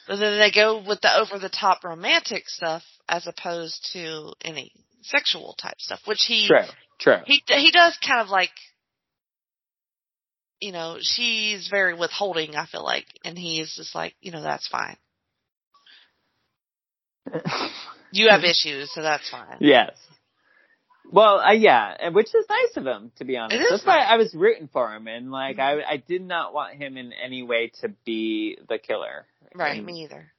[0.09, 4.73] But then they go with the over the top romantic stuff as opposed to any
[5.03, 6.65] sexual type stuff, which he True,
[6.99, 7.19] true.
[7.27, 8.51] he he does kind of like
[10.63, 14.69] you know, she's very withholding, I feel like, and he's just like, you know, that's
[14.69, 14.97] fine.
[18.13, 19.57] You have issues, so that's fine.
[19.61, 19.97] yes.
[21.11, 23.57] Well, uh, yeah, and which is nice of him, to be honest.
[23.57, 23.99] It is That's why.
[23.99, 25.59] I was rooting for him, and like.
[25.59, 29.27] I, I did not want him in any way to be the killer.
[29.55, 30.33] Right, And me either.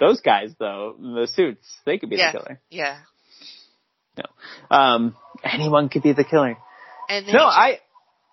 [0.00, 2.60] Those guys, though, the suits, they could be the killer.
[2.70, 2.98] Yeah.
[4.16, 6.56] No, um, anyone could be the killer.
[7.08, 7.78] And No, I,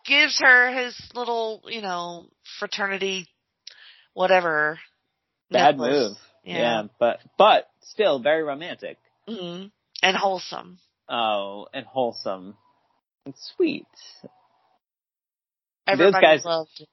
[0.05, 2.25] gives her his little, you know,
[2.59, 3.27] fraternity bad
[4.13, 4.79] whatever.
[5.51, 5.89] necklace.
[6.09, 6.17] move.
[6.43, 6.57] Yeah.
[6.57, 8.97] Yeah, but but still very romantic.
[9.27, 9.65] hmm
[10.01, 10.79] And wholesome.
[11.07, 12.55] Oh, and wholesome
[13.25, 13.87] and sweet,
[15.87, 16.87] Everybody guys- loved it.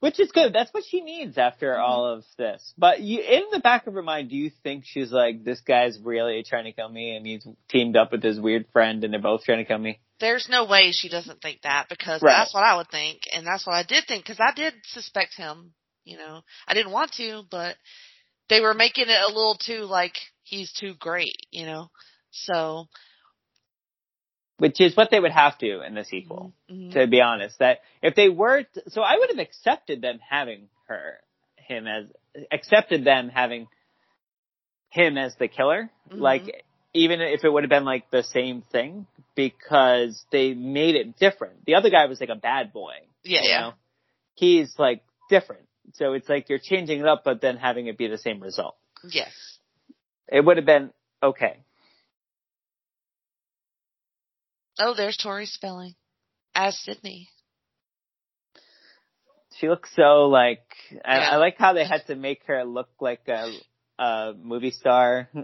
[0.00, 0.52] which is good.
[0.52, 1.80] That's what she needs after Mhm.
[1.80, 2.72] all of this.
[2.78, 5.98] But you, in the back of her mind, do you think she's like, this guy's
[5.98, 9.20] really trying to kill me, and he's teamed up with his weird friend, and they're
[9.20, 10.00] both trying to kill me?
[10.18, 12.32] There's no way she doesn't think that because Right.
[12.32, 15.34] that's what I would think, and that's what I did think because I did suspect
[15.36, 15.74] him.
[16.04, 17.76] You know, I didn't want to, but
[18.48, 21.36] they were making it a little too like he's too great.
[21.50, 21.90] You know,
[22.30, 22.86] so
[24.58, 26.52] Which is what they would have to in the sequel.
[26.70, 26.92] mhm.
[26.92, 27.58] to be honest.
[27.60, 31.18] That if they were, t- so I would have accepted them having her,
[31.56, 32.06] him as,
[32.52, 33.68] accepted them having
[34.90, 35.90] him as the killer.
[36.10, 36.20] Mhm.
[36.20, 41.16] Like, even if it would have been like the same thing, because they made it
[41.18, 41.64] different.
[41.64, 42.94] The other guy was like a bad boy.
[43.22, 43.72] yeah, you yeah, know?
[44.34, 45.66] He's like different.
[45.94, 48.76] So it's like you're changing it up, but then having it be the same result.
[49.08, 49.32] yes.
[50.32, 50.90] It would have been
[51.22, 51.58] okay.
[54.78, 55.94] Oh, there's Tori Spelling
[56.54, 57.28] as Sidney.
[59.58, 60.64] She looks so like
[61.04, 61.30] I, Yeah.
[61.32, 63.52] I like how they had to make her look like a,
[63.98, 65.28] a movie star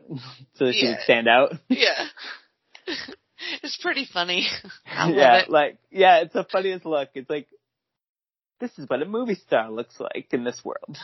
[0.55, 1.53] so that she would stand out.
[1.69, 2.07] Yeah.
[3.63, 4.47] it's pretty funny.
[4.87, 5.51] Yeah, it.
[5.51, 7.11] like yeah, it's the funniest look.
[7.15, 7.49] It's like
[8.61, 10.99] this is what a movie star looks like in this world.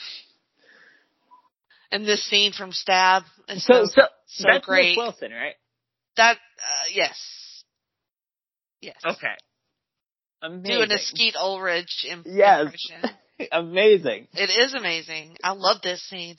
[1.90, 4.90] And this scene from Stab is So so, so, so that's great.
[4.90, 5.55] Miss Wilson, right?
[6.16, 7.64] that uh, yes,
[8.80, 8.96] yes.
[9.05, 9.34] Okay.
[10.42, 10.76] Amazing.
[10.76, 12.66] Doing a Skeet Ulrich im- Yes.
[13.53, 14.28] Amazing.
[14.34, 15.36] It is amazing.
[15.42, 16.36] I love this scene.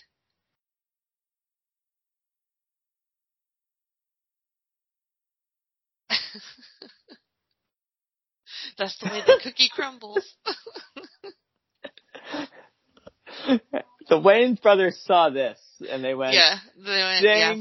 [8.78, 10.36] That's the way the cookie crumbles.
[14.10, 15.58] the Wayans brothers saw this
[15.90, 17.56] and they went, yeah, they went, yeah.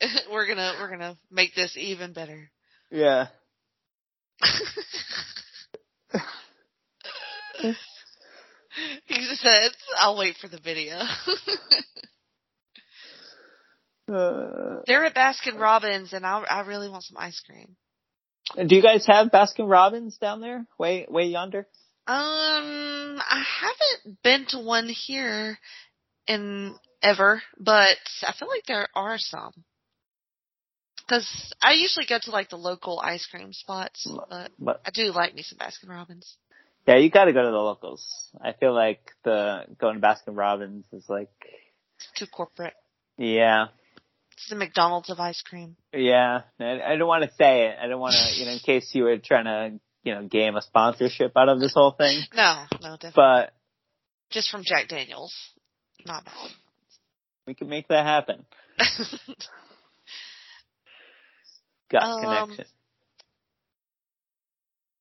[0.32, 2.50] we're gonna we're gonna make this even better.
[2.90, 3.28] Yeah.
[9.06, 10.98] he said, "I'll wait for the video."
[14.10, 17.76] Uh, They're at Baskin Robbins, and I I really want some ice cream.
[18.66, 20.66] Do you guys have Baskin Robbins down there?
[20.78, 21.66] Way way yonder?
[22.06, 25.58] Um, I haven't been to one here
[26.26, 29.52] in ever, but I feel like there are some.
[31.08, 35.04] Cause I usually go to like the local ice cream spots, but But I do
[35.12, 36.36] like me some Baskin Robbins.
[36.86, 38.06] yeah, you got to go to the locals.
[38.42, 41.30] I feel like the going to Baskin Robbins is like
[41.96, 42.74] It's too corporate.
[43.16, 43.68] yeah.
[44.38, 45.74] It's the McDonald's of ice cream.
[45.92, 47.76] Yeah, I, I don't want to say it.
[47.82, 50.54] I don't want to, you know, in case you were trying to, you know, game
[50.54, 52.20] a sponsorship out of this whole thing.
[52.32, 53.12] No, no, definitely.
[53.16, 53.52] But
[54.30, 55.34] Just from Jack Daniels.
[56.06, 56.34] Not bad.
[57.48, 58.46] we can make that happen.
[61.90, 62.66] Got Um, connection.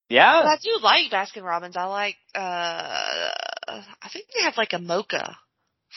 [0.09, 1.77] Yeah, I do like Baskin Robbins.
[1.77, 5.37] I like, uh, I think they have like a mocha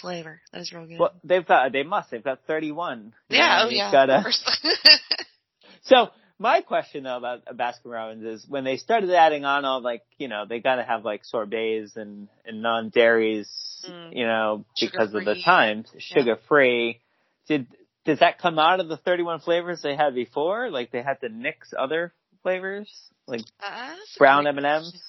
[0.01, 0.41] flavor.
[0.53, 0.99] That is real good.
[0.99, 2.11] well, they've got, they must.
[2.11, 3.13] They've got 31.
[3.29, 3.91] yeah, oh yeah.
[3.93, 4.25] gotta-
[5.83, 10.03] So my question though about Baskin Robbins is when they started adding on all like
[10.19, 13.49] you know they got to have like sorbets and and non dairies
[13.89, 14.15] Mm.
[14.15, 17.01] you know because of the times sugar free.
[17.49, 17.67] Did
[18.05, 20.69] does that come out of the 31 flavors they had before?
[20.71, 22.91] Like they had to nix other flavors
[23.27, 25.03] like Uh, brown M and M's,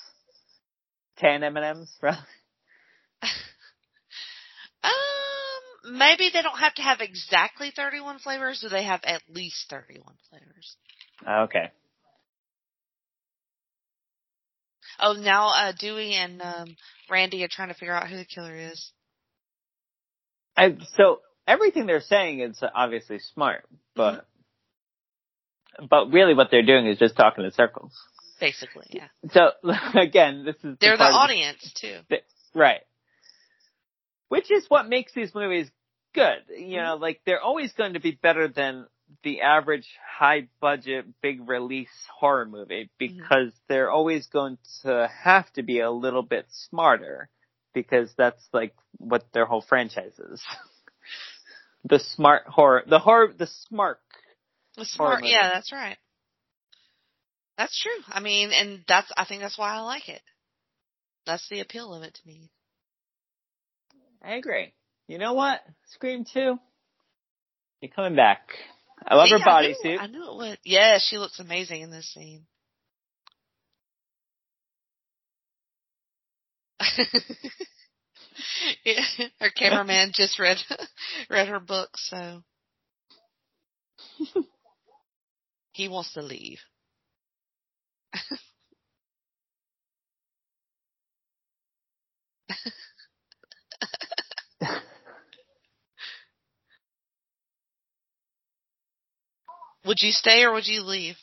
[1.17, 1.93] tan M and M's.
[4.83, 4.91] Um,
[5.83, 8.59] maybe they don't have to have exactly 31 flavors.
[8.61, 10.75] but they have at least 31 flavors?
[11.27, 11.71] Okay.
[14.99, 16.75] Oh, now uh, Dewey and um,
[17.09, 18.91] Randy are trying to figure out who the killer is.
[20.55, 23.65] I so everything they're saying is obviously smart,
[23.95, 24.27] but
[25.89, 27.93] but really what they're doing is just talking in circles.
[28.39, 29.07] Basically, yeah.
[29.31, 29.51] So
[29.99, 31.99] again, this is They're the of audience too.
[32.53, 32.81] Right.
[34.31, 35.69] Which is what makes these movies
[36.15, 36.37] good.
[36.47, 36.85] You mm-hmm.
[36.85, 38.87] know, like they're always going to be better than
[39.25, 43.17] the average high budget, big release horror movie mm-hmm.
[43.17, 47.27] because they're always going to have to be a little bit smarter
[47.73, 50.41] because that's like what their whole franchise is.
[51.83, 53.99] the smart horror, the horror, the smart.
[54.77, 55.97] The smart, yeah, that's right.
[57.57, 58.01] That's true.
[58.07, 60.21] I mean, and that's I think that's why I like it.
[61.25, 62.49] That's the appeal of it to me.
[64.23, 64.73] I agree.
[65.07, 65.61] You know what?
[65.93, 66.57] Scream 2.
[67.81, 68.47] You're coming back.
[69.05, 69.99] I love See, her I knew- bodysuit.
[69.99, 70.59] I knew it would.
[70.63, 72.45] Yeah, she looks amazing in this scene.
[78.85, 79.03] yeah,
[79.39, 80.57] her cameraman just read
[81.29, 82.41] read her book, so
[85.71, 86.59] he wants to leave.
[99.85, 101.15] Would you stay or would you leave?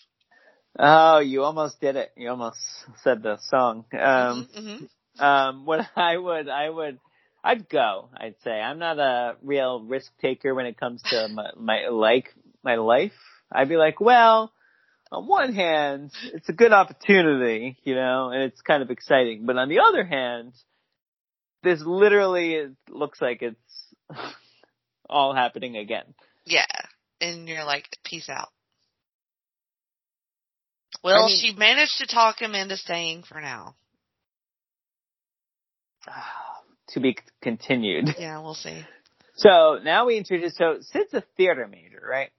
[0.78, 2.12] Oh, you almost did it.
[2.16, 2.59] You almost
[3.02, 3.84] said the song.
[3.92, 4.88] Um, Mhm.
[5.18, 6.98] um, what I would, I would,
[7.42, 8.11] I'd go.
[8.16, 12.34] I'd say I'm not a real risk taker when it comes to my, my like
[12.62, 13.12] my life.
[13.50, 14.52] I'd be like, well,
[15.11, 19.46] on one hand, it's a good opportunity, you know, and it's kind of exciting.
[19.46, 20.52] But on the other hand,
[21.62, 23.94] this literally it looks like it's
[25.09, 26.14] all happening again.
[26.44, 26.66] Yeah.
[27.20, 28.48] And you're like, peace out.
[31.02, 33.74] Well, I mean- she managed to talk him into staying for now.
[36.88, 38.08] to be continued.
[38.18, 38.84] Yeah, we'll see.
[39.36, 40.56] So now we introduce.
[40.56, 42.30] So Sid's a theater major, right?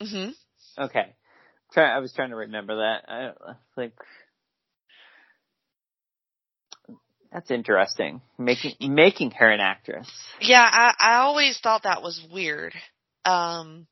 [0.00, 0.30] hmm
[0.76, 1.14] Okay.
[1.72, 1.84] Try.
[1.94, 3.04] I was trying to remember that.
[3.08, 3.32] I
[3.76, 3.92] like.
[7.32, 8.22] That's interesting.
[8.38, 10.08] Making making her an actress.
[10.40, 12.74] Yeah, I, I always thought that was weird.
[13.24, 13.86] Um,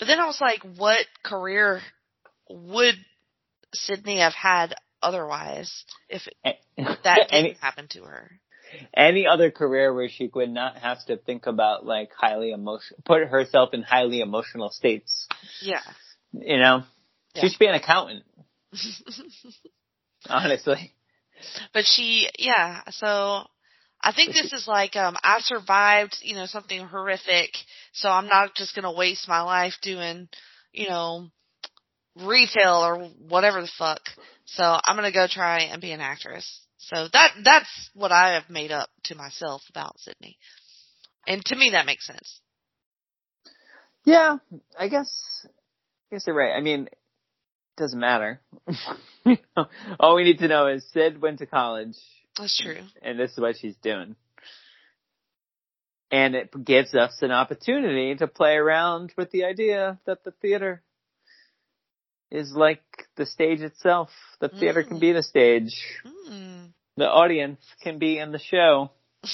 [0.00, 1.80] but then I was like, what career
[2.48, 2.96] would
[3.72, 8.40] Sidney have had otherwise if that didn't any happen to her?
[8.94, 13.26] any other career where she would not have to think about like highly emotion, put
[13.26, 15.28] herself in highly emotional states.
[15.60, 15.80] Yeah.
[16.32, 16.82] You know,
[17.34, 17.42] Yeah.
[17.42, 18.24] she should be an accountant.
[20.28, 20.92] Honestly.
[21.72, 23.44] but she, yeah, so
[24.02, 27.50] I think this is like, um, I survived, you know, something horrific,
[27.92, 30.28] so I'm not just gonna waste my life doing,
[30.72, 31.28] you know,
[32.16, 34.00] retail or whatever the fuck.
[34.46, 36.60] So I'm gonna go try and be an actress.
[36.78, 40.38] So that, that's what I have made up to myself about Sidney.
[41.26, 42.40] And to me that makes sense.
[44.04, 44.38] Yeah,
[44.78, 45.46] I guess.
[45.46, 46.56] I guess you're right.
[46.56, 46.98] I mean, it
[47.76, 48.40] doesn't matter.
[49.22, 49.66] You know,
[50.00, 51.94] All we need to know is Sid went to college,
[52.40, 52.78] That's true.
[53.02, 54.16] and this is what she's doing.
[56.10, 60.82] And it gives us an opportunity to play around with the idea that the theater
[62.32, 62.82] is like
[63.16, 64.10] the stage itself.
[64.40, 65.76] The theater can be the stage.
[66.28, 66.72] Mm.
[66.96, 68.90] The audience can be in the show.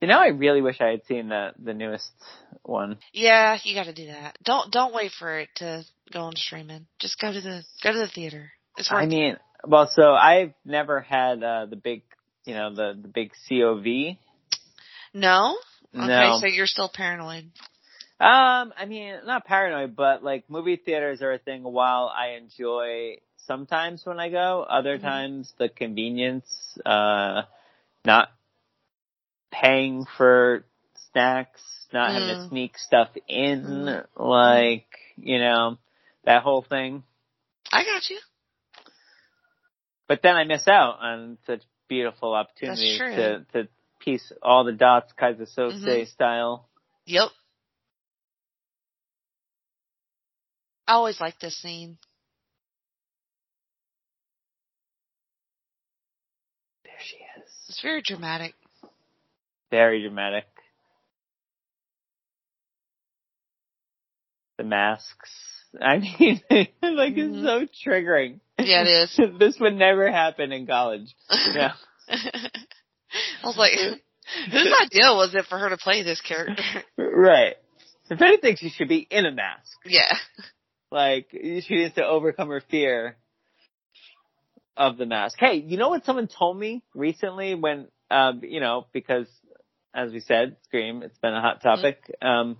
[0.00, 2.10] You know, I really wish I had seen the the newest
[2.62, 2.98] one.
[3.12, 4.38] yeah, you gotta do that.
[4.44, 6.86] Don't, don't wait for it to go on streaming.
[6.98, 8.50] Just go to the, go to the theater.
[8.76, 9.36] It's worth I mean,
[9.66, 12.02] well, so I've never had uh, the big,
[12.44, 14.16] you know, the the big COV.
[15.14, 15.56] No?
[15.94, 16.38] Okay, No.
[16.40, 17.50] so you're still paranoid.
[18.20, 21.62] Um, I mean, not paranoid, but like movie theaters are a thing.
[21.62, 25.02] While I enjoy sometimes when I go, other Mhm.
[25.02, 27.42] times the convenience, uh,
[28.04, 28.30] not
[29.50, 30.64] paying for
[31.12, 32.48] snacks, not having to Mm.
[32.48, 34.06] sneak stuff in, Mm.
[34.16, 35.78] like you know,
[36.24, 37.02] that whole thing.
[37.72, 38.18] I got you.
[40.06, 43.68] But then I miss out on such beautiful opportunities to to
[44.00, 46.06] piece all the dots, Keyser Söze Mhm.
[46.08, 46.68] style.
[47.06, 47.30] Yep.
[50.86, 51.98] I always like this scene.
[56.84, 57.66] There she is.
[57.68, 58.54] It's very dramatic.
[59.70, 60.46] Very dramatic.
[64.56, 65.57] The masks.
[65.80, 68.40] I mean, like it's so triggering.
[68.58, 69.20] Yeah, it is.
[69.38, 71.14] this would never happen in college.
[71.30, 71.72] Yeah.
[72.08, 76.62] I was like, whose idea was it for her to play this character?
[76.96, 77.56] right.
[78.10, 79.76] If anything, she should be in a mask.
[79.84, 80.12] yeah.
[80.90, 83.18] Like she needs to overcome her fear
[84.74, 85.36] of the mask.
[85.38, 89.26] Hey, you know what someone told me recently when um, you know, because
[89.94, 91.98] as we said, Scream, it's been a hot topic.
[92.22, 92.56] Um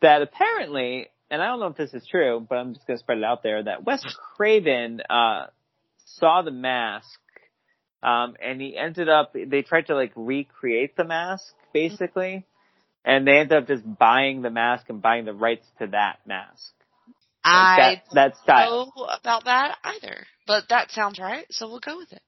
[0.00, 3.02] that apparently, and I don't know if this is true, but I'm just going to
[3.02, 4.02] spread it out there that Wes
[4.36, 5.46] Craven uh,
[6.18, 7.18] saw the mask,
[8.02, 9.34] um, and he ended up.
[9.34, 12.46] They tried to like recreate the mask basically,
[13.04, 16.72] and they ended up just buying the mask and buying the rights to that mask.
[17.44, 18.92] I that, that style.
[18.94, 22.22] don't know about that either, but that sounds right, so we'll go with it.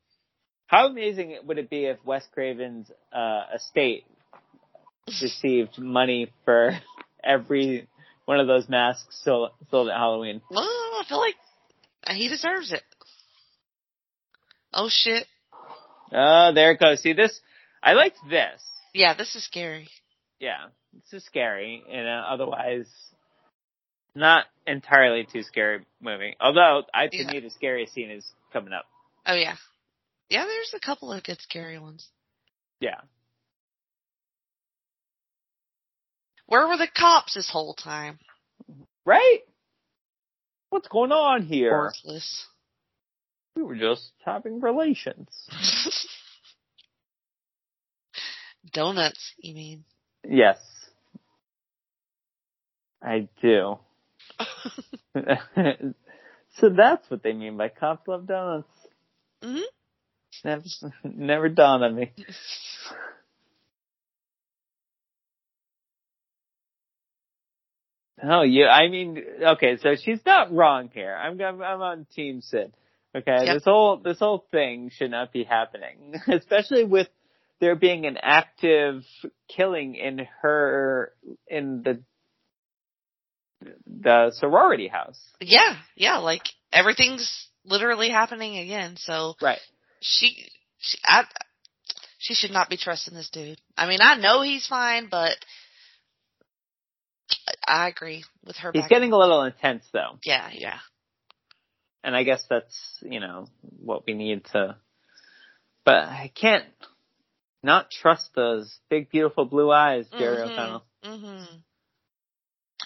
[0.67, 4.05] How amazing would it be if Wes Craven's uh, estate
[5.23, 6.73] received money for
[7.25, 7.89] every
[8.29, 10.43] one of those masks sold, sold at Halloween?
[10.51, 11.37] Well, I feel like
[12.11, 12.83] he deserves it.
[14.71, 15.27] Oh shit.
[16.13, 17.01] Oh, there it goes.
[17.01, 17.41] See this?
[17.83, 18.61] I liked this.
[18.93, 19.89] Yeah, this is scary.
[20.41, 22.87] Yeah, this is scary, and uh, otherwise
[24.15, 26.37] not entirely too scary movie.
[26.39, 27.31] Although I to Yeah.
[27.31, 28.85] me the scariest scene is coming up.
[29.25, 29.57] Oh yeah.
[30.29, 32.07] Yeah, there's a couple of good scary ones.
[32.79, 33.01] Yeah.
[36.49, 38.19] Where were the cops this whole time?
[39.05, 39.41] Right?
[40.71, 41.73] What's going on here?
[41.73, 42.47] Worthless.
[43.55, 45.29] We were just having relations.
[48.73, 49.85] Donuts, you mean?
[50.27, 50.59] Yes.
[53.03, 53.79] I do.
[55.15, 58.73] so that's what they mean by cops love donuts.
[59.43, 59.63] Mhm.
[60.45, 60.65] Never,
[61.05, 62.13] never dawned on me.
[68.23, 71.15] Oh, you, I mean, okay, so she's not wrong here.
[71.15, 72.73] I'm, I'm, I'm on team Sid.
[73.17, 73.55] Okay, Yep.
[73.55, 76.15] this whole, this whole thing should not be happening.
[76.29, 77.09] Especially with
[77.61, 79.03] there being an active
[79.49, 81.13] killing in her,
[81.49, 82.01] in the,
[83.87, 85.21] the sorority house.
[85.41, 86.43] Yeah, yeah, like
[86.73, 88.97] everything's literally happening again.
[88.99, 89.59] So Right.
[90.01, 90.47] she,
[90.79, 91.25] she, I,
[92.19, 93.61] she should not be trusting this dude.
[93.77, 95.33] I mean, I know he's fine, but
[97.67, 98.73] I agree with her.
[98.73, 100.19] He's getting a little intense though.
[100.25, 100.79] Yeah, yeah.
[102.05, 104.77] and I guess that's you know what we need to.
[105.85, 106.65] But I can't
[107.63, 110.85] not trust those big, beautiful blue eyes, Jerry Mhm, O'Connell.
[111.05, 111.63] mhm.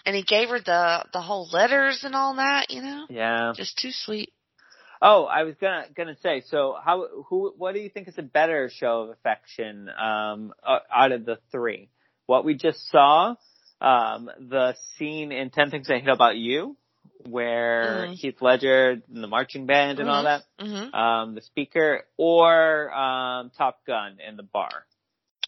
[0.05, 3.53] And he gave her the the whole letters and all that, you know, Yeah.
[3.55, 4.33] just too sweet.
[5.01, 6.43] Oh, I was gonna gonna say.
[6.43, 11.13] So, how who what do you think is a better show of affection um, out
[11.13, 11.91] of the three?
[12.27, 13.35] What we just saw,
[13.83, 16.77] um, the scene in Ten Things I Hate About You,
[17.29, 18.15] where Mhm.
[18.15, 20.95] Heath Ledger and the marching band and all that, Mhm.
[20.95, 24.87] um, the speaker, or um, Top Gun in the bar.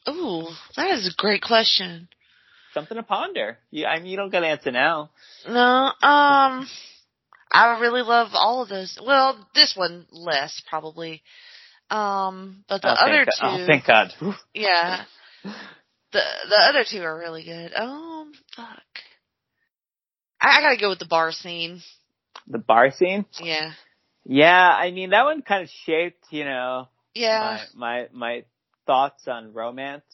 [0.08, 2.08] Ooh, that is a great question.
[2.74, 3.56] something to ponder.
[3.70, 5.10] You, I mean, you don't got to answer now.
[5.46, 6.68] No, um,
[7.52, 8.98] I really love all of those.
[9.00, 11.22] Well, this one less probably.
[11.88, 13.30] Um, but the oh, other two.
[13.30, 14.12] two, Oh, thank God.
[14.54, 15.04] Yeah,
[15.44, 17.72] the the other two are really good.
[17.74, 18.13] Um,
[18.56, 18.82] fuck.
[20.40, 21.80] I, I gotta go with the bar scene.
[22.46, 23.24] The bar scene.
[23.40, 23.72] Yeah,
[24.24, 28.44] Yeah, I mean that one kind of shaped, you know, yeah, my my my
[28.86, 30.04] thoughts on romance.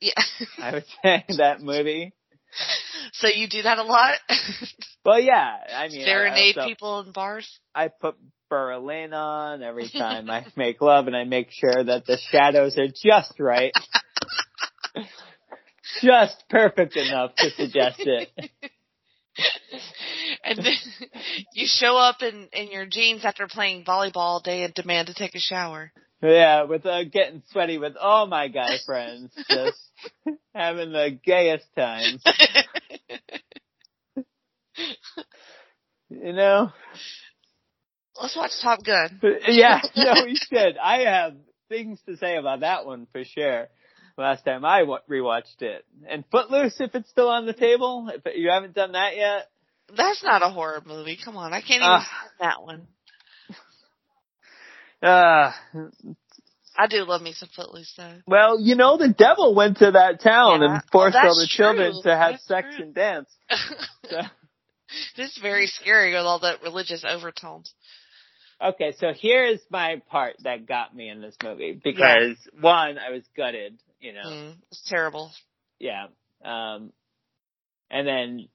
[0.00, 0.12] yeah.
[0.58, 2.12] I would say that movie.
[3.12, 4.14] so you do that a lot?
[5.04, 7.48] Well, yeah, I mean, Serenade I, also- people in bars?
[7.74, 8.16] I put
[8.50, 12.88] Berlin on every time I make love, and I make sure that the shadows are
[12.88, 13.72] just right,
[16.02, 18.28] just perfect enough to suggest it.
[20.44, 20.74] and then
[21.52, 25.14] you show up in, in your jeans after playing volleyball all day and demand to
[25.14, 25.92] take a shower.
[26.20, 29.78] Yeah, with uh, getting sweaty with all my guy friends, just
[30.54, 32.24] having the gayest times.
[36.10, 36.72] You know?
[38.20, 39.20] Let's watch Top Gun.
[39.48, 40.76] Yeah, no, we should.
[40.76, 41.34] I have
[41.68, 43.68] things to say about that one for sure.
[44.18, 48.22] Last time I wa- rewatched it, and Footloose, if it's still on the table, if
[48.36, 49.48] you haven't done that yet.
[49.96, 51.16] That's not a horror movie.
[51.24, 52.86] Come on, I can't even stand that one.
[55.00, 55.52] Uh,
[56.76, 58.16] I do love me some Footloose though.
[58.26, 60.74] well, you know, the devil went to that town Yeah.
[60.74, 62.84] and forced Oh, all the children to have That's sex true.
[62.86, 63.28] and dance.
[64.10, 64.20] So-
[65.18, 67.72] this is very scary with all that religious overtones.
[68.60, 73.22] Okay, so here's my part that got me in this movie because one, I was
[73.36, 75.30] gutted, you know, Mm, it's terrible.
[75.78, 76.06] yeah,
[76.44, 76.92] um,
[77.90, 78.48] and then,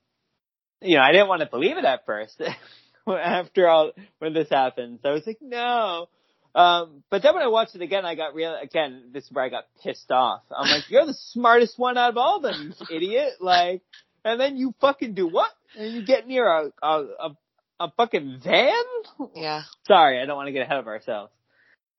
[0.82, 2.41] you know, I didn't want to believe it at first.
[3.08, 6.08] After all, when this happens, I was like, no.
[6.56, 8.56] Um, but then when I watched it again, I got real.
[8.62, 10.44] Again, this is where I got pissed off.
[10.56, 13.34] I'm like, you're the smartest one out of all of them, you idiot!
[13.41, 13.82] Like,
[14.24, 15.50] and then you fucking do what?
[15.78, 16.88] And you get near a a
[17.20, 17.38] a,
[17.80, 19.30] a fucking van?
[19.36, 19.64] Yeah.
[19.88, 21.32] Sorry, I don't want to get ahead of ourselves.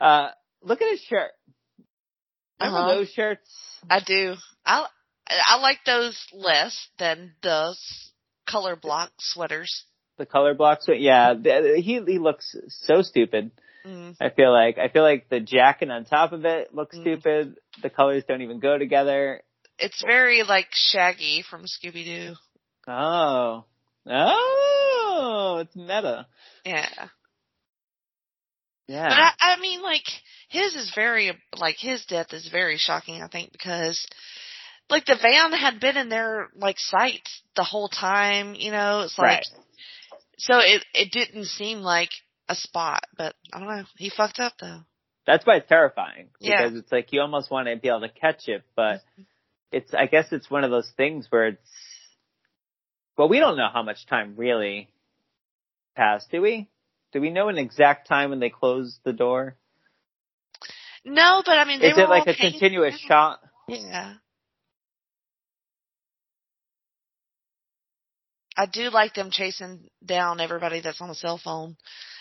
[0.01, 0.29] Uh,
[0.63, 1.33] look at his shirt.
[2.61, 2.95] Remember Uh-huh.
[2.95, 3.49] those shirts?
[3.91, 4.37] I do.
[4.65, 4.87] I
[5.27, 7.75] I like those less than the
[8.47, 9.85] color block sweaters.
[10.17, 10.87] the color blocks.
[10.89, 13.51] Yeah, the- he he looks so stupid.
[13.85, 14.17] Mm.
[14.21, 17.01] I feel like I feel like the jacket on top of it looks Mm.
[17.03, 17.57] stupid.
[17.83, 19.43] The colors don't even go together.
[19.79, 22.37] It's very like Shaggy from Scooby Doo.
[22.87, 23.65] Oh,
[24.07, 26.27] oh, it's meta.
[26.65, 27.09] Yeah.
[28.87, 30.05] Yeah, But I, I mean, like
[30.55, 33.21] his is very like his death is very shocking.
[33.23, 34.07] I think because
[34.89, 38.55] like the van had been in their like sight the whole time.
[38.55, 39.47] You know, it's like right.
[40.39, 42.11] so it it didn't seem like
[42.49, 43.03] a spot.
[43.19, 43.85] But I don't know.
[43.97, 44.81] He fucked up though.
[45.27, 46.63] That's why it's terrifying Yeah.
[46.63, 49.23] because it's like you almost want to be able to catch it, but mm-hmm.
[49.73, 51.71] it's I guess it's one of those things where it's
[53.17, 54.89] well, we don't know how much time really
[55.97, 56.69] passed, do we?
[57.13, 59.57] Do we know an exact time when they closed the door?
[61.05, 63.41] No, but I mean, they Is were it like a paying continuous shot?
[63.69, 64.15] Yeah.
[68.57, 71.77] I do like them chasing down everybody that's on a cell phone.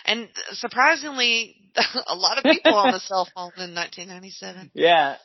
[0.05, 1.55] And surprisingly,
[2.07, 4.71] a lot of people on a cell phone in 1997.
[4.73, 5.15] Yeah.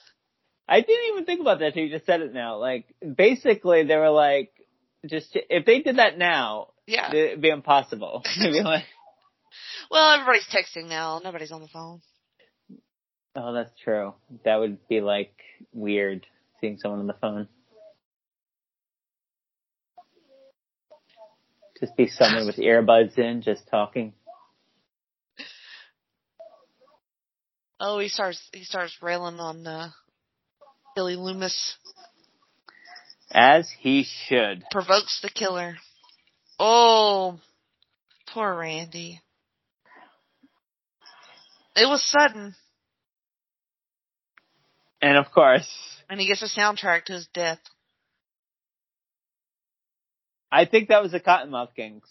[0.68, 2.58] I didn't even think about that till you just said it now.
[2.58, 4.52] Like, basically they were like,
[5.06, 7.10] just, if they did that now, Yeah.
[7.12, 8.22] it'd be impossible.
[8.38, 8.84] It'd be like,
[9.90, 11.20] Well, everybody's texting now.
[11.24, 12.02] Nobody's on the phone.
[13.38, 14.14] Oh, that's true.
[14.44, 15.32] That would be like
[15.72, 16.26] weird
[16.60, 17.48] seeing someone on the phone.
[21.80, 24.12] Just be someone with earbuds in, just talking.
[27.78, 29.90] Oh, he starts, he starts railing on, uh,
[30.96, 31.76] Billy Loomis.
[33.30, 34.64] As he should.
[34.72, 35.76] Provokes the killer.
[36.58, 37.38] Oh,
[38.34, 39.20] poor Randy.
[41.76, 42.56] It was sudden.
[45.00, 45.68] And of course,
[46.08, 47.60] And he gets a soundtrack to his death.
[50.50, 52.04] I think that was the Kottonmouth Kings.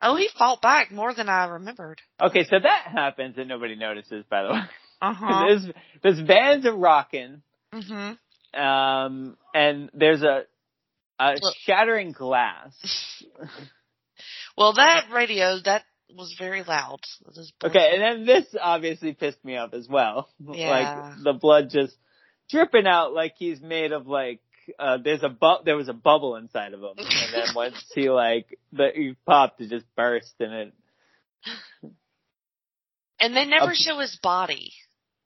[0.00, 2.00] Oh, he fought back more than I remembered.
[2.20, 4.60] Okay, so that happens and nobody notices, by the way.
[5.02, 5.66] Uh There's,
[6.04, 7.42] there's bands of rocking,
[7.72, 8.12] hmm
[8.54, 10.42] um, and there's a,
[11.18, 11.54] a Look.
[11.64, 12.72] shattering glass.
[14.56, 15.82] Well, that radio that
[16.16, 17.00] was very loud.
[17.64, 20.28] Okay, and then this obviously pissed me off as well.
[20.52, 20.70] Yeah.
[20.70, 21.96] Like the blood just
[22.50, 24.40] dripping out like he's made of like
[24.78, 28.10] uh there's a bu- there was a bubble inside of him, and then once he
[28.10, 30.72] like the he popped, it just burst, and it
[33.20, 34.72] and they never a- show his body.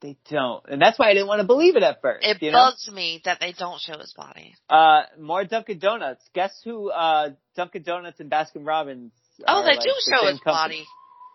[0.01, 2.27] they don't, and that's why I didn't want to believe it at first.
[2.27, 2.59] It you know?
[2.71, 4.55] bugs me that they don't show his body.
[4.69, 6.25] Uh, more Dunkin' Donuts.
[6.35, 6.91] Guess who?
[6.91, 9.13] Uh, Dunkin' Donuts and Baskin Robbins.
[9.47, 10.53] Oh, they like, do the show his company.
[10.53, 10.87] body.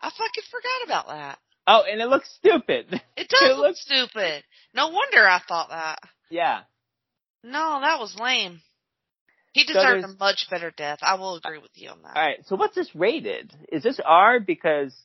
[0.02, 1.40] I fucking forgot about that.
[1.68, 2.88] Oh, and it looks stupid.
[3.18, 4.44] It does It look looks- stupid.
[4.74, 6.00] No wonder I thought that.
[6.30, 6.62] yeah.
[7.44, 8.62] No, that was lame.
[9.54, 11.00] He So deserved a much better death.
[11.02, 12.16] I will agree with you on that.
[12.16, 12.38] All right.
[12.48, 13.54] So what's this rated?
[13.72, 14.96] Is this R because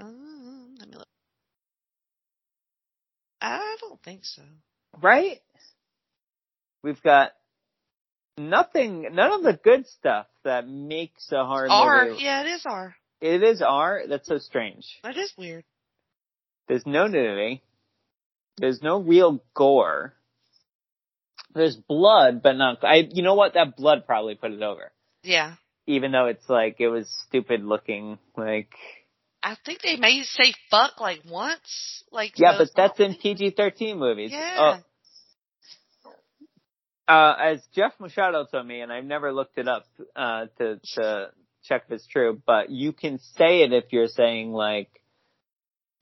[0.00, 1.06] Um, let me look.
[3.40, 4.42] I don't think so.
[5.00, 5.40] right?
[6.82, 7.32] We've got
[8.38, 12.22] nothing, none of the good stuff that makes a horror R, movie.
[12.22, 12.94] yeah, it is R.
[13.20, 14.02] It is R.
[14.08, 14.86] That's so strange.
[15.04, 15.64] That is weird.
[16.68, 17.62] There's no nudity.
[18.58, 20.14] There's no real gore.
[21.54, 22.82] There's blood, but not.
[22.82, 23.08] I.
[23.10, 23.54] You know what?
[23.54, 24.92] That blood probably put it over.
[25.22, 25.54] Yeah.
[25.86, 28.18] Even though it's like it was stupid looking.
[28.36, 28.72] Like
[29.42, 32.04] I think they may say fuck like once.
[32.10, 34.30] Like yeah, but that's in PG-13 movies.
[34.32, 34.78] Yeah.
[34.78, 34.84] Oh,
[37.08, 39.84] uh, as Jeff Machado told me, and I've never looked it up
[40.16, 41.30] uh, to to
[41.64, 44.88] check if it's true, but you can say it if you're saying like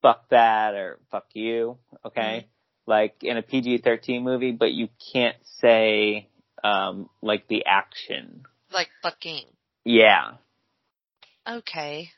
[0.03, 2.49] "fuck that" or "fuck you," okay?
[2.87, 6.29] Like in a PG-13 movie, but you can't say
[6.65, 8.43] um, like the action.
[8.73, 9.45] Like fucking.
[9.85, 10.33] Yeah,
[11.49, 12.11] Okay.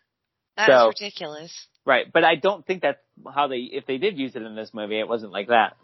[0.57, 1.67] That is So- ridiculous.
[1.87, 2.11] right.
[2.13, 3.01] But I don't think that's
[3.35, 3.59] how they.
[3.59, 5.77] If they did use it in this movie, it wasn't like that.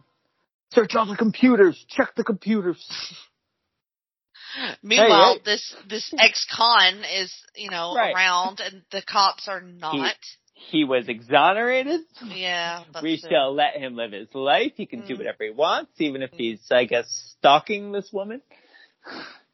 [0.73, 1.83] Search all the computers.
[1.89, 2.79] Check the computers.
[4.83, 5.41] Meanwhile, hey.
[5.45, 8.15] this this ex-con is you know Right.
[8.15, 10.17] around, and the cops are not.
[10.55, 12.01] He was exonerated.
[12.27, 13.31] yeah, we still.
[13.31, 14.73] shall let him live his life.
[14.77, 15.19] He can do Mm.
[15.19, 17.07] whatever he wants, even if he's, I guess,
[17.39, 18.43] stalking this woman.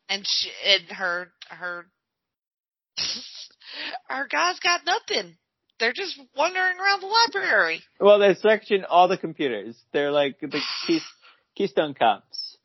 [0.09, 1.87] and she, and her her
[4.09, 5.37] our guys got nothing.
[5.81, 7.81] They're just wandering around the library.
[8.01, 9.77] Well, they're searching all the computers.
[9.93, 11.03] They're like the Keys-
[11.57, 12.57] Keystone Cops.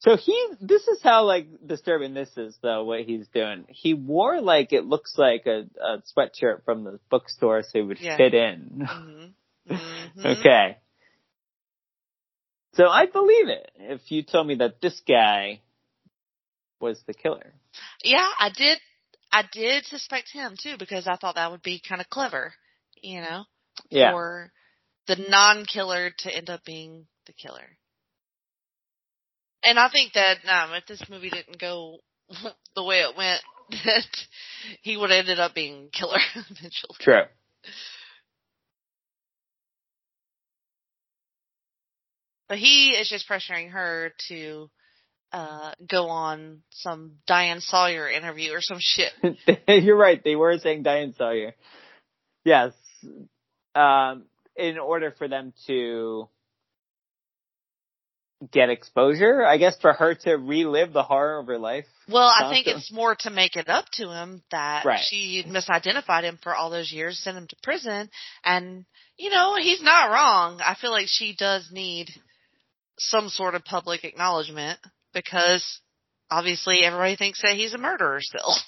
[0.00, 3.66] So he, this is how like disturbing this is though, what he's doing.
[3.68, 8.00] He wore like, it looks like a, a sweatshirt from the bookstore so it would
[8.00, 8.16] Yeah.
[8.16, 8.84] fit in.
[8.84, 9.24] hmm
[9.72, 10.78] hmm Okay.
[12.74, 15.60] So I believe it if you told me that this guy
[16.80, 17.52] was the killer.
[18.02, 18.78] Yeah, I did.
[19.32, 22.52] I did suspect him too because I thought that would be kind of clever,
[23.02, 23.44] you know,
[23.90, 24.12] Yeah.
[24.12, 24.52] for
[25.06, 27.78] the non-killer to end up being the killer.
[29.64, 32.00] And I think that um, if this movie didn't go
[32.76, 33.40] the way it went,
[33.84, 34.06] that
[34.82, 36.96] he would have ended up being killer eventually.
[37.00, 37.22] True.
[42.48, 44.68] But he is just pressuring her to
[45.32, 49.12] uh go on some Diane Sawyer interview or some shit.
[49.68, 50.22] You're right.
[50.22, 51.54] They were saying Diane Sawyer.
[52.44, 52.72] Yes.
[53.74, 54.24] Um,
[54.56, 56.28] in order for them to
[58.50, 61.86] get exposure, I guess for her to relive the horror of her life.
[62.08, 65.00] Well, I think it's more to make it up to him that Right.
[65.04, 68.10] she misidentified him for all those years, sent him to prison,
[68.44, 68.84] and
[69.16, 70.60] you know he's not wrong.
[70.60, 72.10] I feel like she does need
[72.98, 74.78] some sort of public acknowledgement
[75.12, 75.80] because
[76.30, 78.54] obviously everybody thinks that he's a murderer still.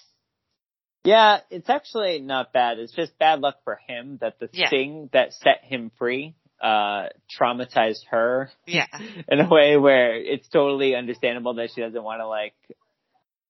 [1.07, 2.79] Yeah, it's actually not bad.
[2.79, 4.71] It's just bad luck for him that the Yeah.
[4.71, 7.09] thing that set him free uh
[7.39, 8.87] traumatized her Yeah,
[9.29, 12.55] in a way where it's totally understandable that she doesn't want to like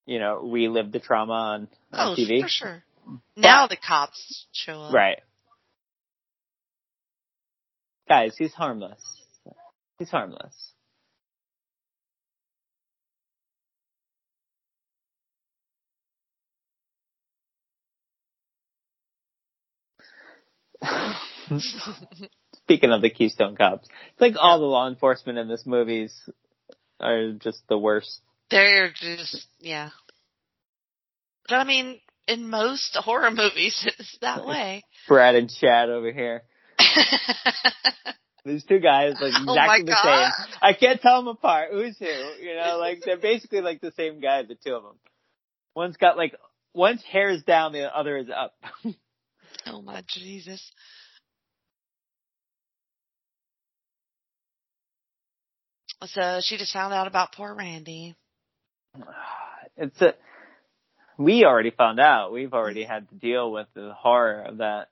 [0.05, 2.41] you know relive the trauma on, on oh TV.
[2.43, 2.83] for sure.
[3.37, 4.93] Now the cops show up.
[4.93, 5.21] Right.
[8.09, 9.01] Guys, he's harmless.
[10.01, 10.55] He's harmless.
[22.55, 26.15] Speaking of the Keystone Cops, it's like all the law enforcement in this movies
[27.01, 28.21] are just the worst.
[28.51, 29.91] They're just yeah.
[31.49, 34.85] But I mean, in most horror movies, it's that way.
[35.09, 36.43] Brad and Chad over here.
[38.45, 40.33] These two guys look oh exactly Oh the God.
[40.33, 40.55] same.
[40.61, 41.71] I can't tell them apart.
[41.73, 42.05] Who's who?
[42.07, 44.97] You know, like they're basically like the same guy, the two of them.
[45.75, 46.35] One's got like
[46.75, 48.55] one's hair is down, the other is up.
[49.67, 50.73] Oh my Jesus.
[56.07, 58.15] So she just found out about poor Randy.
[59.77, 60.15] it's a.
[61.17, 62.33] We already found out.
[62.33, 64.89] We've already had to deal with the horror of that.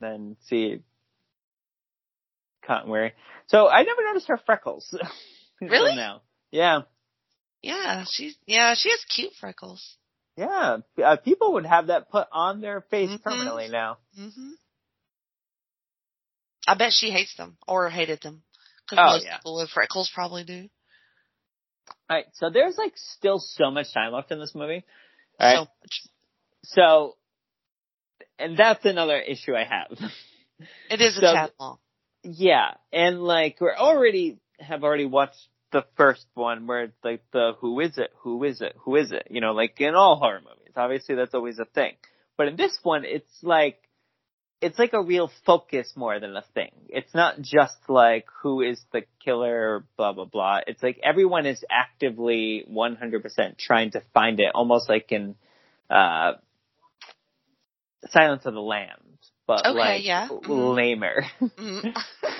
[0.00, 0.80] Then see,
[2.66, 3.12] Cotton Weary.
[3.46, 4.94] So I never noticed her freckles.
[5.60, 5.94] Really?
[5.94, 6.80] Now, yeah.
[7.62, 9.96] Yeah, she's yeah, she has cute freckles.
[10.36, 13.22] Yeah, uh, people would have that put on their face Mhm.
[13.22, 13.98] permanently now.
[14.18, 14.52] Mhm.
[16.66, 18.42] I bet she hates them or hated them.
[18.88, 19.36] Because Oh, most yeah.
[19.38, 20.68] people with freckles probably do.
[22.08, 24.84] All right, so there's like still so much time left in this movie.
[25.40, 26.02] All right, So much.
[26.62, 27.16] so,
[28.38, 30.12] and that's another issue I have.
[30.90, 31.78] It is a So- tad long.
[32.22, 37.52] yeah, and like we're already have already watched the first one where it's like the
[37.58, 40.40] who is it, who is it, who is it, you know, like in all horror
[40.40, 40.72] movies.
[40.76, 41.94] Obviously, that's always a thing,
[42.36, 43.78] but in this one, it's like
[44.60, 46.70] it's like a real focus more than a thing.
[46.88, 50.60] It's not just like who is the killer, blah blah blah.
[50.66, 55.34] It's like everyone is actively 100% trying to find it, almost like in
[55.90, 56.34] uh,
[58.08, 60.28] Silence of the Lambs, but Okay, like yeah.
[60.28, 60.74] Mhm.
[60.76, 61.24] lamer.
[61.40, 61.94] Mhm.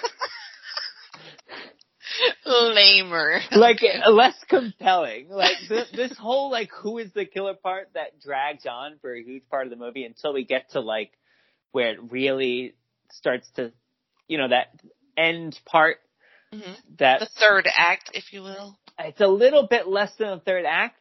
[2.44, 3.40] Lamer.
[3.52, 5.28] like less compelling.
[5.28, 9.22] Like this, this whole like who is the killer part that drags on for a
[9.22, 11.12] huge part of the movie until we get to like
[11.72, 12.74] where it really
[13.10, 13.72] starts to,
[14.28, 14.68] you know, that
[15.16, 15.98] end part.
[16.52, 16.76] Mhm.
[16.98, 18.78] That the third act, if you will.
[18.98, 21.00] it's a little bit less than the third act,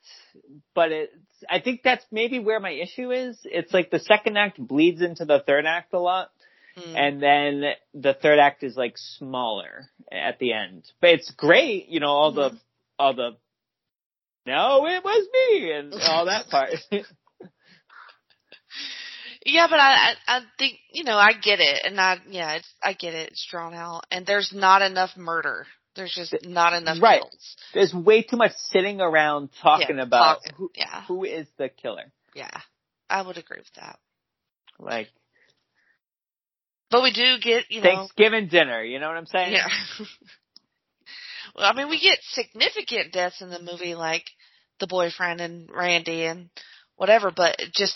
[0.73, 1.13] but it's.
[1.49, 3.38] I think that's maybe where my issue is.
[3.43, 6.30] It's like the second act bleeds into the third act a lot.
[6.77, 6.95] Mm.
[6.95, 10.89] and then the third act is like smaller at the end.
[11.02, 12.57] But it's great, you know, all the
[12.98, 13.38] all the
[14.45, 16.72] no, it was me and all that part.
[19.43, 22.72] Yeah, but I, I I think you know I get it, and I yeah it's
[22.84, 23.31] I get it.
[23.31, 25.65] It's drawn out, and there's not enough murder.
[25.95, 27.22] There's just not enough Right.
[27.22, 27.56] kills.
[27.73, 30.53] There's way too much sitting around talking Yeah, about talking.
[30.57, 32.11] who, Yeah, who is the killer.
[32.35, 32.56] yeah,
[33.10, 33.98] I would agree with that.
[34.80, 35.10] Like
[36.91, 39.53] But we do get you know Thanksgiving dinner, you know what I'm saying?
[39.53, 39.68] yeah.
[41.55, 44.26] well, I mean we get significant deaths in the movie, like
[44.80, 46.49] the boyfriend and Randy and
[46.97, 47.95] whatever, but just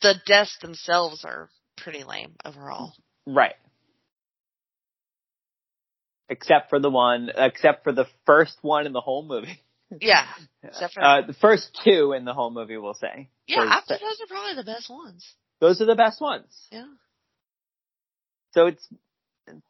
[0.00, 2.92] the deaths themselves are pretty lame overall.
[3.26, 3.54] Right.
[6.28, 9.60] Except for the one, except for the first one in the whole movie.
[10.00, 10.26] Yeah,
[10.64, 13.28] except for Uh, the first two in the whole movie, we'll say.
[13.46, 15.24] yeah, I think those are probably the best ones.
[15.60, 16.52] Those are the best ones.
[16.72, 16.86] Yeah.
[18.56, 18.88] So it's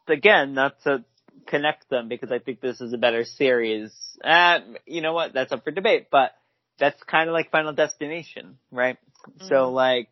[0.07, 1.03] again not to
[1.45, 3.91] connect them because I think this is a better series.
[4.23, 5.33] Uh, you know what?
[5.33, 6.07] That's up for debate.
[6.09, 6.31] But
[6.79, 8.97] that's kind of like Final Destination, right?
[9.41, 9.73] So Mhm.
[9.73, 10.09] like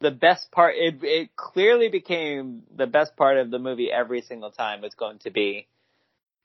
[0.00, 4.50] the best part, it it clearly became the best part of the movie every single
[4.50, 5.68] time was going to be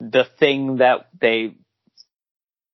[0.02, 1.56] the thing that they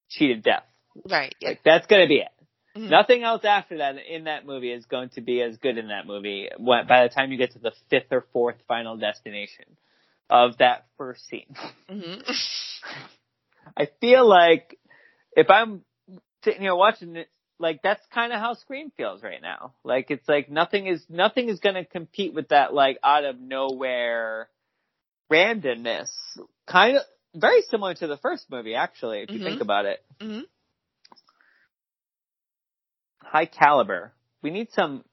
[0.09, 0.65] cheated death.
[1.07, 1.35] Right.
[1.39, 1.49] Yeah.
[1.49, 2.29] Like that's gonna be it.
[2.75, 2.89] Mhm.
[2.89, 6.05] Nothing else after that in that movie is going to be as good in that
[6.05, 6.49] movie.
[6.59, 9.65] By the time you get to the fifth or fourth Final Destination
[10.29, 11.55] of that first scene.
[11.89, 12.15] hmm
[13.77, 14.77] I feel like
[15.35, 15.83] if I'm
[16.43, 17.29] sitting here watching it,
[17.59, 19.73] like that's kind of how Scream feels right now.
[19.83, 23.39] Like it's like nothing is nothing is going to compete with that like out of
[23.39, 24.49] nowhere
[25.31, 26.09] randomness.
[26.67, 27.03] Kind of
[27.33, 29.43] very similar to the first movie, actually, if you Mhm.
[29.43, 30.03] think about it.
[30.21, 30.41] hmm
[33.25, 34.13] High caliber.
[34.41, 35.03] We need some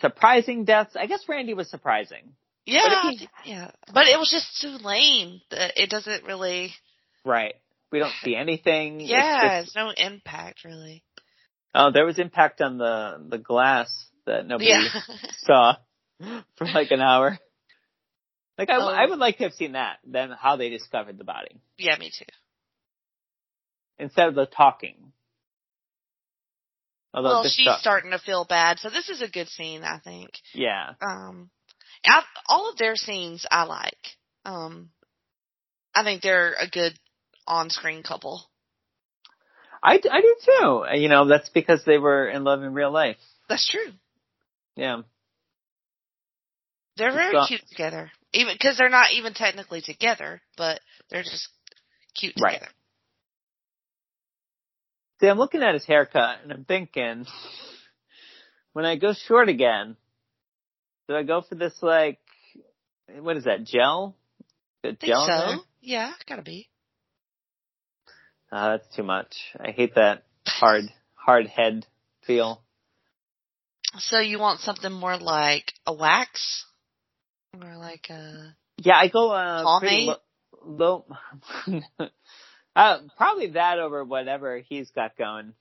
[0.00, 0.94] surprising deaths.
[0.96, 2.34] I guess Randy was surprising.
[2.66, 2.82] Yeah.
[3.02, 3.70] But he- yeah.
[3.92, 6.72] But it was just too lame that it doesn't really.
[7.24, 7.54] Right.
[7.90, 9.00] We don't see anything.
[9.00, 9.60] It's Yeah.
[9.60, 11.02] just- It's no impact really.
[11.74, 13.88] oh, there was impact on the the glass
[14.26, 14.84] that nobody Yeah.
[15.38, 15.76] saw
[16.56, 17.38] for like an hour.
[18.58, 18.88] Like I, Oh.
[18.88, 19.98] I would like to have seen that.
[20.04, 21.96] Then how they discovered the body yeah.
[21.98, 22.24] Me too.
[23.98, 25.12] instead of the talking.
[27.18, 29.98] Although well, she's stuff- starting to feel bad, so this is a good scene, I
[29.98, 30.30] think.
[30.54, 31.50] yeah, Um,
[32.06, 34.16] I, all of their scenes I like.
[34.44, 34.90] Um,
[35.94, 36.96] I think they're a good
[37.46, 38.48] on-screen couple.
[39.82, 40.84] I, I do too.
[40.94, 43.16] You know, that's because they were in love in real life.
[43.48, 43.92] That's true.
[44.76, 45.02] Yeah,
[46.96, 50.80] They're very cute together, even because they're not even technically together, but
[51.10, 51.48] they're just
[52.14, 52.54] cute Right.
[52.54, 52.72] together.
[55.20, 57.26] See, I'm looking at his haircut and I'm thinking,
[58.72, 59.96] when I go short again,
[61.08, 62.18] do I go for this like,
[63.20, 64.14] what is that, gel?
[64.82, 65.36] The think gel so.
[65.36, 65.56] there?
[65.80, 66.68] Yeah, gotta be.
[68.52, 69.34] Ah, that's too much.
[69.58, 70.84] I hate that hard,
[71.14, 71.86] hard head
[72.24, 72.62] feel.
[73.98, 76.64] So you want something more like a wax,
[77.54, 80.16] or like a Yeah, I go uh pretty Pomade?
[80.62, 81.06] low.
[82.78, 85.52] uh, probably that over whatever he's got going.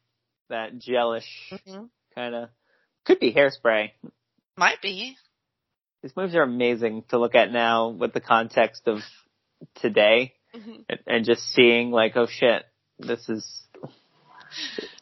[0.49, 1.25] That gelish
[2.15, 2.49] kind of
[3.05, 3.91] could be hairspray.
[4.57, 5.17] might be.
[6.03, 8.99] These movies are amazing to look at now with the context of
[9.75, 10.85] today Mhm.
[10.87, 12.63] and, and just seeing like, oh shit,
[12.99, 13.45] this is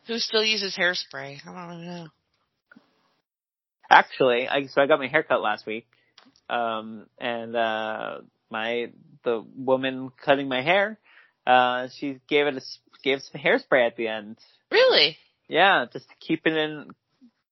[0.07, 1.39] Who still uses hairspray?
[1.45, 2.07] I don't know.
[3.89, 4.47] actually.
[4.47, 5.85] I so I got my haircut last week,
[6.49, 8.17] um, and uh,
[8.49, 8.91] my
[9.23, 10.97] the woman cutting my hair,
[11.45, 12.61] uh, she gave it a
[13.03, 14.37] gave some hairspray at the end.
[14.71, 15.17] Really?
[15.47, 16.91] Yeah, just to keep it in.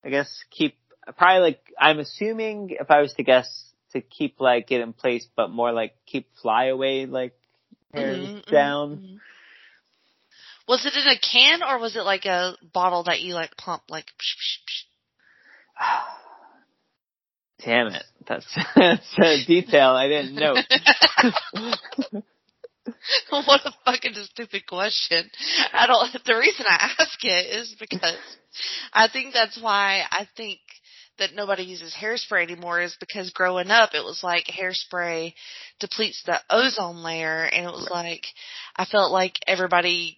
[0.06, 0.76] I guess keep
[1.18, 3.48] probably like I'm assuming if I was to guess
[3.91, 7.34] to keep like it in place, but more like keep flyaway like
[7.94, 8.98] hairs Mhm, mhm, down.
[8.98, 9.20] mhm.
[10.68, 13.84] Was it in a can or was it like a bottle that you like pump
[13.90, 14.06] like?
[14.06, 14.86] Psh,
[15.80, 16.06] psh,
[17.65, 18.45] Damn it, that's
[18.76, 20.56] that's a detail I didn't know.
[23.30, 25.30] what a fucking stupid question.
[25.72, 26.12] I don't.
[26.26, 28.16] The reason I ask it is because
[28.94, 30.60] I think that's why I think
[31.20, 35.34] that nobody uses hairspray anymore is because growing up it was like hairspray
[35.80, 38.24] depletes the ozone layer and it was like
[38.76, 40.18] I felt like everybody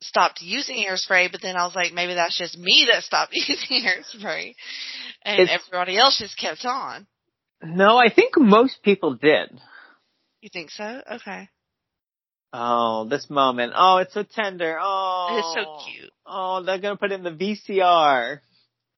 [0.00, 3.84] stopped using hairspray but then I was like maybe that's just me that stopped using
[3.84, 4.54] hairspray
[5.24, 7.06] and It's- everybody else just kept on.
[7.62, 9.48] no, I think most people did.
[10.40, 11.02] You think so?
[11.12, 11.48] Okay.
[12.52, 13.72] Oh, this moment.
[13.74, 14.78] Oh, it's so tender.
[14.80, 16.10] Oh, It's so cute.
[16.26, 18.40] Oh, they're gonna put it in the VCR.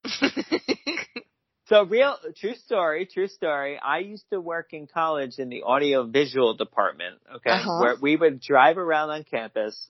[1.69, 3.79] So real, true story, true story.
[3.83, 7.79] I used to work in college in the audio visual department, okay, Uh-huh.
[7.81, 9.89] where we would drive around on campus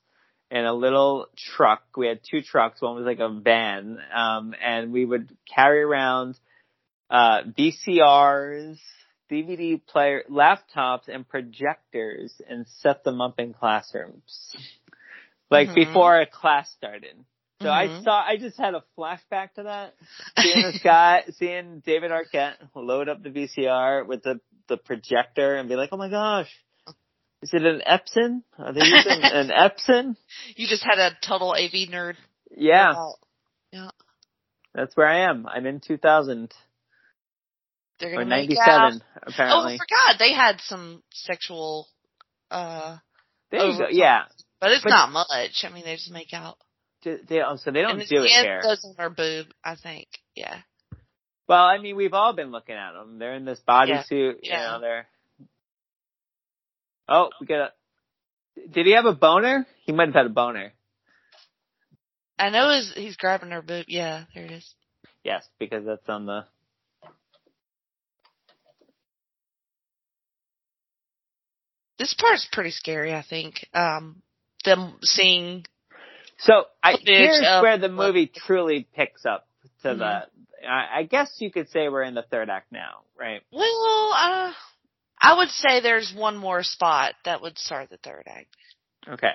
[0.52, 1.82] in a little truck.
[1.96, 2.80] We had two trucks.
[2.80, 6.38] One was like a van, um, and we would carry around,
[7.10, 8.78] uh, VCRs,
[9.30, 14.54] DVD player, laptops, and projectors and set them up in classrooms.
[15.50, 15.74] Like Mhm.
[15.74, 17.24] before a class started.
[17.62, 18.02] So I Mhm.
[18.04, 19.94] saw, I just had a flashback to that.
[20.38, 25.68] Seeing this guy, seeing David Arquette load up the VCR with the, the projector and
[25.68, 26.50] be like, oh my gosh,
[27.42, 28.42] is it an Epson?
[28.58, 30.16] Are they using an Epson?
[30.56, 32.16] you just had a total AV nerd.
[32.56, 33.94] Yeah, about-
[34.74, 35.46] that's where I am.
[35.46, 36.52] I'm in 2000
[38.04, 38.92] They're or gonna make out.
[38.92, 39.78] 97 Oh, I apparently.
[39.78, 41.88] forgot they had some sexual,
[42.50, 42.98] uh,
[43.50, 43.86] there you go.
[43.90, 44.24] Yeah.
[44.60, 45.64] but it's But- not much.
[45.64, 46.58] I mean, they just make out.
[47.02, 48.62] They, oh, so they don't and his do it here.
[48.62, 50.08] goes on her boob, I think.
[50.34, 50.56] Yeah.
[51.46, 53.18] Well, I mean, we've all been looking at them.
[53.18, 54.36] They're in this bodysuit.
[54.42, 54.60] Yeah.
[54.66, 55.06] You know, they're.
[57.08, 57.58] Oh, we got
[58.56, 58.68] a.
[58.70, 59.66] Did he have a boner?
[59.84, 60.72] He might have had a boner.
[62.38, 63.84] I know he's, he's grabbing her boob.
[63.88, 64.74] Yeah, there it is.
[65.22, 66.46] Yes, because that's on the.
[71.98, 73.66] This part's pretty scary, I think.
[73.72, 74.22] Um,
[74.64, 75.64] them seeing,
[76.38, 79.46] So I here's of- where the movie truly picks up
[79.82, 79.98] to Mhm.
[79.98, 80.66] the.
[80.68, 83.42] I, I guess you could say we're in the third act now, right?
[83.52, 84.52] well, uh,
[85.20, 88.48] I would say there's one more spot that would start the third act.
[89.08, 89.34] Okay.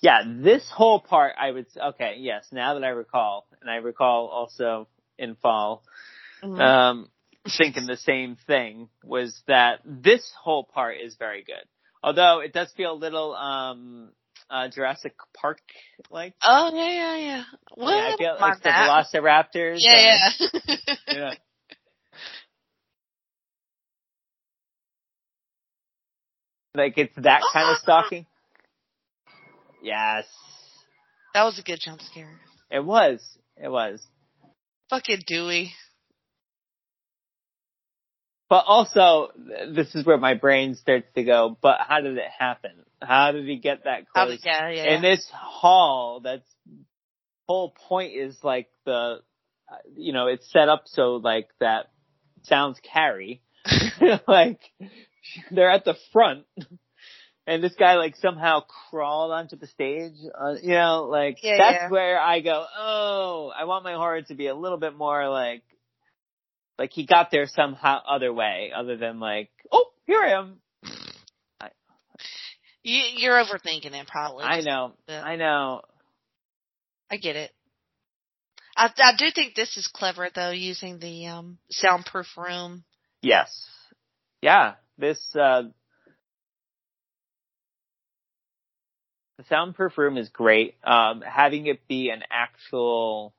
[0.00, 4.28] Yeah, this whole part I would okay, yes, now that I recall, and I recall
[4.28, 5.82] also in fall,
[6.42, 6.60] Mhm.
[6.60, 7.10] um,
[7.56, 11.64] thinking the same thing was that this whole part is very good.
[12.02, 14.10] Although it does feel a little, um,
[14.50, 15.60] uh, Jurassic Park
[16.10, 16.34] like.
[16.44, 17.42] oh, yeah, yeah, yeah.
[17.76, 18.68] Well, yeah, I feel like the.
[18.68, 19.78] Velociraptors.
[19.80, 20.28] Yeah,
[21.08, 21.14] yeah.
[21.14, 21.30] know.
[26.76, 28.26] Like it's that kind of stalking.
[29.82, 30.26] Yes,
[31.32, 32.38] that was a good jump scare.
[32.70, 33.22] it was.
[33.56, 34.06] It was.
[34.90, 35.72] Fucking Dewey.
[38.48, 39.30] But also,
[39.74, 41.58] this is where my brain starts to go.
[41.60, 42.70] But how did it happen?
[43.02, 44.30] How did he get that close?
[44.40, 44.94] did- yeah, yeah.
[44.94, 46.48] In this hall, that's
[47.48, 49.16] whole point is like the,
[49.96, 51.86] you know, it's set up so like that
[52.44, 53.42] sounds carry.
[54.28, 54.60] like
[55.50, 56.44] they're at the front,
[57.48, 60.14] and this guy like somehow crawled onto the stage.
[60.38, 61.88] Uh, you know, like Yeah, that's yeah.
[61.88, 62.64] where I go.
[62.78, 65.62] Oh, I want my horror to be a little bit more like,
[66.78, 70.60] like he got there somehow other way, other than like, oh, here I am.
[72.82, 74.44] You, you're overthinking it, probably.
[74.44, 75.80] I know, I know.
[77.10, 77.50] I get it.
[78.76, 82.84] I, I do think this is clever though, using the um soundproof room.
[83.22, 83.66] Yes.
[84.42, 84.74] Yeah.
[84.98, 85.62] This uh
[89.38, 90.74] the soundproof room is great.
[90.84, 93.34] Um having it be an actual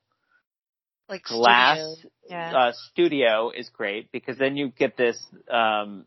[1.08, 2.10] Like glass studio.
[2.28, 2.56] Yeah.
[2.58, 6.04] uh studio is great because then you get this um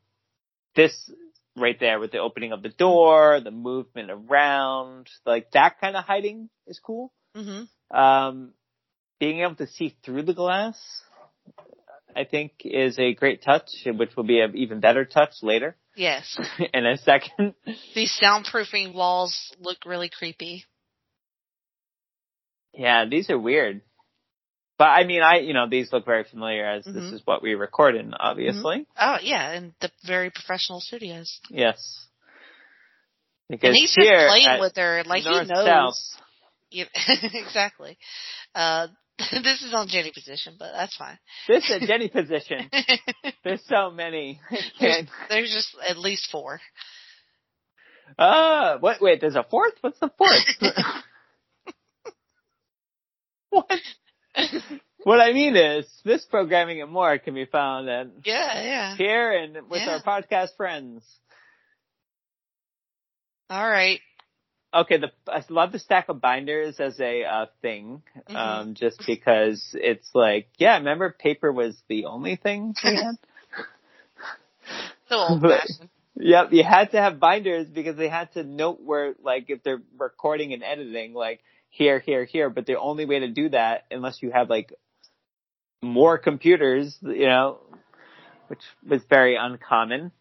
[0.76, 1.10] this
[1.56, 6.06] right there with the opening of the door, the movement around, like that kind of
[6.06, 7.12] hiding is cool.
[7.36, 7.68] mhm.
[7.90, 8.54] Um,
[9.20, 10.80] being able to see through the glass,
[12.16, 16.40] I think, is a great touch, which will be an even better touch later Yes.
[16.74, 17.54] in a second.
[17.94, 20.66] These soundproofing walls look really creepy.
[22.74, 23.82] Yeah, these are weird.
[24.82, 27.14] But I mean, I, you know, these look very familiar as this Mhm.
[27.14, 28.88] is what we record in, obviously.
[29.00, 31.40] Oh yeah, in the very professional studios.
[31.52, 32.08] Yes.
[33.48, 35.66] Because and he's here just playing with her, like North he knows.
[35.68, 36.22] South,
[36.72, 36.86] Yeah,
[37.22, 37.96] exactly.
[38.56, 38.88] Uh,
[39.20, 41.20] this is on Jenny position, but that's fine.
[41.48, 42.68] this is a Jenny position.
[43.44, 44.42] There's so many.
[44.80, 46.60] there's, there's just at least four.
[48.18, 49.00] Ah, what?
[49.00, 49.74] Wait, there's a fourth.
[49.82, 51.04] What's the fourth?
[53.52, 53.70] what?
[55.04, 58.96] What I mean is, this programming and more can be found at Yeah, yeah.
[58.98, 59.94] here and with Yeah.
[59.94, 61.04] our podcast friends.
[63.50, 64.00] All right.
[64.74, 68.36] Okay, the I love the stack of binders as a uh, thing, Mhm.
[68.38, 73.18] um, just because it's like, yeah, remember paper was the only thing we had.
[75.10, 75.90] So old fashioned.
[76.16, 79.82] Yep, you had to have binders because they had to note where, like, if they're
[79.98, 81.42] recording and editing, like,
[81.72, 84.72] here, here, here, but the only way to do that, unless you have, like,
[85.82, 87.60] more computers, you know,
[88.48, 90.12] which was very uncommon.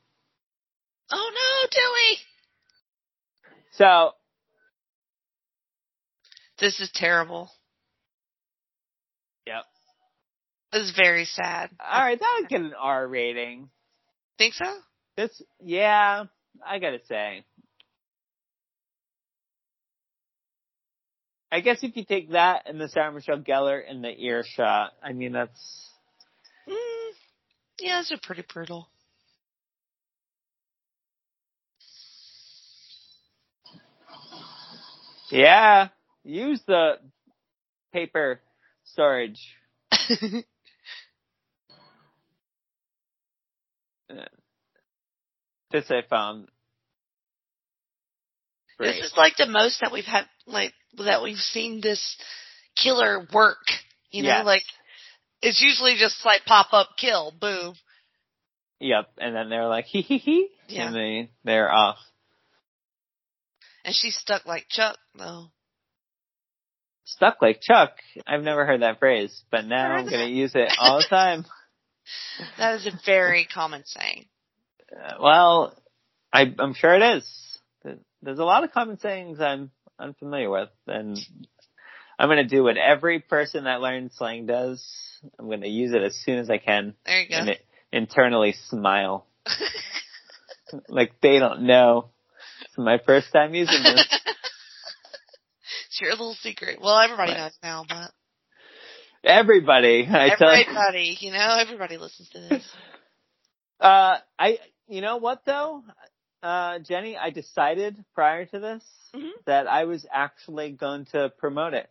[1.12, 2.18] Oh no, Dewey!
[3.72, 4.12] So,
[6.60, 7.50] This is terrible.
[9.46, 9.64] yep.
[10.72, 11.70] This is very sad.
[11.80, 13.70] Alright, that would get an R rating.
[14.38, 14.66] Think so?
[15.16, 16.24] This, yeah,
[16.64, 17.44] I gotta say.
[21.52, 25.12] I guess if you take that and the Sarah Michelle Gellar and the earshot, I
[25.12, 25.88] mean, that's,
[26.68, 27.12] Mm,
[27.80, 28.88] yeah, those are pretty brutal.
[35.30, 35.88] yeah,
[36.24, 36.94] use the
[37.92, 38.40] paper
[38.84, 39.40] storage.
[45.70, 46.48] This I found.
[48.80, 52.16] This is like the most that we've had, like that we've seen this
[52.76, 53.58] killer work.
[54.10, 54.46] You know, Yes.
[54.46, 54.62] like
[55.42, 57.74] it's usually just like pop up, kill, boom.
[58.80, 60.86] Yep, and then they're like hee hee hee, Yeah.
[60.86, 61.98] and they they're off.
[63.84, 65.46] And she's stuck like Chuck, though.
[67.04, 67.92] Stuck like Chuck.
[68.26, 71.44] I've never heard that phrase, but now I'm gonna use it all the time.
[72.58, 74.26] That is a very common saying.
[74.92, 75.74] Uh, well,
[76.32, 77.58] I, I'm sure it is.
[78.22, 79.70] There's a lot of common sayings I'm
[80.00, 81.18] unfamiliar with, and
[82.18, 84.84] I'm gonna do what every person that learns slang does.
[85.38, 87.36] I'm gonna use it as soon as I can There you go.
[87.36, 87.56] and
[87.92, 89.26] internally smile.
[90.88, 92.10] like they don't know.
[92.62, 94.06] It's my first time using this.
[95.86, 96.80] it's your little secret.
[96.80, 98.10] Well, everybody knows now, but
[99.22, 100.62] Everybody, I tell you.
[100.62, 102.66] everybody, you know, everybody listens to this.
[103.78, 104.58] Uh, I,
[104.88, 105.82] you know what though,
[106.42, 108.84] uh, Jenny, I decided prior to this
[109.14, 109.30] Mhm.
[109.46, 111.88] that I was actually going to promote it.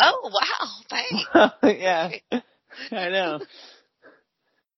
[0.00, 1.52] Oh wow, thanks.
[1.80, 2.10] yeah,
[2.90, 3.40] I know.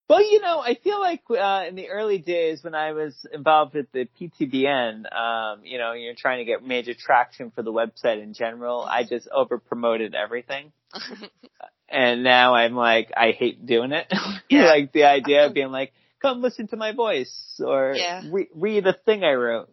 [0.08, 3.74] Well, you know, I feel like uh, in the early days when I was involved
[3.74, 8.22] with the PTBN, um, you know, you're trying to get major traction for the website
[8.22, 8.82] in general.
[8.82, 10.72] I just over promoted everything,
[11.88, 14.12] and now I'm like, I hate doing it.
[14.50, 14.66] Yeah.
[14.66, 15.92] like the idea of being like,
[16.24, 18.22] come listen to my voice or Yeah.
[18.30, 19.68] re- read a thing I wrote.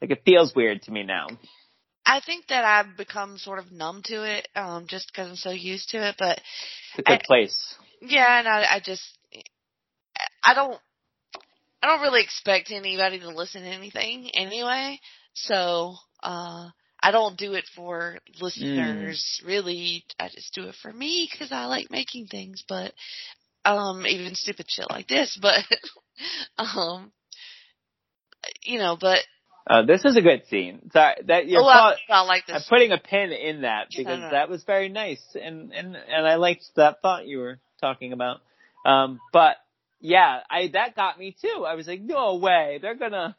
[0.00, 1.28] Like it feels weird to me now.
[2.04, 5.50] I think that I've become sort of numb to it, um, just because I'm so
[5.50, 6.16] used to it.
[6.18, 6.38] But
[6.90, 7.74] It's a good I- place.
[8.02, 9.02] yeah, and I, I just,
[10.42, 10.78] I don't,
[11.82, 15.00] I don't really expect anybody to listen to anything anyway.
[15.34, 16.68] So, uh,
[17.02, 19.42] I don't do it for listeners.
[19.44, 22.64] Really, I just do it for me because I like making things.
[22.68, 22.92] But,
[23.64, 25.38] um, even stupid shit like this.
[25.40, 25.60] But,
[26.58, 27.12] um,
[28.62, 29.20] you know, but
[29.68, 30.90] Uh, this is a good scene.
[30.92, 34.20] Sorry, that your oh, I, thought, like I'm putting a pin in that No, because
[34.20, 34.30] no.
[34.30, 38.40] that was very nice and, and, and I liked that thought you were talking about.
[38.84, 39.56] Um, but
[40.00, 41.64] yeah, I, that got me too.
[41.66, 42.78] I was like, no way.
[42.82, 43.36] They're gonna,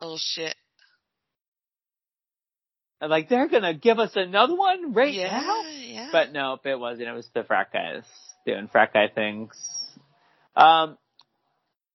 [0.00, 0.54] Oh shit.
[3.00, 5.62] Like, they're gonna give us another one right yeah, now?
[5.70, 6.08] yeah.
[6.12, 7.08] But nope, it wasn't.
[7.08, 8.02] It was the frat guys
[8.46, 9.52] doing frat guy things.
[10.56, 10.98] Um,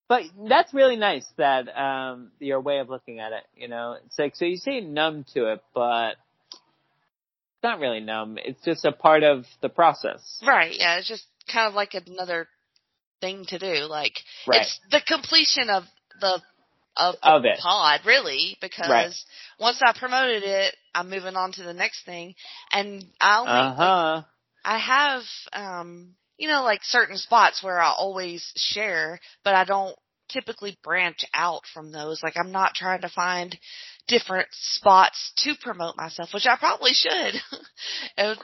[0.07, 4.17] but that's really nice that, um, your way of looking at it, you know, it's
[4.19, 6.11] like, so you say numb to it, but
[6.51, 8.37] it's not really numb.
[8.43, 10.41] It's just a part of the process.
[10.45, 12.47] Right, yeah, it's just kind of like another
[13.21, 13.85] thing to do.
[13.85, 14.13] Like
[14.47, 14.61] Right.
[14.61, 15.83] it's the completion of
[16.21, 16.41] the
[16.97, 17.59] of the Of it.
[17.59, 19.11] pod, really, because Right.
[19.59, 22.35] once I promoted it, I'm moving on to the next thing.
[22.71, 24.21] And I only Uh huh.
[24.63, 25.21] I have
[25.53, 29.95] um you know, like certain spots where I always share, but I don't
[30.29, 32.21] typically branch out from those.
[32.23, 33.57] Like I'm not trying to find
[34.07, 37.35] different spots to promote myself, which I probably should.
[38.17, 38.39] It-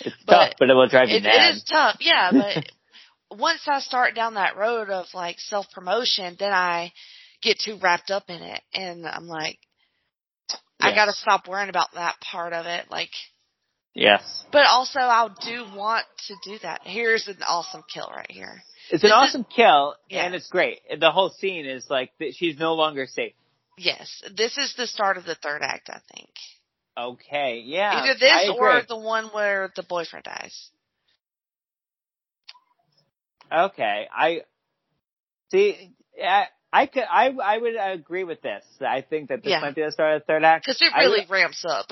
[0.00, 1.52] It's But tough, but it will drive you it, mad.
[1.52, 2.58] it is tough, yeah, but
[3.38, 6.92] once I start down that road of like self promotion, then I
[7.46, 9.58] get too wrapped up in it and I'm like,
[10.80, 12.90] I gotta stop worrying about that part of it.
[12.90, 13.10] Like,
[13.94, 14.44] Yes.
[14.52, 16.80] but also I do want to do that.
[16.84, 18.62] Here's an awesome kill right here.
[18.90, 20.24] It's an This is- awesome kill, Yeah.
[20.24, 20.80] and it's great.
[21.00, 23.32] The whole scene is like, she's no longer safe.
[23.78, 26.30] Yes, this is the start of the third act, I think.
[26.98, 27.92] Okay, yeah.
[28.02, 30.70] Either this or the one where the boyfriend dies.
[33.52, 34.42] Okay, I
[35.50, 35.90] see.
[36.22, 38.64] I, I could, I, I would agree with this.
[38.80, 39.60] I think that this Yeah.
[39.60, 40.66] might be the start of the third act.
[40.66, 41.86] Cause it really would- ramps up.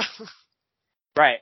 [1.16, 1.38] right.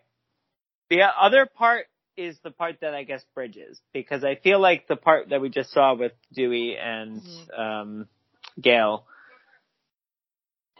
[0.90, 1.86] The other part
[2.16, 5.48] is the part that I guess bridges because I feel like the part that we
[5.48, 7.58] just saw with Dewey and Mhm.
[7.58, 8.08] um,
[8.60, 9.06] Gail,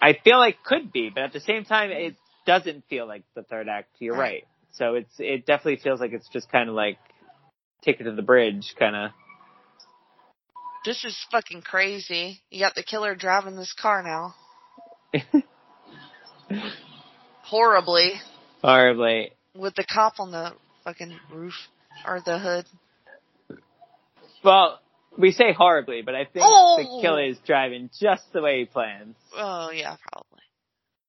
[0.00, 3.42] I feel like could be, but at the same time, it doesn't feel like the
[3.44, 3.88] third act.
[3.98, 4.20] You're Right.
[4.20, 4.44] right.
[4.72, 6.98] So it's it definitely feels like it's just kind of like
[7.82, 9.10] ticket to the bridge, kind of.
[10.84, 12.40] This is fucking crazy.
[12.50, 14.34] You got the killer driving this car now.
[17.42, 18.12] Horribly.
[18.62, 19.32] Horribly.
[19.54, 20.52] With the cop on the
[20.84, 21.54] fucking roof.
[22.06, 22.66] Or the hood.
[24.42, 24.80] Well,
[25.18, 26.78] we say horribly, but I think Oh!
[26.78, 29.14] the killer is driving just the way he plans.
[29.36, 30.40] Oh yeah, probably.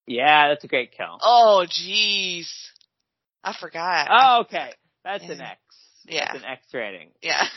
[0.06, 1.18] Yeah, that's a great kill.
[1.22, 2.48] Oh jeez.
[3.44, 4.08] I forgot.
[4.12, 4.72] Oh, okay.
[5.04, 5.60] That's an X.
[6.06, 6.26] Yeah.
[6.34, 7.10] That's an X rating.
[7.22, 7.44] Yeah.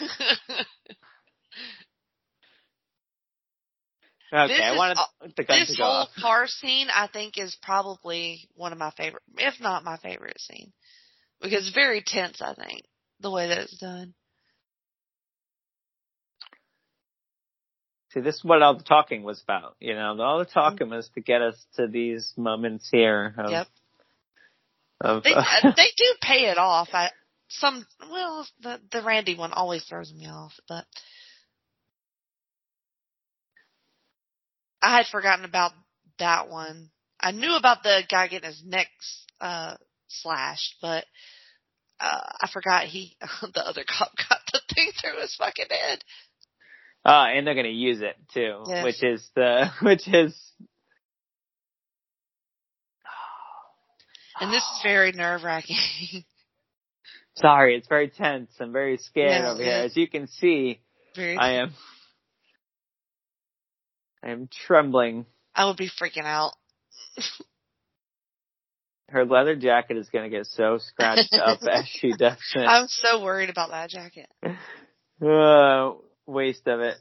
[4.32, 6.08] Okay, This I is wanted all- the gun this to go whole off.
[6.20, 10.72] car scene I think is probably one of my favorite if not my favorite scene.
[11.40, 12.82] Because it's very tense I think.
[13.20, 14.14] The way that it's done.
[18.12, 19.76] See, this is what all the talking was about.
[19.80, 23.34] You know, all the talking was to get us to these moments here.
[23.36, 23.66] Of, Yep.
[25.02, 26.88] Of, They uh, they do pay it off.
[26.92, 27.10] I
[27.48, 30.84] some well the the Randy one always throws me off, but
[34.82, 35.72] I had forgotten about
[36.18, 36.90] that one.
[37.20, 38.88] I knew about the guy getting his neck
[39.40, 39.76] uh
[40.08, 41.04] slashed, but
[42.00, 43.16] uh I forgot he
[43.54, 46.04] the other cop got the thing through his fucking head.
[47.04, 48.84] oh, and they're gonna use it too, Yes.
[48.84, 50.38] which is the which is.
[54.38, 55.76] And this is very nerve wracking.
[57.36, 58.50] Sorry, it's very tense.
[58.60, 59.72] I'm very scared No, over here.
[59.72, 60.80] As you can see,
[61.14, 61.72] very, I am.
[64.26, 65.24] I am trembling.
[65.54, 66.52] I would be freaking out.
[69.08, 72.66] Her leather jacket is gonna get so scratched up as she does it.
[72.66, 74.28] I'm so worried about that jacket.
[75.18, 75.92] Uh,
[76.26, 76.96] waste of it.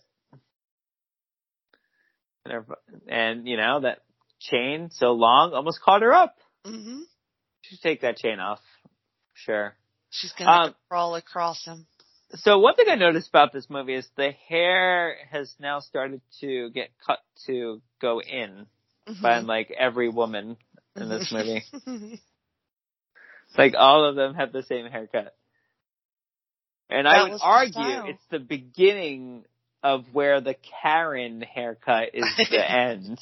[2.46, 2.66] And, her,
[3.10, 4.04] and you know that
[4.40, 6.38] chain so long almost caught her up.
[6.66, 7.02] Mm-hmm.
[7.64, 8.62] Should take that chain off.
[9.34, 9.76] Sure.
[10.12, 11.88] She's gonna have Um, to crawl across him.
[12.34, 16.70] So one thing I noticed about this movie is the hair has now started to
[16.72, 18.66] get cut to go in
[19.22, 19.46] by Mhm.
[19.48, 20.58] like every woman
[20.96, 21.64] in this movie.
[23.58, 25.36] Like all of them have the same haircut.
[26.90, 29.46] And I would argue it's the beginning
[29.82, 33.20] of where the Karen haircut is the end.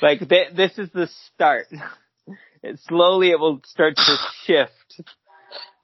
[0.00, 1.66] Like th- this is the start.
[2.62, 5.00] It slowly it will start to shift.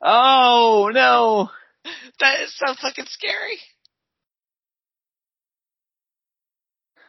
[0.03, 1.51] Oh no!
[2.20, 3.59] that is so fucking scary.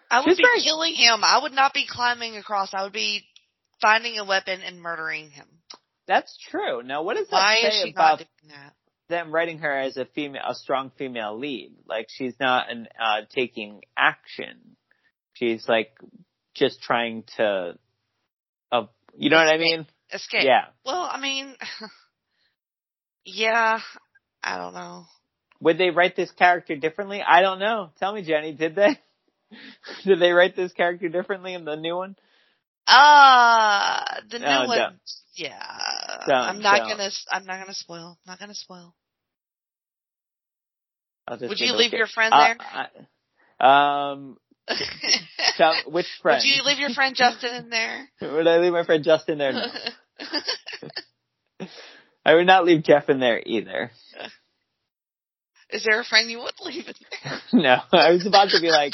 [0.10, 1.22] I would She's be killing him.
[1.24, 2.74] I would not be climbing across.
[2.74, 3.24] I would be
[3.82, 5.48] finding a weapon and murdering him.
[6.08, 6.84] That's true.
[6.84, 8.74] Now what does that Why say about that?
[9.08, 11.74] them writing her as a female, a strong female lead.
[11.88, 14.76] Like she's not an, uh, taking action.
[15.34, 15.92] She's like
[16.56, 17.78] just trying to,
[18.72, 18.84] uh,
[19.16, 19.86] you know what I mean?
[20.12, 20.44] Escape.
[20.44, 20.66] Yeah.
[20.86, 21.56] Well, I mean,
[23.26, 23.80] yeah,
[24.44, 25.06] I don't know.
[25.62, 27.22] Would they write this character differently?
[27.22, 27.92] I don't know.
[28.00, 29.00] Tell me, Jenny, did they?
[30.06, 32.16] did they write this character differently in the new one?
[32.88, 34.78] Uh the new one.
[34.78, 34.96] don't.
[35.36, 35.78] Yeah,
[36.28, 36.90] Don't, I'm not don't.
[36.98, 37.10] gonna.
[37.32, 38.18] I'm not gonna spoil.
[38.28, 38.94] Not gonna spoil.
[41.30, 42.58] Would you leave your friend Uh, there?
[43.60, 44.38] I- um,
[45.88, 46.42] which friend?
[46.42, 48.10] Would you leave your friend Justin in there?
[48.22, 49.54] Would I leave my friend Justin there?
[49.54, 51.68] No.
[52.26, 53.92] I would not leave Jeff in there either.
[55.72, 56.94] Is there a friend you would leave in
[57.24, 57.40] there?
[57.54, 58.92] No, I was about to be like,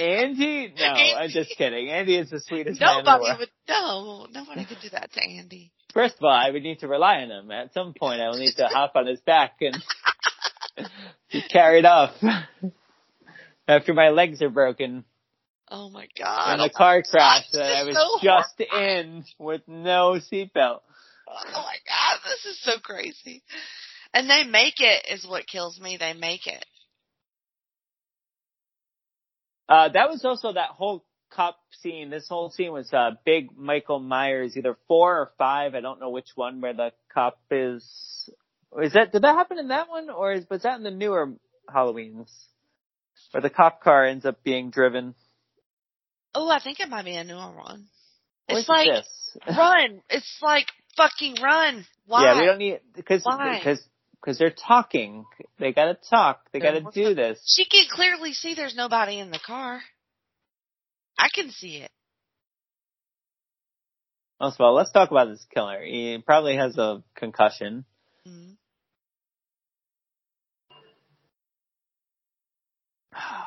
[0.00, 0.72] Andy?
[0.78, 1.88] No, I'm just kidding.
[1.90, 3.38] Andy is the sweetest man in the Nobody world.
[3.38, 3.48] would.
[3.68, 5.70] No, nobody could do that to Andy.
[5.94, 7.50] First of all, I would need to rely on him.
[7.52, 9.76] At some point, I will need to hop on his back and
[11.32, 12.14] be carried off.
[13.66, 15.04] After my legs are broken
[15.70, 16.54] Oh my god!
[16.54, 20.80] in a car crash that I was so just in with no seatbelt.
[21.54, 23.42] Oh my god, this is so crazy.
[24.14, 25.96] And they make it is what kills me.
[25.98, 26.64] They make it.
[29.68, 32.10] Uh, that was also that whole cop scene.
[32.10, 35.74] This whole scene was uh, big Michael Myers, either four or five.
[35.74, 37.84] I don't know which one where the cop is.
[38.82, 41.34] Is that did that happen in that one, or is, was that in the newer
[41.68, 42.30] Halloweens,
[43.32, 45.14] where the cop car ends up being driven?
[46.34, 47.86] Oh, I think it might be a newer one.
[48.48, 49.36] It's like this?
[49.56, 50.02] run.
[50.08, 50.66] It's like
[50.96, 51.84] fucking run.
[52.06, 52.24] Why?
[52.24, 53.86] Yeah, we don't need because because
[54.20, 55.24] because they're talking.
[55.58, 56.42] They gotta talk.
[56.52, 57.40] They gotta do this.
[57.46, 59.80] She can clearly see there's nobody in the car.
[61.18, 61.90] I can see it.
[64.40, 65.82] Most of all, let's talk about this killer.
[65.82, 67.84] He probably has a concussion.
[68.26, 68.56] Mhm.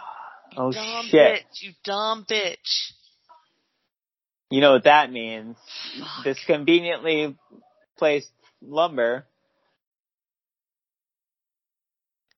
[0.57, 1.45] Oh dumb shit!
[1.45, 1.61] bitch.
[1.61, 2.91] You dumb bitch.
[4.52, 5.56] You know what that means?
[6.26, 7.38] This conveniently
[7.98, 9.26] placed lumber.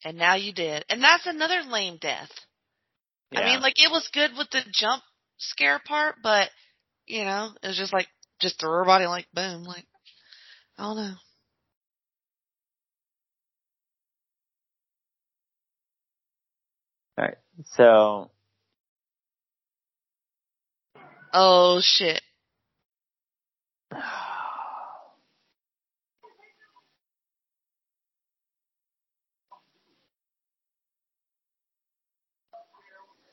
[0.05, 0.85] And now you did.
[0.89, 2.29] And that's another lame death.
[3.35, 5.01] I mean, like it was good with the jump
[5.39, 6.49] scare part, but
[7.07, 8.07] you know, it was just like
[8.39, 9.85] just throw her body like boom, like
[10.77, 11.13] I don't know.
[17.17, 17.37] All right.
[17.75, 18.29] So
[21.33, 22.21] Oh shit.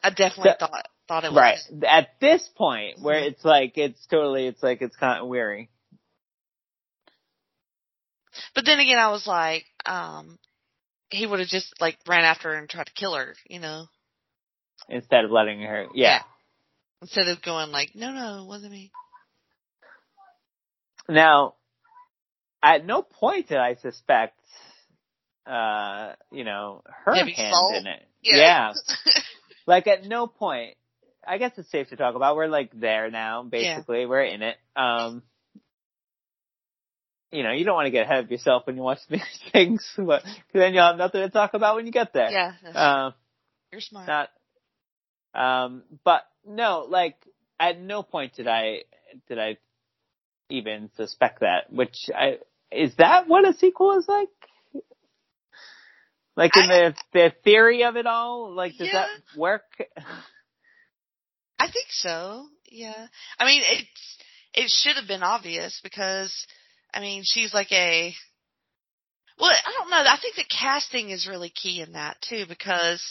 [0.02, 4.06] I definitely So- thought thought it was right at this point where it's like it's
[4.06, 5.68] totally it's like it's kind of weary.
[8.54, 10.38] But then again, I was like, um,
[11.10, 13.86] he would have just like ran after her and tried to kill her, you know,
[14.88, 16.22] Instead of letting her, yeah.
[17.02, 18.90] Instead of going like, no, no, it wasn't me.
[21.08, 21.54] Now,
[22.62, 24.38] at no point did I suspect,
[25.46, 27.74] uh, you know, her Debbie hand Soul?
[27.76, 28.02] in it.
[28.22, 28.36] yeah.
[28.36, 28.72] Yeah.
[29.66, 30.74] Like at no point,
[31.24, 32.34] I guess it's safe to talk about.
[32.34, 34.04] We're like there now, basically.
[34.04, 34.56] We're in it.
[34.74, 35.22] Um,
[37.30, 39.22] you know, you don't want to get ahead of yourself when you watch these
[39.52, 42.30] things, but 'cause then you'll have nothing to talk about when you get there.
[42.32, 43.14] yeah, that's- Um,
[43.70, 44.08] you're smart.
[44.08, 44.28] not,
[45.34, 47.16] um, but no, like
[47.58, 48.82] at no point did I,
[49.28, 49.58] did I
[50.48, 51.72] even suspect that.
[51.72, 52.38] Which I
[52.70, 54.28] is that what a sequel is like?
[56.36, 59.64] Like in the the theory of it all, like does that work?
[61.58, 62.46] I think so.
[62.70, 63.06] Yeah.
[63.38, 64.18] I mean, it's
[64.54, 66.46] it should have been obvious because
[66.94, 68.14] I mean, she's like a
[69.38, 69.96] well, I don't know.
[69.96, 73.02] I think the casting is really key in that too because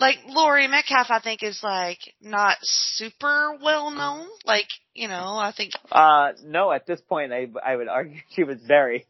[0.00, 4.26] like Laurie Metcalf, I think is like not super well known.
[4.44, 5.72] Like you know, I think.
[5.92, 6.72] Uh, no.
[6.72, 9.06] At this point, I I would argue she was very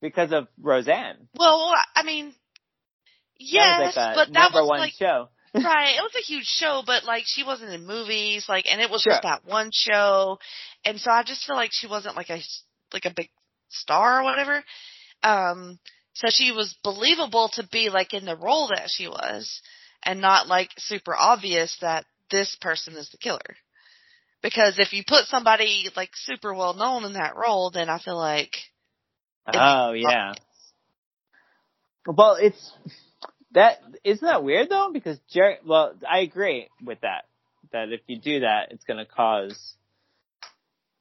[0.00, 1.28] because of Roseanne.
[1.38, 2.34] Well, I mean, That
[3.38, 5.28] yes, was like but that was like show.
[5.54, 5.94] right.
[5.96, 9.02] It was a huge show, but like she wasn't in movies, like, and it was
[9.02, 9.12] Sure.
[9.12, 10.38] just that one show,
[10.84, 12.40] and so I just feel like she wasn't like a
[12.92, 13.28] like a big
[13.68, 14.64] star or whatever.
[15.22, 15.78] Um,
[16.14, 19.60] so she was believable to be like in the role that she was,
[20.02, 23.56] and not like super obvious that this person is the killer.
[24.42, 28.16] Because if you put somebody like super well known in that role, then I feel
[28.16, 28.52] like
[29.52, 30.32] Oh yeah.
[32.06, 32.72] Well, it's
[33.52, 35.56] that isn't that weird though because Jerry.
[35.66, 37.24] Well, I agree with that.
[37.72, 39.74] That if you do that, it's going to cause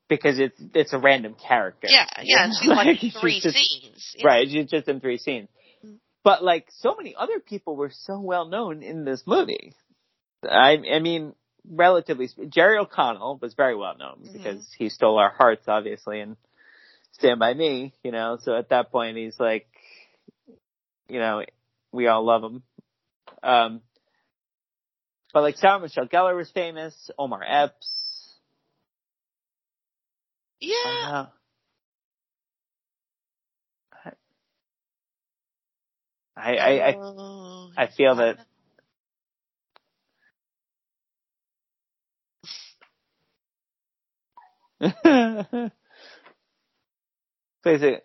[0.09, 1.87] because it's it's a random character.
[1.89, 4.15] yeah, yeah, she's like she's three just- scenes.
[4.17, 4.27] yeah.
[4.27, 5.49] Right, she's just in three scenes.
[5.85, 5.97] Mm.
[6.23, 9.73] But like so many other people were so well known in this movie.
[10.43, 11.33] I I mean,
[11.69, 14.33] relatively Jerry O'Connell was very well known Mhm.
[14.33, 16.35] because he stole our hearts obviously and
[17.13, 18.37] Stand by Me, you know.
[18.41, 19.67] So at that point he's like
[21.07, 21.43] you know,
[21.91, 22.63] we all love him.
[23.43, 23.81] Um
[25.33, 27.89] but like Sarah Michelle Gellar was famous, Omar Epps.
[30.63, 31.25] Yeah.
[36.35, 38.37] I, I, I, Oh, I feel that
[47.63, 48.01] plays a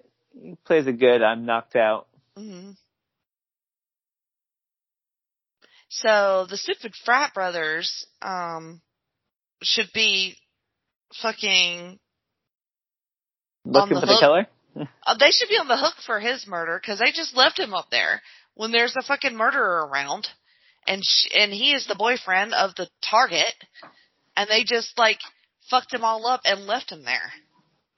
[0.66, 1.22] plays a good.
[1.22, 2.08] I'm knocked out.
[2.36, 2.72] hmm
[5.88, 8.80] So the stupid frat brothers um
[9.62, 10.36] should be
[11.22, 11.98] fucking.
[13.64, 14.46] Looking for the killer.
[15.06, 17.74] Uh, they should be on the hook for his murder because they just left him
[17.74, 18.22] up there
[18.54, 20.28] when there's a fucking murderer around,
[20.86, 23.54] and sh- and he is the boyfriend of the target,
[24.36, 25.18] and they just like
[25.70, 27.32] fucked him all up and left him there.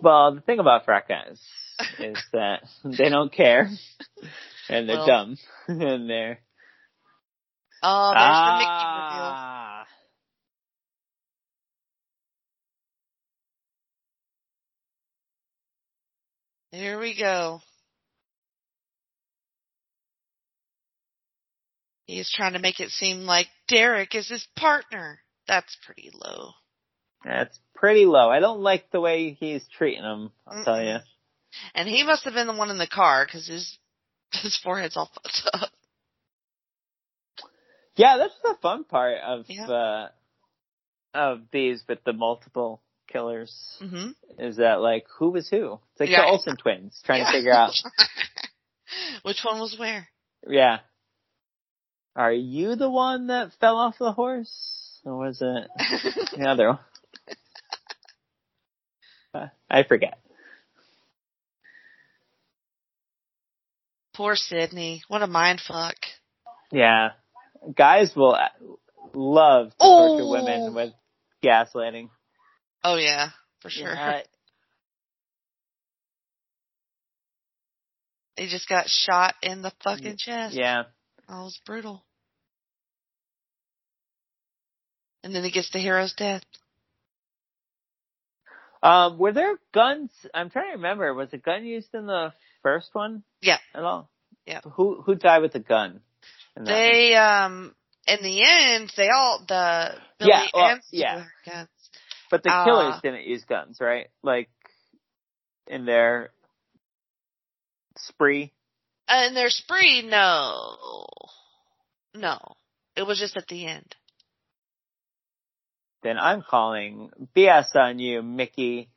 [0.01, 1.41] Well, the thing about frat guys
[1.99, 3.69] is that they don't care,
[4.69, 5.07] and they're Well.
[5.07, 5.39] dumb,
[5.69, 6.41] and they're
[7.83, 9.60] Oh, there's the Mickey reveal.
[16.73, 16.77] Ah.
[16.77, 17.61] Here we go.
[22.07, 25.21] He's trying to make it seem like Derek is his partner.
[25.47, 26.51] That's pretty low.
[27.25, 28.29] That's pretty low.
[28.31, 30.33] I don't like the way he's treating him.
[30.47, 30.97] I'll tell you.
[31.75, 33.79] And he must have been the one in the car because his
[34.33, 35.71] his forehead's all fucked up.
[37.97, 39.67] Yeah, that's the fun part of Yeah.
[39.69, 40.09] uh
[41.13, 42.81] of these with the multiple
[43.13, 45.79] killers hmm is that like who was who?
[45.93, 46.23] It's like Yeah.
[46.23, 47.73] the Olsen twins trying to figure out.
[49.23, 50.09] which one was where.
[50.47, 50.79] Yeah.
[52.17, 55.01] Are you the one that fell off the horse?
[55.05, 55.69] Or was it
[56.39, 56.79] the other one?
[59.35, 60.19] Uh, I forget.
[64.15, 65.03] Poor Sidney.
[65.09, 65.97] What a mind fuck.
[66.73, 67.11] Yeah.
[67.77, 68.37] Guys will
[69.15, 70.09] love to Oh.
[70.09, 70.93] torture women with
[71.45, 72.11] gaslighting.
[72.83, 73.31] Oh yeah,
[73.61, 73.93] for sure.
[73.93, 74.23] Yeah,
[78.37, 80.55] He just got shot in the fucking chest.
[80.55, 80.85] yeah.
[81.29, 82.03] That was brutal.
[85.23, 86.43] And then he gets the hero's death.
[88.83, 90.11] Um, were there guns?
[90.33, 91.13] I'm trying to remember.
[91.13, 92.33] Was a gun used in the
[92.63, 93.25] first one?
[93.43, 93.59] Yeah.
[93.75, 94.09] At all?
[94.47, 94.61] Yeah.
[94.77, 96.01] Who who died with the gun?
[96.57, 96.67] that one?
[96.67, 97.75] They um
[98.07, 101.25] in the end they all the Billy Yeah, well, yeah.
[102.31, 104.07] But the uh, killers didn't use guns, right?
[104.23, 104.49] Like
[105.67, 106.31] in their
[107.97, 108.53] spree.
[109.09, 111.07] Uh, in their spree, no.
[112.15, 112.39] No.
[112.97, 113.97] It was just at the end.
[116.03, 118.89] Then I'm calling BS on you, Mickey.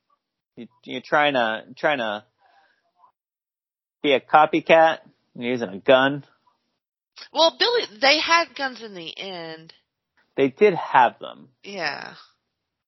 [0.55, 2.23] You, you're trying to trying to
[4.01, 4.99] be a copycat.
[5.35, 6.23] You're using a gun.
[7.33, 9.73] Well, Billy they had guns in the end.
[10.37, 11.49] They did have them.
[11.63, 12.13] Yeah.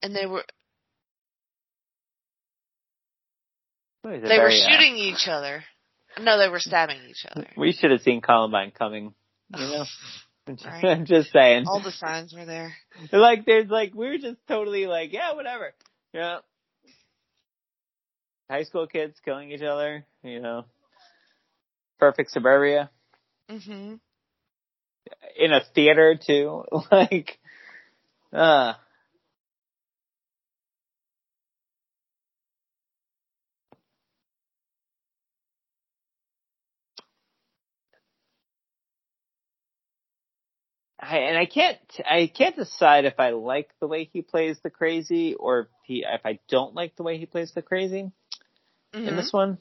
[0.06, 0.46] And they were
[4.04, 5.64] they were uh, shooting each other.
[6.22, 7.48] No, they were stabbing each other.
[7.58, 9.16] we should have seen Columbine coming.
[9.58, 9.86] You know.
[10.48, 10.86] I'm just, Right.
[10.86, 11.66] I'm just saying.
[11.68, 12.76] All the signs were there.
[13.12, 15.74] like there's like we were just totally like yeah whatever
[16.14, 16.38] Yeah.
[18.48, 20.66] High school kids killing each other, you know.
[21.98, 22.92] Perfect suburbia.
[23.50, 24.00] Mhm.
[25.36, 26.64] In a theater too.
[26.92, 27.40] like
[28.32, 28.74] uh
[41.08, 41.78] I, and I can't,
[42.10, 46.06] I can't decide if I like the way he plays the crazy or if he,
[46.08, 48.12] if I don't like the way he plays the crazy.
[48.94, 49.16] in Mhm.
[49.18, 49.58] this one.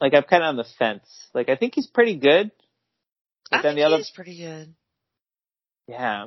[0.00, 1.08] Like I'm kind of on the fence.
[1.32, 2.50] Like I think he's pretty good,
[3.50, 4.74] but I then think the other, he's pretty good.
[5.88, 6.26] yeah.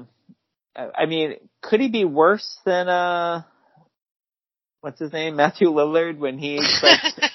[0.76, 3.44] I I mean, could he be worse than uh,
[4.82, 7.02] what's his name, Matthew Lillard when he like,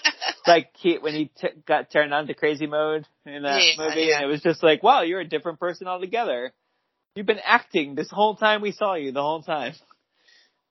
[0.50, 4.00] like he when he t- got turned on to crazy mode in that Yeah, movie,
[4.02, 4.16] yeah.
[4.16, 6.52] and it was just like, wow, you're a different person altogether.
[7.14, 9.74] You've been acting this whole time we saw you the whole time.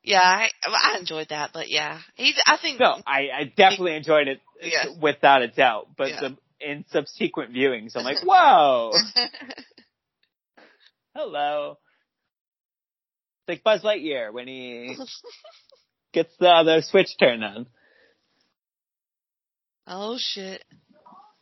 [0.04, 2.36] yeah, I, I enjoyed that, but yeah, he's.
[2.46, 2.80] I think.
[2.80, 4.86] No, I, I definitely enjoyed it Yeah.
[5.02, 5.88] without a doubt.
[5.98, 8.92] But the, in subsequent viewings, I'm like, whoa.
[11.16, 11.78] hello.
[13.48, 14.96] It's like Buzz Lightyear when he
[16.14, 17.68] gets the other switch turned on.
[19.90, 20.64] Oh shit!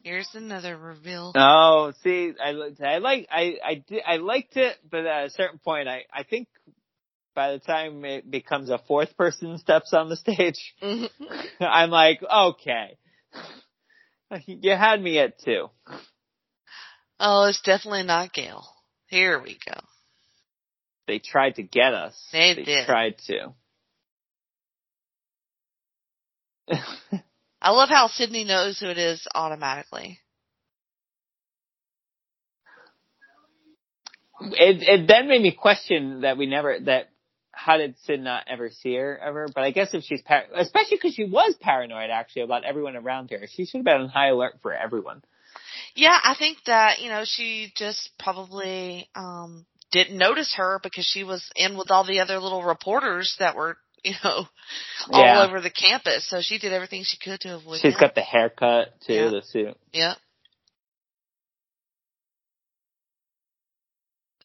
[0.03, 1.33] Here's another reveal.
[1.35, 5.59] Oh, see, I, I like, I, I, di- I liked it, but at a certain
[5.59, 6.47] point, I, I think
[7.35, 11.09] by the time it becomes a fourth person steps on the stage, Mhm.
[11.59, 12.97] I'm like, okay.
[14.45, 15.69] You had me at two.
[17.19, 18.65] oh, it's definitely not Gail.
[19.07, 19.79] Here we go.
[21.07, 22.17] They tried to get us.
[22.31, 22.85] They did.
[22.85, 23.53] tried to.
[27.61, 30.19] I love how Sidney knows who it is automatically.
[34.39, 37.09] it it then made me question that we never that
[37.51, 39.47] how did Sid not ever see her ever?
[39.53, 43.31] But I guess if she's par- especially because she was paranoid actually about everyone around
[43.31, 45.23] her, she should have been on high alert for everyone.
[45.95, 51.23] Yeah, I think that, you know, she just probably um didn't notice her because she
[51.23, 53.77] was in with all the other little reporters that were,
[54.07, 54.45] you know,
[55.11, 55.45] all Yeah.
[55.45, 56.27] over the campus.
[56.29, 57.99] So she did everything she could to avoid She's them.
[58.01, 59.29] got the haircut too, Yeah.
[59.29, 59.77] the suit.
[59.93, 60.13] Yeah.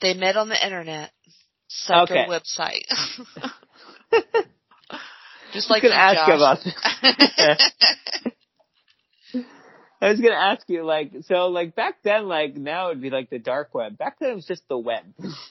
[0.01, 1.11] They met on the internet.
[1.69, 2.27] Sucker Okay.
[2.29, 2.83] website.
[5.53, 6.59] Just I like was gonna you, ask you about.
[7.37, 7.59] Josh.
[10.03, 13.31] I was gonna ask you like so like back then like now it'd be like
[13.31, 13.97] the dark web.
[13.97, 15.05] Back then it was just the web.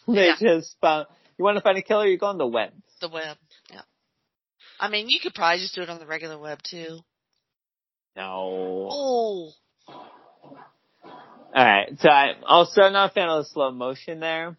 [0.08, 0.36] they Yeah.
[0.40, 1.08] just found
[1.38, 2.72] you want to find a killer, you go on the web.
[3.00, 3.38] the web.
[4.82, 7.00] I mean, you could probably just do it on the regular web too.
[8.16, 8.90] No.
[8.92, 9.52] Oh.
[9.88, 14.58] All right, so oh, I'm also not a fan of the slow motion there.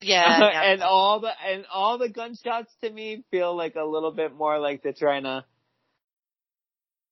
[0.00, 0.38] Yeah.
[0.40, 0.72] yeah.
[0.72, 4.58] and all the and all the gunshots to me feel like a little bit more
[4.58, 5.44] like they're trying to.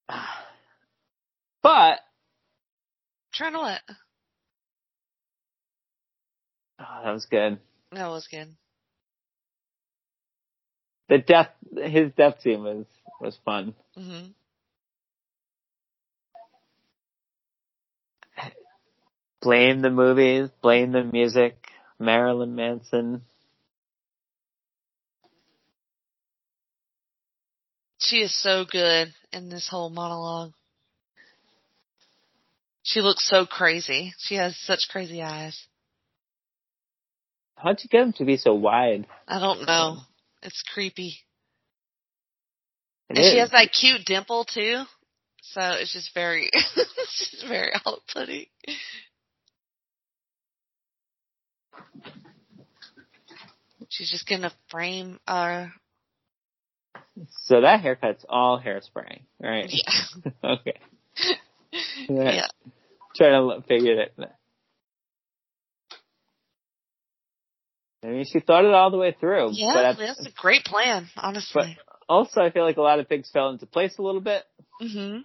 [1.60, 1.98] But
[3.38, 3.80] Trying to what?
[6.80, 7.58] oh, that was good.
[7.92, 8.48] That was good.
[11.08, 12.86] The death, his death scene was
[13.20, 13.74] was fun.
[13.96, 14.26] hmm
[19.40, 21.68] Blame the movies, blame the music,
[21.98, 23.22] Marilyn Manson.
[28.00, 30.52] She is so good in this whole monologue.
[32.82, 34.12] She looks so crazy.
[34.18, 35.66] She has such crazy eyes.
[37.54, 39.06] How'd you get him to be so wide?
[39.26, 39.98] I don't know.
[40.42, 41.16] It's creepy.
[43.08, 44.82] It and she has that cute dimple too.
[45.42, 48.46] So it's just very, it's just very off-putting.
[53.88, 55.66] She's just gonna frame uh
[57.46, 59.68] So that haircut's all hairspray, right?
[59.68, 60.30] yeah.
[60.44, 60.78] okay.
[62.08, 62.46] yeah.
[63.16, 64.14] Trying to figure it.
[68.02, 69.50] I mean, she thought it all the way through.
[69.52, 71.76] Yeah, but at- that's a great plan, honestly.
[71.76, 74.44] but also, I feel like a lot of things fell into place a little bit.
[74.80, 75.22] mhm.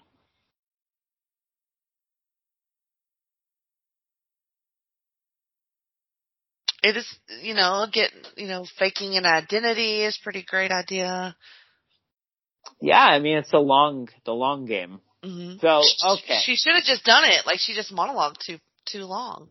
[6.81, 7.07] It is,
[7.41, 11.33] you know, get, you know, faking an identity is pretty great idea.
[12.81, 14.99] Yeah, I mean, it's the long, the long game.
[15.23, 16.41] hmm So, okay.
[16.43, 17.45] She should have just done it.
[17.45, 19.47] Like she just monologued too too long.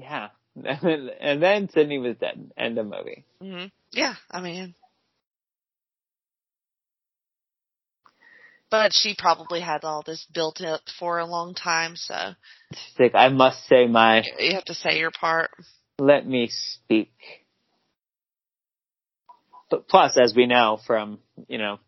[0.00, 0.28] Yeah.
[0.64, 2.50] and then Sidney was dead.
[2.56, 3.24] End of movie.
[3.40, 4.74] hmm Yeah, I mean,
[8.70, 12.14] but she probably had all this built up for a long time, so
[13.14, 15.50] I must say my, you have to say your part.
[15.98, 17.12] let me speak.
[19.70, 21.18] but plus, as we know from
[21.48, 21.78] you know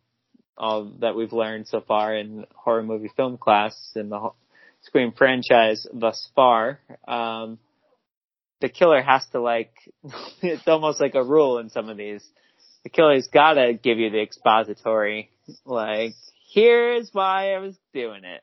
[0.56, 4.30] all that we've learned so far in horror movie film class in the
[4.82, 7.58] Scream franchise thus far, um,
[8.62, 9.72] the killer has to like.
[10.42, 12.24] it's almost like a rule in some of these.
[12.84, 15.30] The killer's got to give you the expository,
[15.66, 16.14] like
[16.52, 18.42] here's why I was doing it.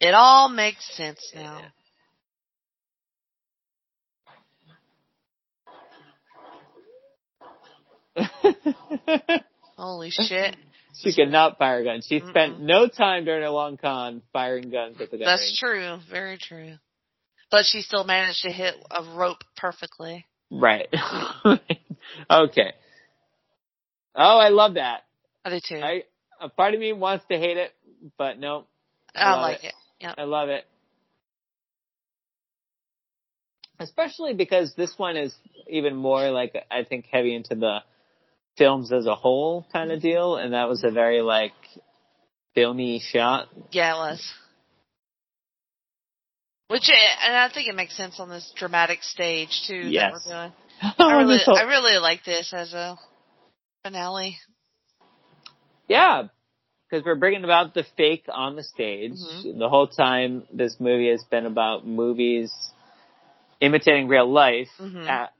[0.00, 1.60] It all makes sense now.
[9.76, 10.56] Holy shit.
[10.94, 12.06] she could not fire guns.
[12.08, 12.60] She spent Mm-mm.
[12.60, 15.24] no time during her long con firing guns at the guy.
[15.26, 15.58] That's range.
[15.58, 15.98] true.
[16.10, 16.74] Very true.
[17.50, 20.26] But she still managed to hit a rope perfectly.
[20.50, 20.88] Right.
[22.30, 22.72] okay.
[24.14, 25.02] Oh, I love that.
[25.44, 25.80] I do too.
[25.82, 26.02] I
[26.40, 27.72] a part of me wants to hate it,
[28.16, 28.66] but no,
[29.14, 29.68] I, love like it.
[29.68, 29.74] it.
[30.00, 30.14] Yep.
[30.18, 30.64] I love it.
[33.78, 35.34] Especially because this one is
[35.68, 37.78] even more like I think heavy into the
[38.58, 40.08] films as a whole kind of mm-hmm.
[40.08, 41.52] deal, and that was a very like
[42.54, 43.48] filmy shot.
[43.70, 44.32] Yeah, it was.
[46.70, 50.12] Which, eh, and I think it makes sense on this dramatic stage too Yes.
[50.24, 50.52] that we're doing.
[51.00, 52.96] I really, whole- I really like this as a
[53.82, 54.38] finale.
[55.88, 56.28] Yeah,
[56.88, 59.14] because we're bringing about the fake on the stage.
[59.14, 59.58] Mhm.
[59.58, 62.52] The whole time, this movie has been about movies
[63.60, 65.08] imitating real life, Mhm.
[65.08, 65.32] at,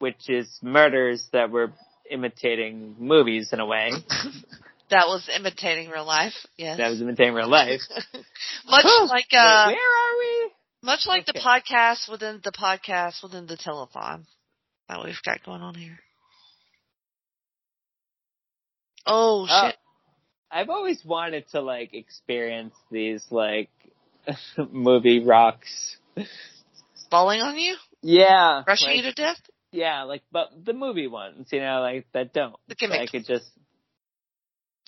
[0.00, 1.72] which is murders that were
[2.10, 3.92] imitating movies in a way.
[4.92, 6.34] That was imitating real life.
[6.56, 6.76] Yes.
[6.78, 7.80] that was imitating real life.
[8.66, 10.50] much Oh, like wait, uh, where are we?
[10.82, 14.26] much like the podcast within the podcast within the telethon
[14.88, 15.98] that we've got going on here.
[19.06, 19.76] Oh Uh, shit!
[20.50, 23.70] I've always wanted to like experience these like
[24.70, 25.96] movie rocks.
[27.10, 29.40] Falling on you, Yeah, rushing like, you to death.
[29.70, 32.56] yeah, like but the movie ones, you know, like that don't.
[32.68, 33.00] The gimmick.
[33.00, 33.46] I could just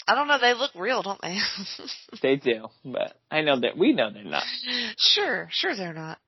[0.06, 0.39] I don't know.
[0.39, 1.39] They look real, don't they?
[2.22, 4.44] They do, but I know that we know they're not.
[4.97, 6.18] sure, sure they're not.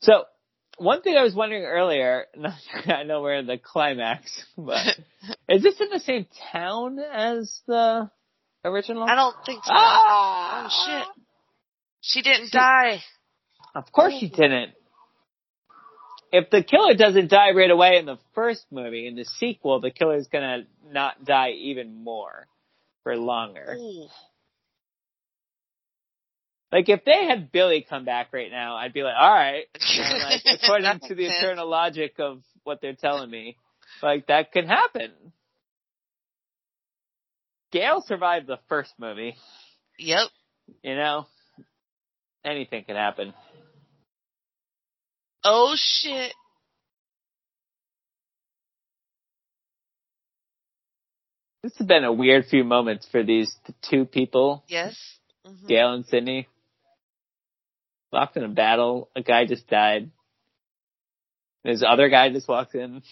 [0.00, 0.24] So,
[0.78, 2.26] one thing I was wondering earlier,
[2.86, 4.86] I know we're in the climax, but
[5.48, 8.10] is this in the same town as the
[8.64, 9.04] original?
[9.04, 9.70] I don't think so.
[9.72, 10.64] Ah!
[10.66, 11.08] Oh shit!
[12.00, 13.02] She didn't She- die.
[13.74, 14.72] Of course she didn't.
[16.32, 19.90] If the killer doesn't die right away in the first movie, in the sequel, the
[19.90, 22.46] killer's gonna not die even more
[23.02, 23.76] for longer.
[23.78, 24.06] Ooh.
[26.72, 30.40] Like if they had Billy come back right now, I'd be like, all right, like,
[30.62, 33.58] according to the eternal logic of what they're telling me,
[34.02, 35.10] like that could happen.
[37.72, 39.36] Gail survived the first movie,
[39.98, 40.28] Yep.
[40.82, 41.26] you know.
[42.44, 43.34] Anything can happen.
[45.44, 46.34] Oh shit!
[51.62, 53.56] This has been a weird few moments for these
[53.88, 54.96] two people, Yes.
[55.44, 55.68] Mhm.
[55.68, 56.48] Gail and Sidney.
[58.12, 59.10] Locked in a battle.
[59.16, 60.10] A guy just died.
[61.64, 63.02] This other guy just walks in.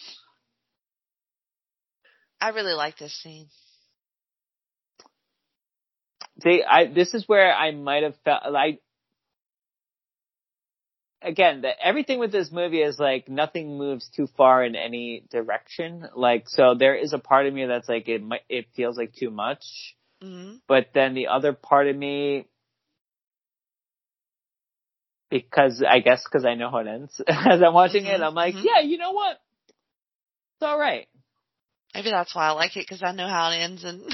[2.40, 3.48] I really like this scene.
[6.42, 8.82] See, I this is where I might have felt like
[11.22, 16.08] again, that everything with this movie is like nothing moves too far in any direction.
[16.14, 19.14] Like so there is a part of me that's like it might it feels like
[19.14, 19.64] too much,
[20.22, 22.46] hmm but then the other part of me
[25.30, 28.34] because I guess because I know how it ends as I'm watching it, Mhm, I'm
[28.34, 28.64] like, mhm.
[28.64, 29.40] yeah, you know what?
[30.56, 31.06] It's all right.
[31.94, 34.02] Maybe that's why I like it because I know how it ends, and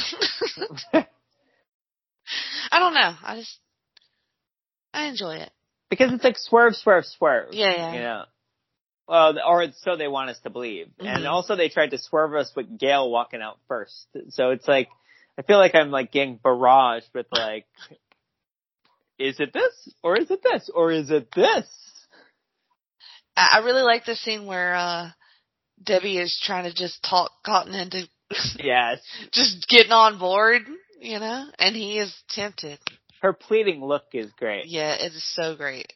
[2.70, 3.14] I don't know.
[3.22, 3.58] I just
[4.94, 5.50] I enjoy it.
[5.90, 7.48] Because it's like swerve, swerve, swerve.
[7.52, 7.92] Yeah, yeah.
[7.92, 8.24] You know.
[9.08, 11.30] Well, or so they want us to believe, and Mhm.
[11.30, 14.08] also they tried to swerve us with Gail walking out first.
[14.30, 14.88] So it's like
[15.38, 17.66] I feel like I'm like getting barraged with like,
[19.18, 21.66] is it this or is it this or is it this?
[23.36, 25.10] I, I really like the scene where uh
[25.82, 28.08] Debbie is trying to just talk Cotton into
[28.58, 29.00] Yes,
[29.30, 30.62] just getting on board,
[31.00, 32.80] you know, and he is tempted.
[33.26, 34.66] Her pleading look is great.
[34.66, 35.92] Yeah, it is so great.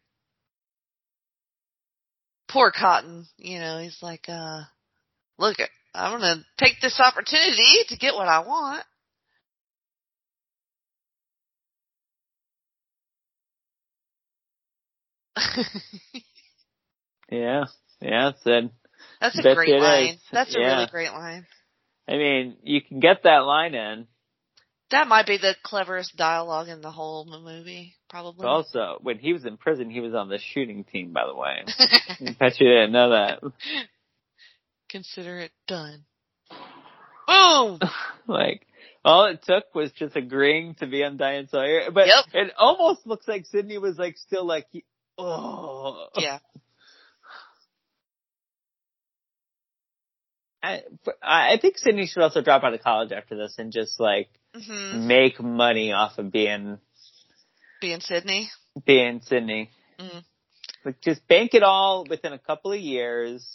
[2.48, 4.62] Poor Cotton, you know, he's like, uh,
[5.38, 5.56] look,
[5.94, 8.84] I'm gonna take this opportunity to get what I want.
[17.30, 17.66] Yeah,
[18.00, 18.72] yeah, it's a,
[19.20, 20.14] That's a great line.
[20.14, 20.20] is.
[20.32, 20.78] That's a Yeah.
[20.78, 21.46] really great line.
[22.08, 24.08] I mean, you can get that line in.
[24.90, 28.42] That might be the cleverest dialogue in the whole movie, probably.
[28.42, 31.12] But also, when he was in prison, he was on the shooting team.
[31.12, 33.40] By the way, I bet you didn't know that.
[34.88, 36.04] Consider it done.
[37.28, 37.78] Boom!
[38.26, 38.66] like
[39.04, 41.90] all it took was just agreeing to be on Diane Sawyer.
[41.92, 42.24] But Yep.
[42.34, 44.66] it almost looks like Sidney was like still like,
[45.16, 46.38] oh, Yeah.
[50.62, 50.82] I,
[51.22, 55.06] I think Sidney should also drop out of college after this and just like hmm
[55.06, 56.78] make money off of being
[57.80, 58.50] Being Sidney.
[58.84, 59.70] being Sidney.
[59.98, 60.24] Mhm.
[60.84, 63.46] Like just bank it all within a couple of years.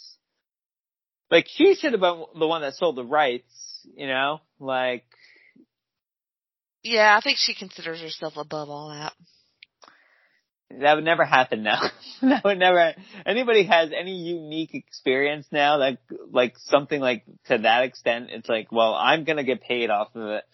[1.30, 4.40] Like she should have been the one that sold the rights, you know?
[4.60, 5.04] Like
[6.82, 9.12] Yeah, I think she considers herself above all that.
[10.80, 11.80] that would never happen now.
[12.22, 12.94] that would never
[13.24, 15.98] anybody has any unique experience now that
[16.30, 20.28] like something like to that extent, it's like, well, I'm gonna get paid off of
[20.30, 20.44] it.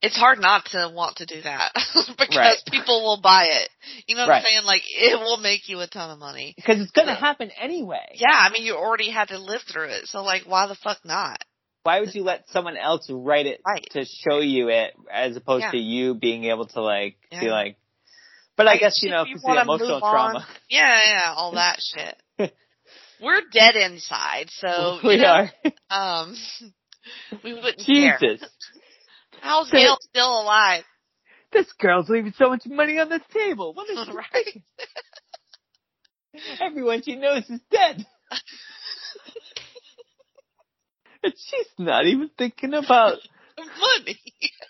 [0.00, 1.72] It's hard not to want to do that
[2.18, 2.56] because Right.
[2.70, 3.68] people will buy it.
[4.06, 4.36] You know what Right.
[4.38, 4.64] I'm saying?
[4.64, 6.54] Like it will make you a ton of money.
[6.56, 7.18] Because it's gonna Yeah.
[7.20, 8.06] happen anyway.
[8.14, 10.98] Yeah, I mean you already had to live through it, so like why the fuck
[11.04, 11.42] not?
[11.82, 13.86] Why would you let someone else write it Right.
[13.92, 15.70] to show you it as opposed Yeah.
[15.72, 17.76] to you being able to like be like
[18.56, 20.46] but I, I guess you know you the emotional on- trauma.
[20.68, 22.52] Yeah, yeah, all that shit.
[23.20, 25.48] We're dead inside, so we know,
[25.90, 26.22] are.
[26.22, 26.36] um
[27.42, 28.18] we wouldn't care.
[28.20, 28.48] Jesus.
[29.40, 30.84] How's Gail still alive?
[31.52, 33.72] This girl's leaving so much money on the table.
[33.74, 34.62] What is Right.
[36.60, 38.06] Everyone she knows is dead.
[41.22, 43.18] and she's not even thinking about
[43.58, 44.20] Money.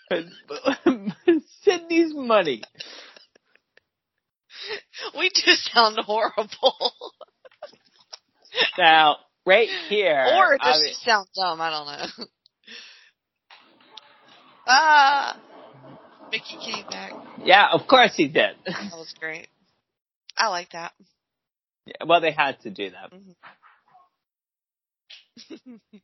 [1.61, 2.63] Sidney's money.
[5.17, 6.93] We do sound horrible.
[8.77, 10.25] Now, right here.
[10.27, 12.25] or it I just mean- sound dumb, I don't know.
[14.69, 15.35] Ah
[16.31, 17.13] Mickey came back.
[17.43, 18.55] yeah, of course he did.
[18.65, 19.47] That was great.
[20.37, 20.93] I like that.
[21.85, 23.11] Yeah, well, they had to do that.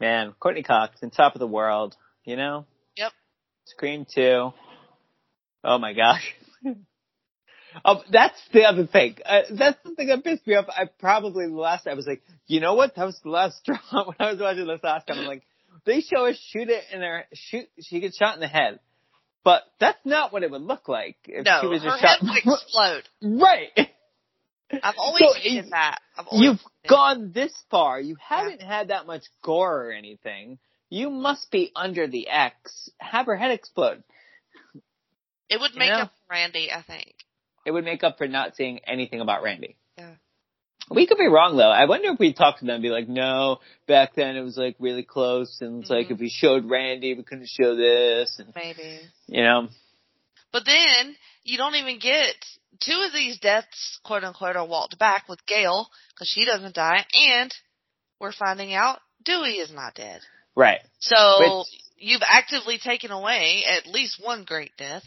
[0.00, 2.64] Man, Courteney Cox, on top of the world, you know?
[2.96, 3.12] Yep.
[3.66, 4.52] Scream 2.
[5.64, 6.34] Oh my gosh.
[7.84, 9.16] oh, that's the other thing.
[9.24, 10.66] Uh, that's the thing that pissed me off.
[10.68, 12.94] I probably the last, I was like, you know what?
[12.96, 15.18] That was the last straw when I was watching this last time.
[15.18, 15.42] I'm like,
[15.84, 18.80] they show her shoot it in her, shoot, she gets shot in the head.
[19.44, 22.18] But that's not what it would look like if no, she was her just head
[22.20, 22.44] shot.
[22.44, 23.08] would explode.
[23.40, 23.88] right.
[24.82, 25.98] I've always So hated that.
[26.16, 28.00] I've always You've gone this far.
[28.00, 30.58] You haven't had that much gore or anything.
[30.90, 32.90] You must be under the X.
[32.98, 34.02] Have her head explode.
[35.48, 36.00] It would you make know?
[36.00, 37.14] up Randy, I think.
[37.66, 39.76] It would make up for not seeing anything about Randy.
[39.96, 40.14] Yeah.
[40.90, 41.70] We could be wrong though.
[41.70, 44.56] I wonder if we talked to them and be like, no, back then it was
[44.56, 46.12] like really close and it's like Mhm.
[46.12, 49.00] if we showed Randy, we couldn't show this and, Maybe.
[49.26, 49.68] you know,
[50.50, 51.14] But then
[51.44, 52.34] you don't even get
[52.80, 57.04] two of these deaths, quote unquote, are walked back with Gail because she doesn't die,
[57.14, 57.54] and
[58.18, 60.22] we're finding out Dewey is not dead.
[60.56, 60.80] right.
[61.00, 65.04] So Which- you've actively taken away at least one great death.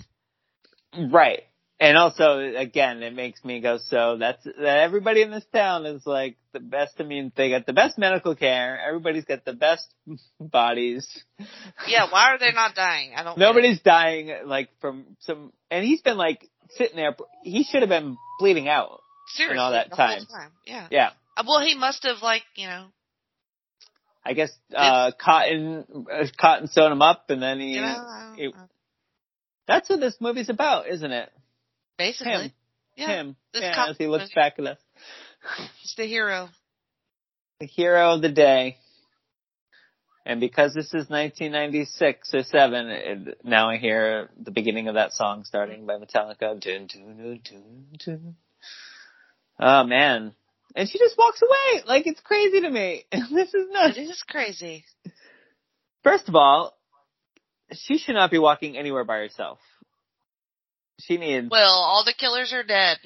[0.95, 1.43] Right.
[1.81, 6.05] And also, again, it makes me go, so that's, that everybody in this town is
[6.05, 9.87] like the best, I mean, they got the best medical care, everybody's got the best
[10.39, 11.07] bodies.
[11.87, 13.13] Yeah, why are they not dying?
[13.17, 13.35] I don't.
[13.39, 18.15] Nobody's dying, like, from some, and he's been like, sitting there, he should have been
[18.39, 19.01] bleeding out.
[19.35, 20.51] seriously all that the whole time.
[20.67, 20.87] Yeah.
[20.91, 21.09] Yeah.
[21.35, 22.85] Uh, Well, he must have like you know.
[24.23, 25.83] I guess, uh, Cotton,
[26.13, 28.69] uh, Cotton sewed him up and then he, You know, I don't it- know.
[29.67, 31.31] that's what this movie's about, isn't it?
[32.01, 32.51] Basically, Him.
[32.95, 33.35] yeah, Him.
[33.53, 34.77] this Yeah, as he looks back at us.
[35.81, 36.49] he's the hero.
[37.59, 38.77] the hero of the day.
[40.23, 45.13] And because this is 1996 or 7, it, now I hear the beginning of that
[45.13, 46.59] song starting by Metallica.
[46.59, 48.35] Dun, dun, dun, dun, dun.
[49.59, 50.33] Oh man.
[50.75, 51.83] And she just walks away.
[51.85, 53.05] Like it's crazy to me.
[53.11, 53.97] this is nuts.
[53.97, 54.85] It is crazy.
[56.03, 56.77] First of all,
[57.73, 59.59] she should not be walking anywhere by herself.
[61.05, 62.97] She needs, Well, all the killers are dead.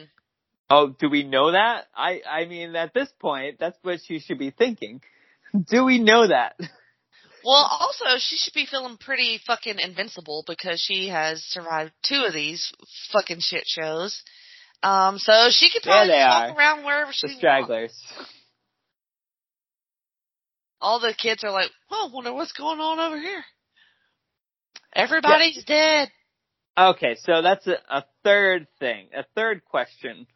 [0.70, 1.86] oh, do we know that?
[1.96, 5.02] I, I mean, at this point, that's what she should be thinking.
[5.70, 6.56] Do we know that?
[7.48, 12.34] Well, also she should be feeling pretty fucking invincible because she has survived two of
[12.34, 12.74] these
[13.14, 14.22] fucking shit shows.
[14.82, 16.58] Um, so she could probably walk are.
[16.58, 17.40] around wherever she The wants.
[17.40, 18.04] stragglers.
[20.82, 23.44] All the kids are like, "Oh, wonder what's going on over here."
[24.94, 26.10] Everybody's dead.
[26.78, 30.28] Okay, so that's a, a third thing, a third question.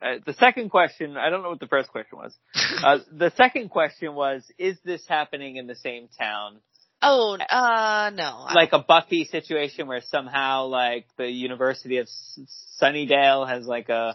[0.00, 2.34] Uh, the second question, I don't know what the first question was.
[2.84, 6.60] Uh, the second question was, is this happening in the same town?
[7.02, 8.46] Oh, uh, no.
[8.54, 12.38] Like a Buffy situation where somehow like the University of S-
[12.80, 14.14] Sunnydale has like a,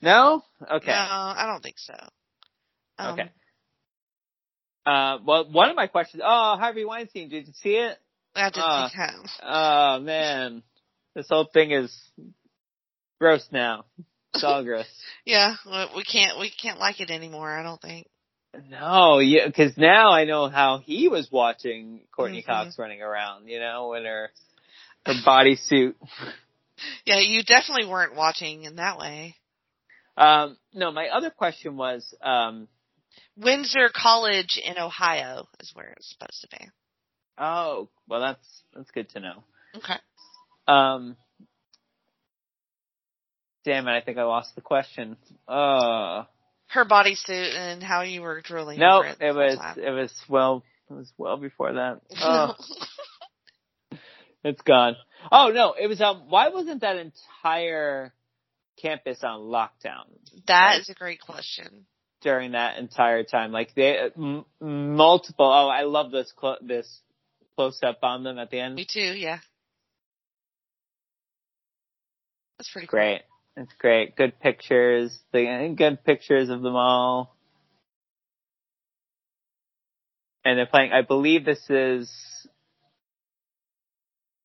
[0.00, 0.42] No?
[0.62, 0.90] Okay.
[0.90, 1.94] No, I don't think so.
[2.98, 3.30] Um, Okay.
[4.86, 6.22] Uh, well, one of my questions.
[6.24, 7.28] Oh, Harvey Weinstein.
[7.28, 7.98] Did you see it?
[8.38, 9.30] I didn't Uh, think.
[9.42, 10.62] Oh man,
[11.14, 12.10] this whole thing is
[13.20, 13.84] gross now.
[14.34, 14.86] It's all gross.
[15.24, 15.54] Yeah,
[15.94, 17.50] we can't we can't like it anymore.
[17.50, 18.08] I don't think.
[18.68, 22.46] No, yeah, because now I know how he was watching Courteney Mhm.
[22.46, 23.46] Cox running around.
[23.48, 24.30] You know, in her
[25.06, 25.94] her bodysuit.
[27.04, 29.34] Yeah, you definitely weren't watching in that way.
[30.16, 32.68] Um, no, my other question was, um,
[33.36, 36.64] Windsor College in Ohio is where it's supposed to be.
[37.38, 39.44] Oh, well, that's that's good to know.
[39.76, 39.94] Okay.
[40.66, 41.16] Um,
[43.64, 45.16] damn it, I think I lost the question.
[45.46, 46.24] Uh,
[46.68, 48.78] Her bodysuit and how you were drilling.
[48.78, 49.78] no, over it, it was time.
[49.78, 52.00] it was well it was well before that.
[52.20, 52.54] Oh,
[54.44, 54.96] it's gone.
[55.32, 56.24] Oh no, it was um.
[56.28, 58.12] Why wasn't that entire
[58.80, 60.04] campus on lockdown
[60.46, 61.84] that is a great question.
[62.22, 63.52] during that entire time?
[63.52, 65.46] Like they m- multiple.
[65.46, 67.00] Oh, I love this clo- this
[67.58, 68.76] close up on them at the end.
[68.76, 69.00] Me too.
[69.00, 69.38] Yeah.
[72.56, 73.00] That's pretty cool.
[73.00, 73.22] Great.
[73.56, 74.14] It's great.
[74.14, 75.18] Good pictures.
[75.32, 77.34] The good pictures of them all.
[80.44, 80.92] And they're playing.
[80.92, 82.08] I believe this is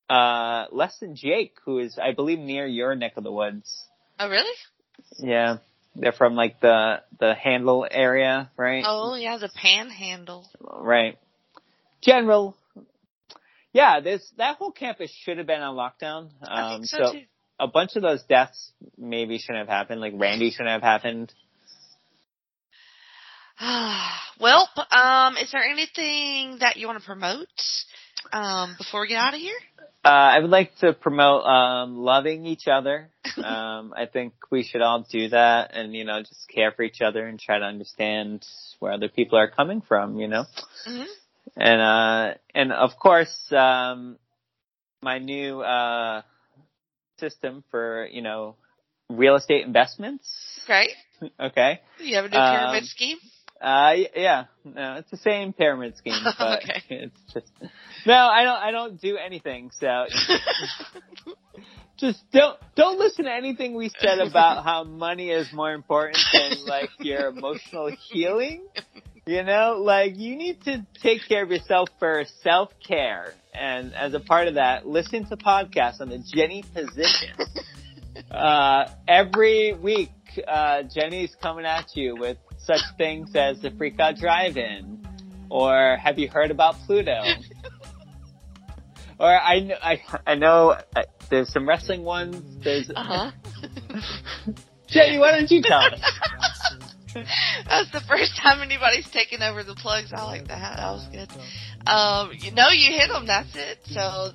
[0.10, 3.86] uh less than Jake, who is I believe near your neck of the woods.
[4.20, 4.56] Oh really?
[5.20, 5.58] Yeah,
[5.96, 8.84] they're from like the the Handle area, right?
[8.88, 10.50] Oh yeah, the panhandle.
[10.60, 11.20] Right.
[12.02, 12.58] General.
[13.74, 16.30] Yeah, this that whole campus should have been on lockdown.
[16.30, 17.22] Um, I think so, too.
[17.60, 20.00] a bunch of those deaths maybe shouldn't have happened.
[20.00, 21.34] Like Randy shouldn't have happened.
[24.40, 27.48] well, um, is there anything that you want to promote
[28.32, 29.58] um, before we get out of here?
[30.06, 33.10] Uh, I would like to promote um, loving each other.
[33.44, 37.02] Um, I think we should all do that, and you know, just care for each
[37.02, 38.46] other and try to understand
[38.78, 40.20] where other people are coming from.
[40.20, 40.46] You know,
[40.86, 41.04] hmm
[41.56, 44.18] and uh, and of course, um,
[45.02, 46.22] my new uh,
[47.20, 48.56] system for you know
[49.10, 50.28] real estate investments.
[50.66, 50.92] Great.
[51.40, 51.80] Okay.
[52.00, 53.18] You have a new Um, pyramid scheme?
[53.62, 56.84] Uh, yeah, no, it's the same pyramid scheme, but Okay.
[56.90, 57.52] it's just
[58.06, 58.14] no.
[58.14, 58.58] I don't.
[58.58, 59.72] I don't do anything.
[59.80, 60.06] So
[61.98, 66.66] just don't don't listen to anything we said about how money is more important than
[66.66, 68.66] like your emotional healing.
[69.26, 74.14] You know, like you need to take care of yourself for self care, and as
[74.14, 77.36] a part of that, listen to podcasts on the Jenny position.
[78.30, 80.12] Uh, every week,
[80.48, 85.04] uh, Jenny's coming at you with such things as the Freak Out Drive-In,
[85.50, 87.24] or have you heard about Pluto?
[89.20, 92.64] or I know, I, I know uh, there's some wrestling ones.
[92.64, 93.32] There's Uh huh.
[94.88, 95.18] Jenny.
[95.18, 96.00] Why don't you tell us?
[97.70, 100.12] That's the first time anybody's taken over the plugs.
[100.14, 100.78] I like that.
[100.78, 101.30] That was good.
[101.88, 103.28] Um, you know, you hit them.
[103.28, 103.80] That's it.
[103.86, 104.32] So,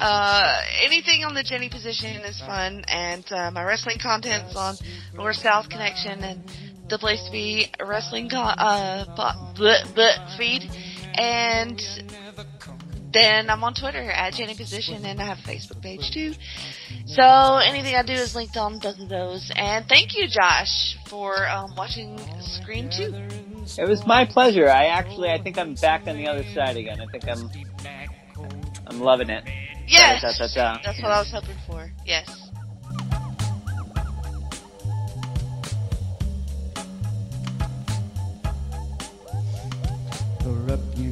[0.00, 4.76] uh, anything on the Jenny position is fun, and uh, my wrestling content's on
[5.14, 6.42] North South Connection and
[6.88, 10.70] the place to be wrestling co- uh po- bleh, bleh, feed,
[11.18, 11.80] and
[13.12, 16.34] then I'm on Twitter at Jenny Position, and I have a Facebook page too.
[17.06, 17.22] So
[17.56, 19.50] anything I do is linked on both of those.
[19.56, 23.80] And thank you, Josh, for um, watching Scream 2.
[23.80, 24.68] It was my pleasure.
[24.68, 27.00] I actually, I think I'm back on the other side again.
[27.00, 27.50] I think I'm,
[28.86, 29.44] I'm loving it.
[29.86, 30.82] Yes, Da, da, da, da.
[30.84, 31.90] that's what I was hoping for.
[32.06, 32.28] Yes.
[40.44, 41.11] Wrap you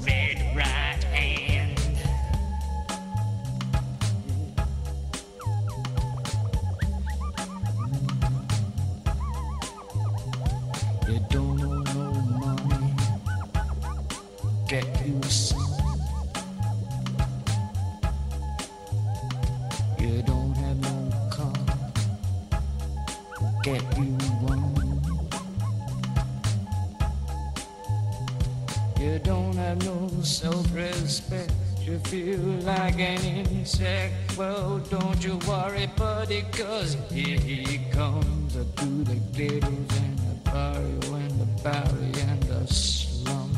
[32.11, 34.37] feel like an insect.
[34.37, 41.15] Well, don't you worry, buddy, cause here he comes through the glitters and the barrio
[41.15, 43.57] and the barrio and the slum.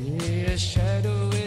[0.00, 1.37] Yeah, shadow.